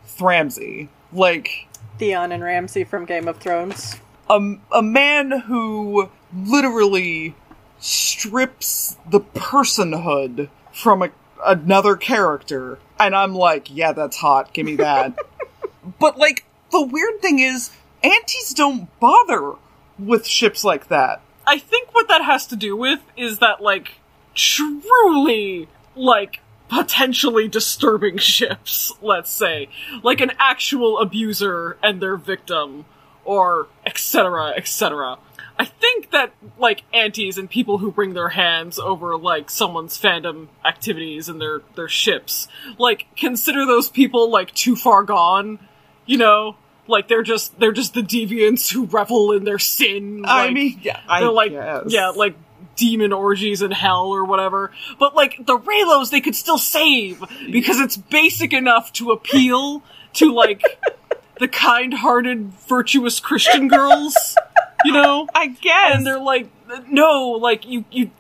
Thramsey, 0.07 0.87
like 1.13 1.67
Theon 1.99 2.31
and 2.31 2.41
Ramsay 2.45 2.85
from 2.85 3.07
Game 3.07 3.27
of 3.27 3.39
Thrones. 3.39 3.97
a, 4.31 4.55
a 4.73 4.83
man 4.83 5.33
who 5.47 6.09
literally 6.33 7.35
strips 7.81 8.97
the 9.11 9.19
personhood 9.21 10.49
from 10.73 11.03
a, 11.03 11.11
another 11.45 11.97
character, 11.97 12.79
and 12.99 13.15
I'm 13.15 13.35
like, 13.35 13.75
yeah, 13.75 13.93
that's 13.93 14.17
hot. 14.17 14.53
Give 14.53 14.67
me 14.67 14.77
that. 14.77 15.19
but 15.99 16.19
like, 16.19 16.45
the 16.71 16.83
weird 16.83 17.21
thing 17.21 17.39
is, 17.39 17.71
antis 18.03 18.55
don't 18.55 18.89
bother 19.01 19.55
with 19.99 20.27
ships 20.27 20.65
like 20.65 20.89
that. 20.89 21.21
I 21.47 21.59
think 21.59 21.95
what 21.95 22.09
that 22.09 22.25
has 22.25 22.47
to 22.49 22.57
do 22.57 22.77
with 22.77 23.01
is 23.17 23.41
that, 23.41 23.61
like, 23.61 23.95
truly, 24.35 25.69
like, 25.97 26.41
potentially 26.69 27.49
disturbing 27.49 28.17
ships, 28.19 28.93
let's 29.03 29.31
say. 29.31 29.69
Like 30.03 30.21
an 30.21 30.33
actual 30.39 30.99
abuser 30.99 31.77
and 31.83 32.01
their 32.01 32.17
victim, 32.17 32.87
or 33.25 33.69
etc., 33.85 34.55
etc. 34.57 35.19
I 35.59 35.65
think 35.65 36.11
that, 36.11 36.33
like, 36.59 36.83
antis 36.93 37.37
and 37.37 37.49
people 37.49 37.79
who 37.79 37.91
bring 37.93 38.15
their 38.15 38.31
hands 38.31 38.79
over, 38.79 39.17
like, 39.17 39.51
someone's 39.51 40.01
fandom 40.01 40.49
activities 40.65 41.29
and 41.29 41.41
their, 41.41 41.61
their 41.77 41.89
ships, 41.89 42.49
like, 42.79 43.07
consider 43.17 43.67
those 43.67 43.91
people, 43.91 44.31
like, 44.31 44.53
too 44.55 44.77
far 44.77 45.03
gone, 45.05 45.59
you 46.07 46.19
know? 46.19 46.57
Like, 46.89 47.09
they're 47.09 47.23
just, 47.23 47.59
they're 47.59 47.73
just 47.73 47.95
the 47.95 48.03
deviants 48.03 48.73
who 48.73 48.87
revel 48.87 49.33
in 49.33 49.45
their 49.45 49.59
sin. 49.59 50.25
I 50.27 50.51
mean, 50.51 50.81
yeah, 50.83 51.01
I 51.09 51.21
they're 51.21 51.31
like 51.31 51.53
guess. 51.53 51.85
yeah 51.89 52.09
like 52.09 52.37
demon 52.77 53.13
orgies 53.13 53.63
in 53.63 53.71
hell 53.71 54.07
or 54.09 54.25
whatever 54.25 54.73
but 54.99 55.15
like 55.15 55.37
the 55.45 55.59
reylos 55.59 56.11
they 56.11 56.21
could 56.21 56.35
still 56.35 56.59
save 56.59 57.23
because 57.51 57.79
it's 57.81 57.97
basic 57.97 58.53
enough 58.53 58.93
to 58.93 59.11
appeal 59.11 59.83
to 60.15 60.33
like 60.33 60.63
the 61.39 61.49
kind-hearted 61.49 62.47
virtuous 62.69 63.21
christian 63.21 63.69
girls 63.69 64.37
you 64.85 64.93
know 64.93 65.27
I 65.35 65.49
guess. 65.49 65.97
and 65.97 66.07
they're 66.07 66.19
like 66.21 66.49
no 66.91 67.31
like 67.31 67.67
you 67.67 67.85
you 67.91 68.11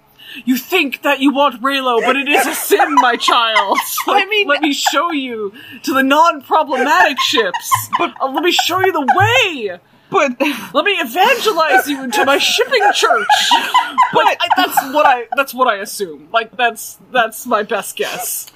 you 0.46 0.56
think 0.56 1.02
that 1.02 1.20
you 1.20 1.30
want 1.32 1.60
Reylo, 1.62 2.00
but 2.06 2.16
it 2.16 2.26
is 2.26 2.46
a 2.46 2.54
sin, 2.54 2.94
my 2.96 3.16
child. 3.16 3.78
Like, 4.06 4.28
mean- 4.28 4.48
let 4.48 4.62
me 4.62 4.72
show 4.72 5.12
you 5.12 5.52
to 5.82 5.92
the 5.92 6.02
non-problematic 6.02 7.20
ships. 7.20 7.70
But 7.98 8.14
uh, 8.20 8.30
let 8.30 8.42
me 8.42 8.50
show 8.52 8.80
you 8.80 8.92
the 8.92 9.06
way. 9.14 9.78
but 10.10 10.30
Let 10.72 10.84
me 10.86 10.92
evangelize 10.92 11.86
you 11.88 12.02
into 12.04 12.24
my 12.24 12.38
shipping 12.38 12.82
church. 12.94 13.26
But 14.14 14.26
I, 14.26 14.48
that's 14.56 14.94
what 14.94 15.06
I 15.06 15.26
that's 15.36 15.54
what 15.54 15.68
I 15.68 15.76
assume. 15.76 16.28
Like 16.32 16.56
that's 16.56 16.98
that's 17.10 17.46
my 17.46 17.62
best 17.62 17.96
guess. 17.96 18.46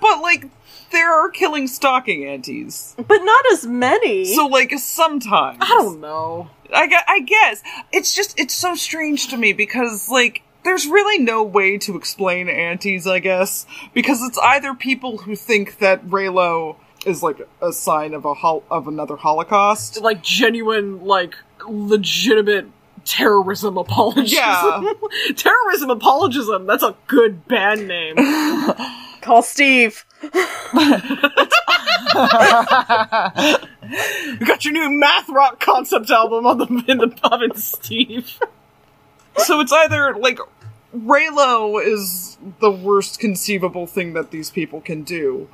but 0.00 0.22
like, 0.22 0.46
there 0.90 1.12
are 1.12 1.30
killing 1.30 1.66
stalking 1.66 2.24
antis. 2.26 2.94
But 2.96 3.18
not 3.18 3.44
as 3.52 3.66
many. 3.66 4.24
So 4.26 4.46
like, 4.46 4.72
sometimes 4.78 5.58
I 5.60 5.66
don't 5.66 6.00
know. 6.00 6.50
I, 6.72 7.02
I 7.08 7.20
guess 7.20 7.62
it's 7.92 8.14
just 8.14 8.38
it's 8.38 8.54
so 8.54 8.74
strange 8.74 9.28
to 9.28 9.36
me 9.36 9.52
because 9.52 10.08
like 10.08 10.42
there's 10.64 10.86
really 10.86 11.18
no 11.18 11.42
way 11.42 11.78
to 11.78 11.96
explain 11.96 12.48
antis. 12.48 13.06
I 13.06 13.18
guess 13.20 13.66
because 13.94 14.20
it's 14.22 14.38
either 14.38 14.74
people 14.74 15.18
who 15.18 15.34
think 15.34 15.78
that 15.78 16.06
Reylo 16.06 16.76
is 17.06 17.22
like 17.22 17.40
a 17.62 17.72
sign 17.72 18.14
of 18.14 18.24
a 18.24 18.34
hol- 18.34 18.64
of 18.70 18.88
another 18.88 19.16
Holocaust. 19.16 20.00
Like 20.00 20.22
genuine, 20.22 21.04
like 21.04 21.34
legitimate 21.66 22.66
terrorism 23.04 23.78
apologism. 23.78 24.38
Yeah. 24.38 24.92
terrorism 25.36 25.90
apologism. 25.90 26.66
That's 26.66 26.82
a 26.82 26.96
good 27.06 27.46
band 27.48 27.88
name. 27.88 28.16
Call 29.28 29.42
Steve. 29.42 30.06
You 30.22 30.30
got 34.46 34.64
your 34.64 34.72
new 34.72 34.88
math 34.90 35.28
rock 35.28 35.60
concept 35.60 36.10
album 36.10 36.46
on 36.46 36.56
the 36.56 36.84
in 36.88 36.96
the 36.96 37.08
pub 37.08 37.42
and 37.42 37.58
Steve. 37.58 38.38
so 39.36 39.60
it's 39.60 39.70
either 39.70 40.14
like 40.14 40.38
Reylo 40.96 41.78
is 41.84 42.38
the 42.60 42.70
worst 42.70 43.20
conceivable 43.20 43.86
thing 43.86 44.14
that 44.14 44.30
these 44.30 44.48
people 44.48 44.80
can 44.80 45.02
do. 45.02 45.50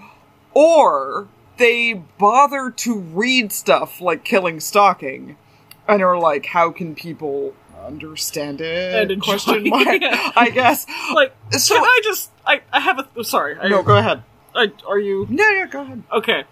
Or 0.53 1.27
they 1.57 1.95
bother 1.95 2.71
to 2.71 3.01
read 3.01 3.51
stuff 3.51 4.01
like 4.01 4.25
killing 4.25 4.61
stalking 4.61 5.37
and 5.89 6.01
are 6.01 6.17
like, 6.17 6.47
how 6.47 6.71
can 6.71 6.95
people 6.95 7.55
understand 7.87 8.61
it? 8.61 9.11
And 9.11 9.23
Question 9.23 9.69
mark. 9.69 9.87
I 10.37 10.51
guess. 10.53 10.87
Like, 11.15 11.35
So- 11.53 11.75
can 11.77 11.85
I 11.85 12.01
just? 12.05 12.31
I, 12.47 12.61
I 12.73 12.81
have 12.81 12.99
a. 12.99 13.09
oh, 13.17 13.23
Sorry. 13.23 13.57
I, 13.59 13.69
No, 13.69 13.83
go 13.83 13.97
ahead. 13.97 14.23
I, 14.55 14.71
are 14.87 14.99
you 14.99 15.27
Yeah, 15.31 15.51
yeah, 15.53 15.67
go 15.67 15.81
ahead. 15.83 16.03
okay? 16.13 16.45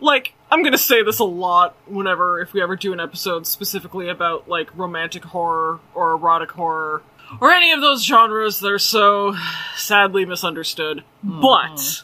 Like, 0.00 0.34
I'm 0.50 0.62
gonna 0.62 0.76
say 0.78 1.02
this 1.02 1.18
a 1.20 1.24
lot 1.24 1.74
whenever 1.86 2.40
if 2.40 2.52
we 2.52 2.60
ever 2.62 2.76
do 2.76 2.92
an 2.92 3.00
episode 3.00 3.46
specifically 3.46 4.08
about 4.08 4.48
like 4.48 4.76
romantic 4.76 5.24
horror 5.24 5.80
or 5.94 6.12
erotic 6.12 6.50
horror 6.52 7.02
or 7.40 7.50
any 7.50 7.72
of 7.72 7.80
those 7.80 8.04
genres 8.04 8.60
that 8.60 8.70
are 8.70 8.78
so 8.78 9.34
sadly 9.76 10.24
misunderstood. 10.24 11.02
Hmm. 11.22 11.40
But 11.40 12.02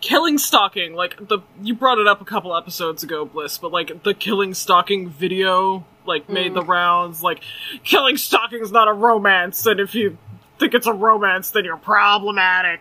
killing 0.00 0.36
stalking, 0.38 0.94
like 0.94 1.28
the 1.28 1.38
you 1.62 1.74
brought 1.74 1.98
it 1.98 2.06
up 2.06 2.20
a 2.20 2.24
couple 2.24 2.54
episodes 2.56 3.02
ago, 3.02 3.24
Bliss, 3.24 3.56
but 3.58 3.72
like 3.72 4.02
the 4.02 4.14
killing 4.14 4.52
stalking 4.52 5.08
video 5.08 5.84
like 6.06 6.28
made 6.28 6.54
the 6.54 6.62
mm. 6.62 6.68
rounds. 6.68 7.22
Like 7.22 7.42
killing 7.84 8.16
stalking 8.16 8.60
is 8.60 8.72
not 8.72 8.88
a 8.88 8.92
romance, 8.92 9.64
and 9.66 9.80
if 9.80 9.94
you 9.94 10.18
think 10.58 10.74
it's 10.74 10.86
a 10.86 10.92
romance, 10.92 11.50
then 11.50 11.64
you're 11.64 11.76
problematic. 11.76 12.80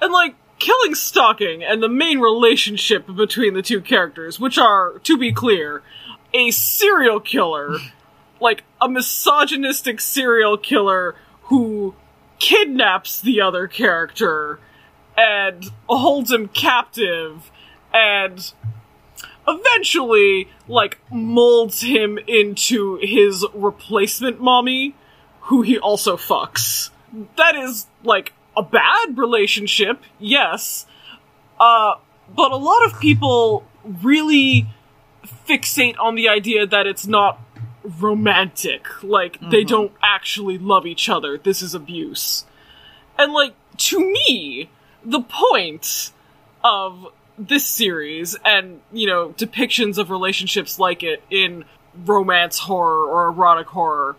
And 0.00 0.12
like 0.12 0.34
killing 0.58 0.94
stalking 0.94 1.62
and 1.62 1.82
the 1.82 1.88
main 1.88 2.18
relationship 2.18 3.06
between 3.14 3.54
the 3.54 3.62
two 3.62 3.80
characters, 3.80 4.38
which 4.40 4.58
are, 4.58 4.98
to 5.00 5.16
be 5.16 5.32
clear, 5.32 5.82
a 6.34 6.50
serial 6.50 7.20
killer, 7.20 7.76
like 8.40 8.64
a 8.80 8.88
misogynistic 8.88 10.00
serial 10.00 10.56
killer 10.56 11.14
who 11.44 11.94
kidnaps 12.38 13.20
the 13.20 13.40
other 13.40 13.66
character 13.66 14.60
and 15.16 15.70
holds 15.88 16.30
him 16.30 16.46
captive 16.48 17.50
and 17.92 18.52
eventually 19.48 20.48
like 20.68 20.98
molds 21.10 21.80
him 21.80 22.18
into 22.26 22.98
his 23.02 23.44
replacement 23.54 24.40
mommy 24.40 24.94
who 25.42 25.62
he 25.62 25.78
also 25.78 26.16
fucks. 26.16 26.90
That 27.36 27.56
is 27.56 27.86
like 28.04 28.32
a 28.56 28.62
bad 28.62 29.16
relationship 29.16 30.02
yes 30.18 30.84
uh 31.60 31.94
but 32.34 32.50
a 32.50 32.56
lot 32.56 32.84
of 32.84 32.98
people 33.00 33.64
really 33.84 34.66
fixate 35.48 35.96
on 35.98 36.14
the 36.14 36.28
idea 36.28 36.66
that 36.66 36.86
it's 36.86 37.06
not 37.06 37.40
romantic. 38.00 38.86
Like 39.02 39.38
they 39.40 39.64
don't 39.64 39.92
actually 40.02 40.58
love 40.58 40.86
each 40.86 41.08
other. 41.08 41.38
This 41.38 41.62
is 41.62 41.74
abuse. 41.74 42.44
And 43.18 43.32
like 43.32 43.54
to 43.78 43.98
me 43.98 44.70
the 45.04 45.20
point 45.20 46.12
of 46.62 47.06
this 47.38 47.64
series 47.64 48.36
and 48.44 48.80
you 48.92 49.06
know 49.06 49.30
depictions 49.30 49.98
of 49.98 50.10
relationships 50.10 50.78
like 50.78 51.02
it 51.02 51.22
in 51.30 51.64
romance 52.04 52.58
horror 52.58 53.04
or 53.04 53.28
erotic 53.28 53.68
horror 53.68 54.16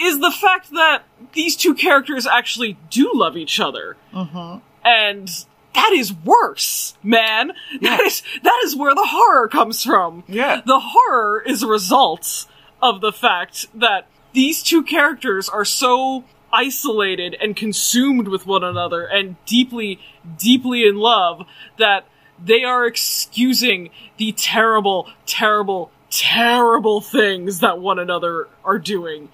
is 0.00 0.20
the 0.20 0.30
fact 0.30 0.70
that 0.70 1.02
these 1.32 1.56
two 1.56 1.74
characters 1.74 2.26
actually 2.26 2.78
do 2.90 3.10
love 3.14 3.36
each 3.36 3.58
other. 3.58 3.96
Mm-hmm. 4.12 4.58
And 4.84 5.28
that 5.74 5.92
is 5.92 6.12
worse 6.12 6.94
man. 7.02 7.52
That 7.82 8.00
is 8.00 8.22
that 8.42 8.60
is 8.64 8.76
where 8.76 8.94
the 8.94 9.06
horror 9.06 9.48
comes 9.48 9.84
from. 9.84 10.24
Yeah. 10.28 10.60
the 10.64 10.80
horror 10.80 11.42
is 11.44 11.62
a 11.62 11.66
result 11.66 12.46
of 12.80 13.00
the 13.00 13.12
fact 13.12 13.66
that 13.74 14.06
these 14.32 14.62
two 14.62 14.82
characters 14.82 15.48
are 15.48 15.64
so 15.64 16.24
isolated 16.52 17.36
and 17.40 17.56
consumed 17.56 18.28
with 18.28 18.46
one 18.46 18.64
another 18.64 19.04
and 19.04 19.36
deeply, 19.44 20.00
deeply 20.38 20.86
in 20.86 20.96
love 20.96 21.46
that 21.78 22.06
they 22.42 22.64
are 22.64 22.86
excusing 22.86 23.90
the 24.16 24.32
terrible, 24.32 25.08
terrible, 25.26 25.90
terrible 26.10 27.00
things 27.00 27.60
that 27.60 27.80
one 27.80 27.98
another 27.98 28.48
are 28.64 28.78
doing. 28.78 29.28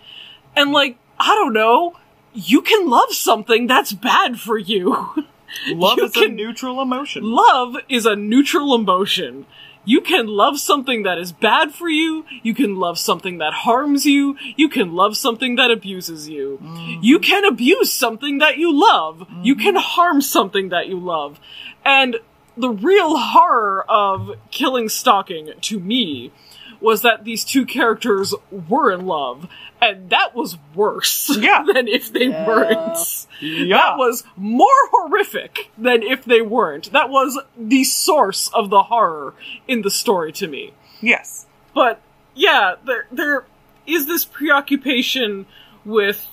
And 0.56 0.72
like, 0.72 0.96
I 1.18 1.34
don't 1.34 1.52
know, 1.52 1.96
you 2.32 2.62
can 2.62 2.88
love 2.88 3.12
something 3.12 3.66
that's 3.66 3.92
bad 3.92 4.40
for 4.40 4.58
you. 4.58 5.26
Love 5.68 5.98
You 5.98 6.06
is 6.06 6.16
a 6.16 6.26
neutral 6.26 6.82
emotion. 6.82 7.22
Love 7.22 7.76
is 7.88 8.06
a 8.06 8.16
neutral 8.16 8.74
emotion. 8.74 9.46
You 9.84 10.00
can 10.00 10.26
love 10.26 10.58
something 10.58 11.02
that 11.02 11.18
is 11.18 11.32
bad 11.32 11.74
for 11.74 11.88
you. 11.88 12.24
You 12.42 12.54
can 12.54 12.76
love 12.76 12.98
something 12.98 13.38
that 13.38 13.52
harms 13.52 14.06
you. 14.06 14.36
You 14.56 14.68
can 14.68 14.94
love 14.94 15.16
something 15.16 15.56
that 15.56 15.70
abuses 15.70 16.28
you. 16.28 16.58
Mm-hmm. 16.62 17.02
You 17.02 17.18
can 17.18 17.44
abuse 17.44 17.92
something 17.92 18.38
that 18.38 18.56
you 18.56 18.72
love. 18.72 19.28
You 19.42 19.54
can 19.54 19.76
harm 19.76 20.22
something 20.22 20.70
that 20.70 20.88
you 20.88 20.98
love. 20.98 21.38
And 21.84 22.16
the 22.56 22.70
real 22.70 23.16
horror 23.16 23.84
of 23.88 24.30
killing 24.50 24.88
stalking 24.88 25.50
to 25.62 25.80
me 25.80 26.32
was 26.80 27.02
that 27.02 27.24
these 27.24 27.44
two 27.44 27.64
characters 27.64 28.34
were 28.68 28.92
in 28.92 29.06
love. 29.06 29.48
And 29.80 30.10
that 30.10 30.34
was 30.34 30.56
worse 30.74 31.34
Yeah. 31.40 31.64
than 31.72 31.88
if 31.88 32.12
they 32.12 32.28
weren't. 32.28 33.26
Yeah. 33.40 33.76
That 33.76 33.98
was 33.98 34.24
more 34.36 34.68
horrific 34.90 35.70
than 35.78 36.02
if 36.02 36.24
they 36.24 36.42
weren't. 36.42 36.92
That 36.92 37.10
was 37.10 37.38
the 37.56 37.84
source 37.84 38.48
of 38.54 38.70
the 38.70 38.82
horror 38.84 39.34
in 39.68 39.82
the 39.82 39.90
story 39.90 40.32
to 40.32 40.46
me. 40.46 40.72
yes. 41.00 41.46
But 41.74 42.00
yeah, 42.34 42.74
there 42.86 43.06
there 43.10 43.44
is 43.86 44.06
this 44.06 44.24
preoccupation 44.24 45.46
with 45.84 46.24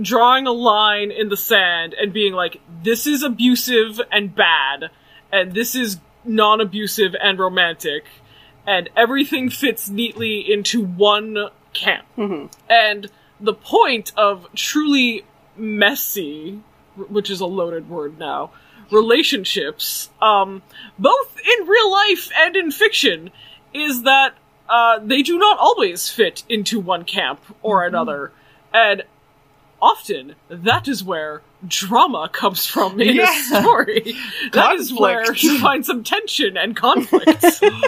drawing 0.00 0.46
a 0.46 0.52
line 0.52 1.10
in 1.10 1.28
the 1.30 1.36
sand 1.36 1.94
and 1.94 2.12
being 2.12 2.34
like, 2.34 2.60
this 2.82 3.06
is 3.06 3.22
abusive 3.22 4.00
and 4.12 4.34
bad, 4.34 4.90
and 5.36 5.52
this 5.52 5.74
is 5.74 5.98
non-abusive 6.24 7.14
and 7.20 7.38
romantic, 7.38 8.04
and 8.66 8.88
everything 8.96 9.50
fits 9.50 9.88
neatly 9.88 10.52
into 10.52 10.82
one 10.82 11.48
camp. 11.72 12.06
And 12.68 13.10
the 13.38 13.52
point 13.52 14.12
of 14.16 14.46
truly 14.54 15.24
messy, 15.56 16.60
which 16.96 17.30
is 17.30 17.40
a 17.40 17.46
loaded 17.46 17.88
word 17.88 18.18
now, 18.18 18.50
relationships, 18.90 20.10
um, 20.22 20.62
both 20.98 21.38
in 21.38 21.66
real 21.66 21.90
life 21.90 22.30
and 22.36 22.56
in 22.56 22.70
fiction, 22.70 23.30
is 23.74 24.02
that 24.02 24.34
uh, 24.68 24.98
they 25.00 25.22
do 25.22 25.38
not 25.38 25.58
always 25.58 26.08
fit 26.08 26.44
into 26.48 26.80
one 26.80 27.04
camp 27.04 27.40
or 27.62 27.84
another. 27.84 28.32
And 28.72 29.02
often 29.80 30.34
that 30.48 30.88
is 30.88 31.02
where 31.04 31.42
drama 31.66 32.28
comes 32.32 32.66
from 32.66 33.00
in 33.00 33.16
Yeah. 33.16 33.30
a 33.30 33.60
story. 33.60 34.14
that 34.52 34.74
is 34.76 34.92
where 34.92 35.32
you 35.34 35.58
find 35.58 35.84
some 35.84 36.02
tension 36.04 36.56
and 36.56 36.74
conflict. 36.76 37.44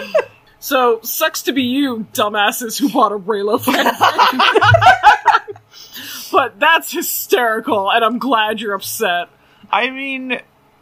so, 0.59 0.99
sucks 1.03 1.43
to 1.43 1.51
be 1.53 1.63
you, 1.63 2.05
dumbasses 2.13 2.79
who 2.79 2.89
bought 2.89 3.11
a 3.11 3.17
Reylo 3.19 3.59
fanfic. 3.59 3.89
but 6.31 6.59
that's 6.59 6.91
hysterical, 6.91 7.91
and 7.91 8.03
I'm 8.03 8.19
glad 8.19 8.61
you're 8.61 8.73
upset. 8.75 9.29
I 9.71 9.89
mean, 9.89 10.39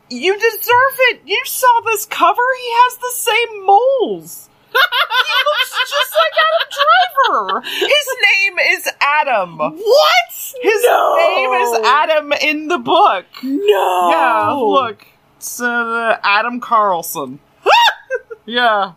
you 0.09 0.33
deserve 0.33 0.97
it. 1.09 1.21
You 1.25 1.41
saw 1.45 1.81
this 1.85 2.05
cover. 2.05 2.41
He 2.59 2.71
has 2.71 2.97
the 2.97 3.11
same 3.15 3.65
moles. 3.65 4.49
He 4.77 5.43
looks 5.49 5.89
just 5.89 6.15
like 6.15 6.33
Adam 6.45 6.69
Driver. 6.77 7.61
His 7.69 8.07
name 8.23 8.59
is 8.73 8.89
Adam. 9.01 9.57
What? 9.57 10.53
His 10.61 10.83
No. 10.83 11.15
name 11.17 11.51
is 11.61 11.79
Adam 11.87 12.33
in 12.33 12.67
the 12.67 12.77
book. 12.77 13.25
No. 13.43 14.09
Yeah, 14.09 14.51
look. 14.51 15.05
It's 15.37 15.61
uh, 15.61 16.17
Adam 16.23 16.59
Carlson. 16.59 17.39
yeah. 18.45 18.93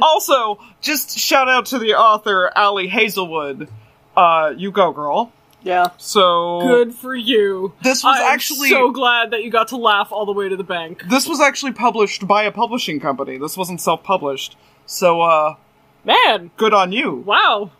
Also, 0.00 0.58
just 0.80 1.18
shout 1.18 1.48
out 1.48 1.66
to 1.66 1.78
the 1.78 1.94
author, 1.94 2.50
Ali 2.56 2.86
Hazelwood. 2.88 3.68
Uh, 4.16 4.52
you 4.56 4.70
go, 4.70 4.92
girl. 4.92 5.32
Yeah. 5.62 5.88
So 5.96 6.60
Good 6.60 6.94
for 6.94 7.14
you. 7.14 7.72
This 7.82 8.04
was 8.04 8.16
I'm 8.20 8.32
actually- 8.32 8.68
so 8.68 8.90
glad 8.92 9.32
that 9.32 9.42
you 9.42 9.50
got 9.50 9.68
to 9.68 9.76
laugh 9.76 10.12
all 10.12 10.24
the 10.26 10.32
way 10.32 10.48
to 10.48 10.56
the 10.56 10.62
bank. 10.64 11.02
this 11.08 11.26
was 11.26 11.40
actually 11.40 11.72
published 11.72 12.26
by 12.28 12.44
a 12.44 12.52
publishing 12.52 13.00
company. 13.00 13.36
This 13.38 13.56
wasn't 13.56 13.80
self-published. 13.80 14.56
So, 14.86 15.20
uh, 15.20 15.56
Man, 16.04 16.50
good 16.56 16.72
on 16.72 16.92
you. 16.92 17.16
wow. 17.16 17.70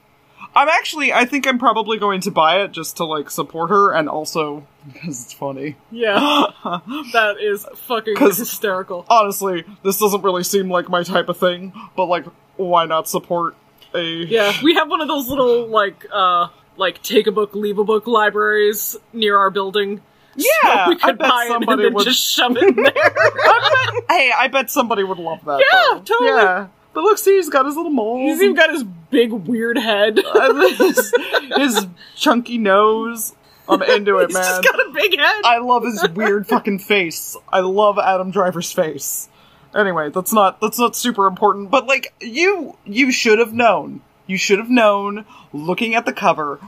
I'm 0.54 0.68
actually, 0.68 1.12
I 1.12 1.26
think 1.26 1.46
I'm 1.46 1.58
probably 1.58 1.98
going 1.98 2.22
to 2.22 2.30
buy 2.30 2.62
it 2.62 2.72
just 2.72 2.96
to, 2.96 3.04
like, 3.04 3.30
support 3.30 3.68
her 3.68 3.92
and 3.92 4.08
also 4.08 4.66
because 4.90 5.22
it's 5.24 5.32
funny. 5.34 5.76
Yeah, 5.90 6.46
that 6.64 7.36
is 7.40 7.66
fucking 7.74 8.16
hysterical. 8.16 9.04
Honestly, 9.10 9.64
this 9.82 9.98
doesn't 9.98 10.22
really 10.22 10.44
seem 10.44 10.70
like 10.70 10.88
my 10.88 11.02
type 11.02 11.28
of 11.28 11.36
thing, 11.36 11.74
but, 11.94 12.06
like, 12.06 12.24
why 12.56 12.86
not 12.86 13.06
support 13.06 13.54
a. 13.94 14.02
Yeah, 14.02 14.52
we 14.62 14.74
have 14.76 14.88
one 14.88 15.02
of 15.02 15.08
those 15.08 15.28
little 15.28 15.66
like 15.68 16.06
uh 16.10 16.48
like 16.78 17.02
take 17.02 17.26
a 17.26 17.32
book, 17.32 17.54
leave 17.54 17.78
a 17.78 17.84
book 17.84 18.06
libraries 18.06 18.96
near 19.12 19.36
our 19.38 19.50
building. 19.50 20.00
Yeah, 20.36 20.84
so 20.84 20.88
we 20.88 20.96
could 20.96 21.18
buy 21.18 21.26
it 21.26 21.30
and 21.30 21.48
somebody 21.52 21.82
then 21.82 21.94
would- 21.94 22.04
just 22.06 22.20
shove 22.34 22.56
it 22.56 22.62
in 22.64 22.74
there. 22.82 22.92
I 22.96 23.92
bet, 23.94 24.04
hey, 24.16 24.32
I 24.36 24.48
bet 24.48 24.70
somebody 24.70 25.04
would 25.04 25.18
love 25.18 25.44
that. 25.44 25.60
Yeah, 25.60 25.98
though. 25.98 26.02
totally. 26.02 26.30
Yeah. 26.30 26.66
But 26.96 27.04
look, 27.04 27.18
see, 27.18 27.36
he's 27.36 27.50
got 27.50 27.66
his 27.66 27.76
little 27.76 27.92
mole. 27.92 28.20
He's 28.20 28.40
even 28.40 28.56
got 28.56 28.70
his 28.70 28.82
big 28.82 29.30
weird 29.30 29.76
head. 29.76 30.18
his, 30.78 31.12
his 31.54 31.86
chunky 32.14 32.56
nose. 32.56 33.34
I'm 33.68 33.82
into 33.82 34.16
it, 34.16 34.26
He's 34.28 34.34
man. 34.34 34.42
just 34.42 34.62
got 34.64 34.80
a 34.80 34.90
big 34.94 35.18
head. 35.18 35.42
I 35.44 35.58
love 35.58 35.84
his 35.84 36.02
weird 36.14 36.46
fucking 36.48 36.78
face. 36.78 37.36
I 37.52 37.60
love 37.60 37.98
Adam 37.98 38.30
Driver's 38.30 38.72
face. 38.72 39.28
Anyway, 39.74 40.08
that's 40.08 40.32
not 40.32 40.58
that's 40.62 40.78
not 40.78 40.96
super 40.96 41.26
important, 41.26 41.70
but 41.70 41.86
like 41.86 42.14
you 42.18 42.78
you 42.86 43.12
should 43.12 43.40
have 43.40 43.52
known. 43.52 44.00
You 44.26 44.38
should 44.38 44.58
have 44.58 44.70
known 44.70 45.26
looking 45.52 45.94
at 45.94 46.06
the 46.06 46.14
cover, 46.14 46.60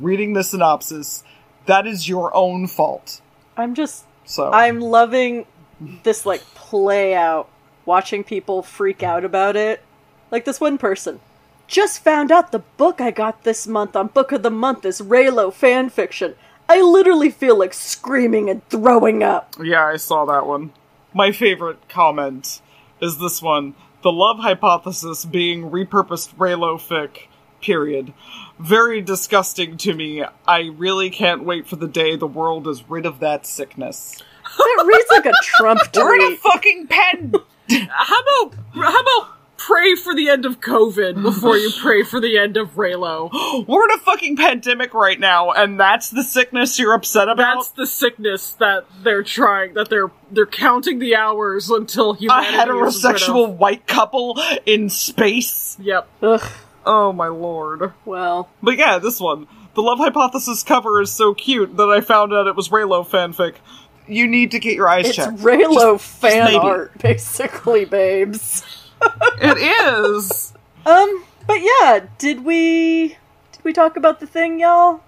reading 0.00 0.34
the 0.34 0.44
synopsis. 0.44 1.24
That 1.66 1.88
is 1.88 2.08
your 2.08 2.32
own 2.36 2.68
fault. 2.68 3.20
I'm 3.56 3.74
just 3.74 4.04
So 4.26 4.52
I'm 4.52 4.78
loving 4.78 5.44
this 6.04 6.24
like 6.24 6.42
play 6.54 7.16
out, 7.16 7.50
watching 7.84 8.24
people 8.24 8.62
freak 8.62 9.02
out 9.02 9.24
about 9.24 9.56
it. 9.56 9.82
Like 10.30 10.44
this 10.44 10.60
one 10.60 10.78
person. 10.78 11.20
Just 11.66 12.04
found 12.04 12.30
out 12.30 12.52
the 12.52 12.58
book 12.58 13.00
I 13.00 13.10
got 13.10 13.44
this 13.44 13.66
month 13.66 13.96
on 13.96 14.08
Book 14.08 14.32
of 14.32 14.42
the 14.42 14.50
Month 14.50 14.84
is 14.84 15.00
Reylo 15.00 15.52
fan 15.52 15.88
fiction. 15.88 16.34
I 16.68 16.80
literally 16.80 17.30
feel 17.30 17.58
like 17.58 17.74
screaming 17.74 18.48
and 18.50 18.66
throwing 18.68 19.22
up. 19.22 19.54
Yeah, 19.62 19.84
I 19.84 19.96
saw 19.96 20.24
that 20.26 20.46
one. 20.46 20.72
My 21.14 21.32
favorite 21.32 21.88
comment 21.88 22.60
is 23.00 23.18
this 23.18 23.42
one. 23.42 23.74
The 24.02 24.12
love 24.12 24.38
hypothesis 24.38 25.24
being 25.24 25.70
repurposed 25.70 26.34
Reylo 26.36 26.76
fic. 26.76 27.28
Period. 27.60 28.12
Very 28.58 29.00
disgusting 29.00 29.76
to 29.78 29.94
me. 29.94 30.24
I 30.46 30.70
really 30.76 31.10
can't 31.10 31.44
wait 31.44 31.66
for 31.68 31.76
the 31.76 31.86
day 31.86 32.16
the 32.16 32.26
world 32.26 32.66
is 32.66 32.88
rid 32.88 33.06
of 33.06 33.20
that 33.20 33.46
sickness. 33.46 34.20
That 34.58 34.84
reads 34.86 35.10
like 35.10 35.26
a 35.26 35.32
Trump 35.42 35.80
We're 35.94 36.14
in 36.16 36.32
a 36.32 36.36
fucking 36.36 36.88
pen! 36.88 37.34
How 37.90 38.20
about 38.20 38.54
how 38.74 39.00
about 39.00 39.28
pray 39.56 39.94
for 39.94 40.12
the 40.14 40.28
end 40.28 40.44
of 40.44 40.60
COVID 40.60 41.22
before 41.22 41.56
you 41.56 41.70
pray 41.80 42.02
for 42.02 42.20
the 42.20 42.36
end 42.38 42.56
of 42.56 42.70
Reylo? 42.74 43.30
We're 43.68 43.84
in 43.84 43.90
a 43.92 43.98
fucking 43.98 44.36
pandemic 44.36 44.92
right 44.94 45.18
now, 45.20 45.50
and 45.52 45.78
that's 45.78 46.10
the 46.10 46.24
sickness 46.24 46.78
you're 46.78 46.94
upset 46.94 47.28
about? 47.28 47.54
That's 47.56 47.70
the 47.70 47.86
sickness 47.86 48.54
that 48.54 48.86
they're 49.02 49.22
trying 49.22 49.74
that 49.74 49.88
they're 49.88 50.10
they're 50.30 50.46
counting 50.46 50.98
the 50.98 51.14
hours 51.16 51.70
until 51.70 52.10
a 52.12 52.16
humanity 52.16 52.48
is 52.48 53.04
rid 53.04 53.14
heterosexual 53.16 53.50
of. 53.50 53.58
white 53.58 53.86
couple 53.86 54.40
in 54.66 54.88
space? 54.88 55.76
Yep. 55.80 56.08
Ugh, 56.22 56.50
Oh 56.84 57.12
my 57.12 57.28
lord. 57.28 57.92
well, 58.04 58.48
But 58.62 58.76
yeah, 58.78 58.98
this 58.98 59.20
one. 59.20 59.46
The 59.74 59.80
Love 59.82 59.98
Hypothesis 60.00 60.62
cover 60.64 61.00
is 61.00 61.10
so 61.10 61.32
cute 61.32 61.78
that 61.78 61.88
I 61.88 62.02
found 62.02 62.34
out 62.34 62.46
it 62.46 62.54
was 62.54 62.68
Reylo 62.68 63.08
fanfic. 63.08 63.54
You 64.12 64.26
need 64.28 64.50
to 64.52 64.58
get 64.58 64.74
your 64.76 64.88
eyes 64.88 65.06
checked. 65.14 65.32
it's 65.32 65.42
checked. 65.42 65.60
Reylo 65.60 65.98
fan 66.00 66.44
maybe. 66.44 66.56
art, 66.58 66.98
basically, 66.98 67.84
babes. 67.84 68.62
It 69.40 69.58
is! 69.58 70.52
Um, 70.86 71.24
but 71.46 71.58
yeah, 71.60 72.06
did 72.18 72.44
we 72.44 73.08
did 73.52 73.64
we 73.64 73.72
talk 73.72 73.96
about 73.96 74.20
the 74.20 74.26
thing, 74.26 74.60
y'all? 74.60 75.00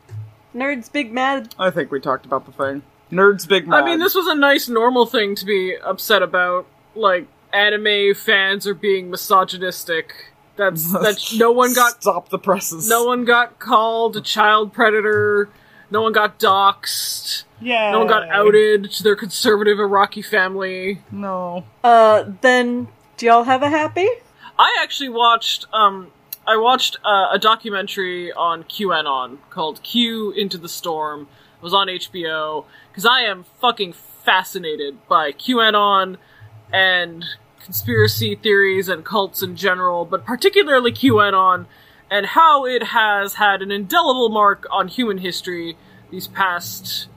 Nerds 0.55 0.91
big 0.91 1.13
mad. 1.13 1.55
I 1.59 1.71
think 1.71 1.91
we 1.91 2.01
talked 2.01 2.27
about 2.27 2.47
the 2.47 2.53
thing. 2.53 2.83
Nerds 3.13 3.47
Big 3.47 3.69
Mad. 3.69 3.83
I 3.83 3.87
mean, 3.87 4.01
this 4.01 4.15
was 4.15 4.27
a 4.27 4.35
nice 4.35 4.69
normal 4.69 5.07
thing 5.07 5.35
to 5.37 5.45
be 5.45 5.77
upset 5.77 6.23
about. 6.23 6.67
Like 6.97 7.27
anime 7.53 8.15
fans 8.15 8.67
are 8.67 8.75
being 8.75 9.11
misogynistic. 9.11 10.33
That's 10.57 10.91
that. 10.93 11.35
No 11.37 11.53
one 11.53 11.75
got 11.75 12.01
Stop 12.03 12.29
the 12.31 12.39
presses. 12.39 12.89
no 12.89 13.05
one 13.05 13.25
got 13.25 13.59
called 13.59 14.17
a 14.17 14.21
child 14.21 14.73
predator. 14.73 15.49
No 15.95 16.03
one 16.03 16.12
got 16.12 16.40
doxxed. 16.40 17.45
Yeah. 17.61 17.92
No 17.92 18.01
one 18.01 18.09
got 18.09 18.28
outed 18.28 18.90
to 18.90 19.03
their 19.05 19.14
conservative 19.14 19.78
Iraqi 19.78 20.22
family. 20.22 21.03
No. 21.12 21.64
Uh, 21.84 22.24
then 22.40 22.88
do 23.16 23.26
y'all 23.26 23.45
have 23.45 23.62
a 23.62 23.70
happy? 23.70 24.09
I 24.59 24.76
actually 24.82 25.11
watched 25.11 25.66
um 25.72 26.09
I 26.49 26.57
watched 26.57 26.97
uh, 27.05 27.28
a 27.32 27.38
documentary 27.38 28.32
on 28.32 28.64
QAnon 28.64 29.38
called 29.51 29.84
Q 29.84 30.32
Into 30.32 30.59
the 30.59 30.68
Storm. 30.68 31.28
It 31.59 31.62
was 31.62 31.72
on 31.72 31.86
HBO 31.86 32.64
because 32.90 33.07
I 33.07 33.20
am 33.20 33.45
fucking 33.61 33.92
fascinated 33.92 34.99
by 35.07 35.30
QAnon 35.30 36.16
and 36.72 37.24
conspiracy 37.64 38.34
theories 38.34 38.88
and 38.88 39.05
cults 39.05 39.45
in 39.45 39.55
general, 39.55 40.05
but 40.05 40.24
particularly 40.26 40.90
QAnon 40.90 41.66
and 42.11 42.26
how 42.26 42.66
it 42.66 42.82
has 42.82 43.34
had 43.34 43.62
an 43.62 43.70
indelible 43.70 44.28
mark 44.28 44.66
on 44.72 44.88
human 44.88 45.18
history 45.18 45.76
these 46.11 46.27
past 46.29 47.09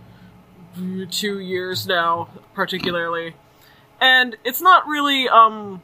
two 1.10 1.40
years 1.40 1.88
now, 1.88 2.30
particularly. 2.54 3.36
And 4.00 4.36
it's 4.44 4.62
not 4.62 4.88
really 4.88 5.28
um 5.28 5.82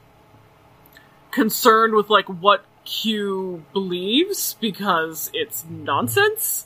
concerned 1.32 1.96
with 1.96 2.10
like 2.10 2.28
what 2.28 2.66
Q 2.86 3.64
believes 3.74 4.56
because 4.60 5.32
it's 5.34 5.66
nonsense, 5.70 6.66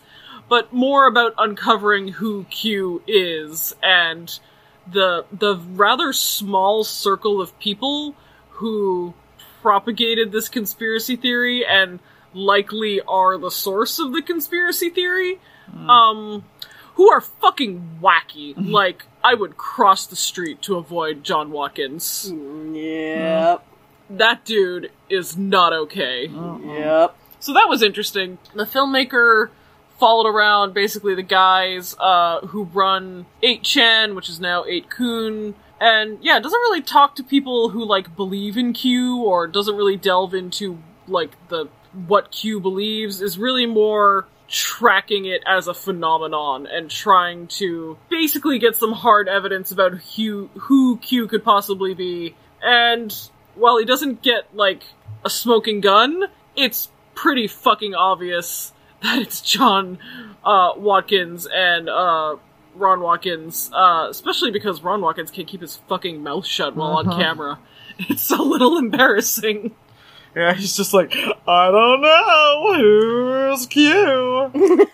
but 0.50 0.74
more 0.74 1.08
about 1.08 1.34
uncovering 1.38 2.10
who 2.10 2.44
Q 2.46 3.02
is 3.08 3.74
and 3.82 4.40
the 4.92 5.26
the 5.32 5.58
rather 5.58 6.14
small 6.14 6.84
circle 6.84 7.42
of 7.42 7.58
people 7.60 8.16
who 8.52 9.14
propagated 9.62 10.32
this 10.32 10.50
conspiracy 10.50 11.16
theory 11.16 11.66
and 11.66 12.00
likely 12.34 13.02
are 13.02 13.38
the 13.38 13.52
source 13.52 14.00
of 14.00 14.14
the 14.14 14.22
conspiracy 14.22 14.90
theory. 14.90 15.40
Um 15.76 16.43
who 16.95 17.09
are 17.11 17.22
fucking 17.22 17.99
wacky. 18.01 18.53
Like 18.57 19.05
I 19.24 19.34
would 19.36 19.57
cross 19.57 20.05
the 20.07 20.15
street 20.15 20.61
to 20.63 20.76
avoid 20.78 21.24
John 21.24 21.51
Watkins 21.51 22.32
Yep. 22.74 23.63
that 24.09 24.45
dude 24.45 24.91
is 25.09 25.38
not 25.38 25.74
okay. 25.74 26.28
Yep. 26.28 27.15
So 27.39 27.53
that 27.53 27.68
was 27.70 27.84
interesting. 27.84 28.38
The 28.55 28.63
filmmaker 28.65 29.49
followed 29.99 30.28
around 30.30 30.74
basically 30.74 31.13
the 31.15 31.24
guys 31.24 31.95
uh, 31.99 32.39
who 32.47 32.63
run 32.65 33.26
8chan, 33.43 34.15
which 34.15 34.30
is 34.30 34.39
now 34.39 34.63
8kun. 34.63 35.53
And 35.80 36.18
yeah, 36.22 36.39
doesn't 36.39 36.59
really 36.59 36.82
talk 36.82 37.15
to 37.18 37.24
people 37.24 37.70
who 37.70 37.84
like 37.86 38.15
believe 38.15 38.57
in 38.57 38.74
Q 38.74 39.18
or 39.24 39.45
doesn't 39.47 39.76
really 39.76 39.97
delve 39.97 40.34
into 40.34 40.80
like 41.07 41.32
the 41.49 41.68
what 42.07 42.32
Q 42.32 42.59
believes 42.59 43.22
is 43.22 43.38
really 43.38 43.65
more 43.68 44.28
tracking 44.48 45.26
it 45.26 45.41
as 45.45 45.68
a 45.68 45.74
phenomenon 45.74 46.68
and 46.68 46.89
trying 46.89 47.48
to 47.48 47.98
basically 48.10 48.60
get 48.60 48.76
some 48.76 48.93
hard 48.93 49.28
evidence 49.28 49.72
about 49.72 49.93
who 49.93 50.50
who 50.58 50.98
Q 50.98 51.28
could 51.28 51.43
possibly 51.43 51.93
be. 51.93 52.36
And 52.62 53.14
while 53.56 53.78
he 53.78 53.86
doesn't 53.86 54.22
get 54.22 54.56
like 54.56 54.84
a 55.26 55.30
smoking 55.30 55.82
gun, 55.82 56.24
it's 56.56 56.89
pretty 57.16 57.48
fucking 57.48 57.95
obvious 57.95 58.72
that 59.02 59.20
it's 59.20 59.41
John 59.41 60.00
uh, 60.43 60.74
Watkins 60.78 61.48
and 61.52 61.89
uh, 61.89 62.38
Ron 62.76 63.02
Watkins, 63.02 63.70
uh, 63.74 64.08
especially 64.10 64.52
because 64.52 64.82
Ron 64.82 65.02
Watkins 65.02 65.32
can't 65.32 65.48
keep 65.48 65.62
his 65.62 65.78
fucking 65.88 66.24
mouth 66.24 66.45
shut 66.45 66.76
while 66.76 66.98
on 66.98 67.18
camera. 67.18 67.60
It's 68.00 68.30
a 68.30 68.39
little 68.39 68.78
embarrassing. 68.78 69.74
Yeah, 70.36 70.53
he's 70.53 70.75
just 70.75 70.93
like, 70.93 71.13
I 71.47 71.71
don't 71.71 72.01
know 72.01 72.73
who's 72.75 73.65
Q. 73.65 74.51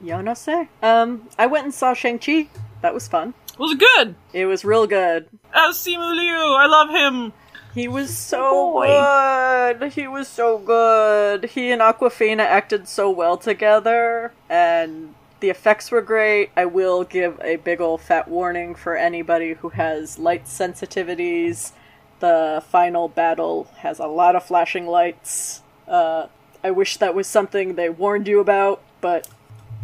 Yo 0.00 0.20
no 0.20 0.32
sé. 0.32 0.68
Um, 0.82 1.28
I 1.38 1.46
went 1.46 1.64
and 1.64 1.74
saw 1.74 1.94
Shang-Chi. 1.94 2.48
That 2.82 2.94
was 2.94 3.08
fun. 3.08 3.34
Was 3.58 3.72
it 3.72 3.78
good? 3.78 4.14
It 4.32 4.46
was 4.46 4.64
real 4.64 4.86
good. 4.86 5.28
Uh, 5.52 5.72
Simu 5.72 6.14
Liu, 6.14 6.36
I 6.36 6.66
love 6.66 6.90
him. 6.90 7.32
He 7.74 7.88
was 7.88 8.16
so 8.16 8.80
good. 8.80 9.92
He 9.92 10.06
was 10.08 10.28
so 10.28 10.58
good. 10.58 11.44
He 11.44 11.70
and 11.70 11.82
Awkwafina 11.82 12.40
acted 12.40 12.88
so 12.88 13.10
well 13.10 13.36
together, 13.36 14.32
and 14.48 15.14
the 15.40 15.50
effects 15.50 15.90
were 15.90 16.00
great. 16.00 16.50
I 16.56 16.64
will 16.64 17.04
give 17.04 17.38
a 17.42 17.56
big 17.56 17.80
ol' 17.80 17.98
fat 17.98 18.28
warning 18.28 18.74
for 18.74 18.96
anybody 18.96 19.54
who 19.54 19.68
has 19.70 20.18
light 20.18 20.46
sensitivities. 20.46 21.72
The 22.20 22.62
final 22.68 23.08
battle 23.08 23.68
has 23.78 23.98
a 23.98 24.06
lot 24.06 24.36
of 24.36 24.44
flashing 24.44 24.86
lights. 24.86 25.62
Uh, 25.86 26.26
I 26.64 26.70
wish 26.70 26.96
that 26.96 27.14
was 27.14 27.26
something 27.26 27.74
they 27.74 27.88
warned 27.90 28.26
you 28.26 28.40
about, 28.40 28.82
but 29.00 29.28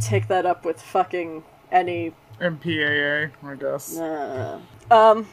take 0.00 0.28
that 0.28 0.46
up 0.46 0.64
with 0.64 0.80
fucking 0.80 1.44
any 1.70 2.12
MPAA, 2.40 3.30
I 3.44 3.54
guess. 3.54 3.98
uh, 3.98 4.58
um, 4.90 5.26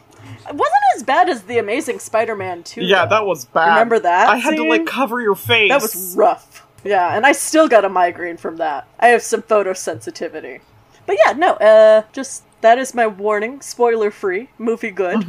it 0.47 0.54
wasn't 0.54 0.84
as 0.95 1.04
bad 1.04 1.30
as 1.30 1.43
the 1.43 1.58
Amazing 1.58 2.00
Spider-Man 2.00 2.64
2. 2.64 2.82
yeah, 2.82 3.06
though. 3.06 3.10
that 3.16 3.26
was 3.26 3.45
bad. 3.45 3.70
Remember 3.70 4.00
that 4.00 4.30
I 4.30 4.38
had 4.38 4.56
to 4.56 4.64
like 4.64 4.86
cover 4.86 5.22
your 5.22 5.36
face. 5.36 5.70
That 5.70 5.82
was 5.82 6.16
rough. 6.16 6.68
Yeah, 6.84 7.16
and 7.16 7.26
I 7.26 7.32
still 7.34 7.68
got 7.68 7.84
a 7.84 7.89
migraine 7.89 8.38
from 8.38 8.58
that. 8.58 8.88
I 9.00 9.08
have 9.10 9.22
some 9.22 9.41
photosensitivity. 9.41 10.62
But 11.06 11.18
yeah, 11.26 11.34
no, 11.34 11.54
uh, 11.56 12.04
just 12.14 12.43
that 12.62 12.78
is 12.78 12.93
my 12.93 13.08
warning. 13.08 13.62
Spoiler 13.62 14.12
free. 14.12 14.50
Movie 14.58 14.91
good. 14.91 15.26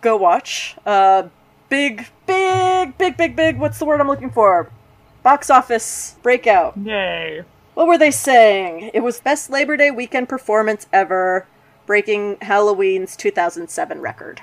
Go 0.00 0.16
watch. 0.16 0.76
Uh, 0.84 1.24
big, 1.68 2.06
big, 2.26 2.96
big, 2.98 3.16
big, 3.16 3.36
big. 3.36 3.58
What's 3.58 3.78
the 3.78 3.84
word 3.84 4.00
I'm 4.00 4.08
looking 4.08 4.30
for? 4.30 4.70
Box 5.22 5.50
office 5.50 6.16
breakout. 6.22 6.76
Yay. 6.78 7.42
What 7.74 7.86
were 7.88 7.98
they 7.98 8.10
saying? 8.10 8.90
It 8.94 9.00
was 9.00 9.20
best 9.20 9.50
Labor 9.50 9.76
Day 9.76 9.90
weekend 9.90 10.28
performance 10.28 10.86
ever, 10.92 11.46
breaking 11.84 12.38
Halloween's 12.40 13.16
2007 13.16 14.00
record. 14.00 14.42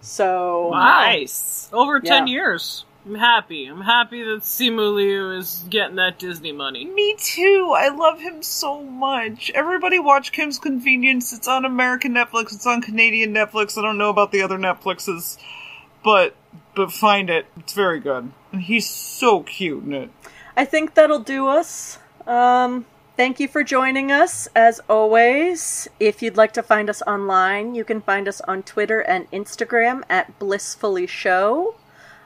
So 0.00 0.70
Nice. 0.72 1.68
Over 1.72 2.00
10 2.00 2.26
Yeah. 2.26 2.32
years. 2.32 2.84
I'm 3.06 3.16
happy. 3.16 3.66
I'm 3.66 3.82
happy 3.82 4.22
that 4.22 4.40
Simu 4.40 4.94
Liu 4.94 5.32
is 5.32 5.62
getting 5.68 5.96
that 5.96 6.18
Disney 6.18 6.52
money. 6.52 6.86
Me 6.86 7.14
too. 7.18 7.74
I 7.76 7.88
love 7.88 8.18
him 8.18 8.42
so 8.42 8.82
much. 8.82 9.50
Everybody 9.54 9.98
watch 9.98 10.32
Kim's 10.32 10.58
Convenience. 10.58 11.30
It's 11.32 11.46
on 11.46 11.66
American 11.66 12.14
Netflix. 12.14 12.54
It's 12.54 12.66
on 12.66 12.80
Canadian 12.80 13.34
Netflix. 13.34 13.76
I 13.76 13.82
don't 13.82 13.98
know 13.98 14.08
about 14.08 14.32
the 14.32 14.40
other 14.40 14.56
Netflixes, 14.56 15.36
but 16.02 16.34
but 16.74 16.92
find 16.92 17.28
it. 17.28 17.44
It's 17.58 17.74
very 17.74 18.00
good. 18.00 18.32
And 18.52 18.62
he's 18.62 18.88
so 18.88 19.42
cute 19.42 19.84
in 19.84 19.92
it. 19.92 20.10
I 20.56 20.64
think 20.64 20.94
that'll 20.94 21.18
do 21.18 21.46
us. 21.46 21.98
Um, 22.26 22.86
thank 23.18 23.38
you 23.38 23.48
for 23.48 23.62
joining 23.62 24.12
us, 24.12 24.48
as 24.56 24.80
always. 24.88 25.88
If 26.00 26.22
you'd 26.22 26.38
like 26.38 26.54
to 26.54 26.62
find 26.62 26.88
us 26.88 27.02
online, 27.02 27.74
you 27.74 27.84
can 27.84 28.00
find 28.00 28.28
us 28.28 28.40
on 28.42 28.62
Twitter 28.62 29.00
and 29.00 29.30
Instagram 29.30 30.04
at 30.08 30.38
Blissfully 30.38 31.06
Show. 31.06 31.74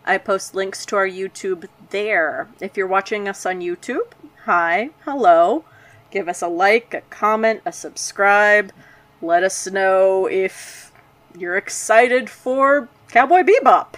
I 0.09 0.17
post 0.17 0.55
links 0.55 0.87
to 0.87 0.97
our 0.97 1.07
YouTube 1.07 1.69
there. 1.91 2.49
If 2.63 2.79
you're 2.79 2.87
watching 2.87 3.29
us 3.29 3.45
on 3.45 3.61
YouTube, 3.61 4.11
hi, 4.47 4.89
hello. 5.05 5.65
Give 6.11 6.29
us 6.29 6.41
a 6.41 6.49
like, 6.49 6.95
a 6.95 7.03
comment, 7.03 7.61
a 7.67 7.73
subscribe. 7.73 8.73
Let 9.21 9.43
us 9.43 9.67
know 9.67 10.27
if 10.27 10.93
you're 11.37 11.59
excited 11.59 12.31
for 12.31 12.89
Cowboy 13.09 13.43
Bebop. 13.43 13.97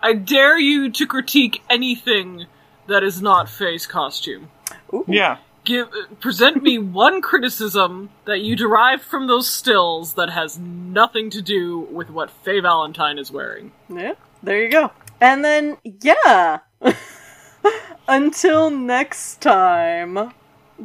I 0.00 0.12
dare 0.12 0.56
you 0.56 0.88
to 0.92 1.04
critique 1.04 1.62
anything 1.68 2.46
that 2.86 3.02
is 3.02 3.20
not 3.20 3.48
Faye's 3.48 3.88
costume. 3.88 4.50
Ooh. 4.94 5.04
Yeah. 5.08 5.38
Give 5.64 5.88
present 6.20 6.62
me 6.62 6.78
one 6.78 7.20
criticism 7.20 8.10
that 8.24 8.40
you 8.40 8.54
derived 8.54 9.02
from 9.02 9.26
those 9.26 9.50
stills 9.50 10.14
that 10.14 10.30
has 10.30 10.60
nothing 10.60 11.28
to 11.30 11.42
do 11.42 11.80
with 11.90 12.08
what 12.08 12.30
Faye 12.30 12.60
Valentine 12.60 13.18
is 13.18 13.32
wearing. 13.32 13.72
Yeah, 13.88 14.14
there 14.44 14.62
you 14.62 14.70
go. 14.70 14.92
And 15.20 15.44
then, 15.44 15.76
yeah. 15.84 16.60
Until 18.08 18.70
next 18.70 19.40
time. 19.40 20.14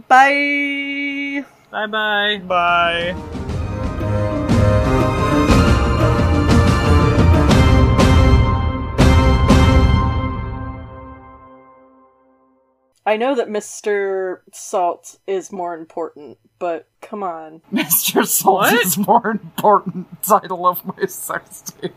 Bye. 0.08 1.46
Bye 1.72 1.88
bye. 1.88 2.42
Bye. 2.46 3.16
I 13.08 13.18
know 13.18 13.36
that 13.36 13.48
Mr. 13.50 14.40
Salt 14.52 15.20
is 15.28 15.52
more 15.52 15.76
important, 15.78 16.40
but 16.58 16.88
come 17.02 17.22
on. 17.22 17.62
Mr. 17.74 18.26
Salt 18.26 18.62
What? 18.62 18.74
is 18.86 18.98
more 18.98 19.30
important 19.30 20.08
title 20.24 20.66
of 20.66 20.84
my 20.86 21.06
sex 21.06 21.62
tape. 21.62 21.94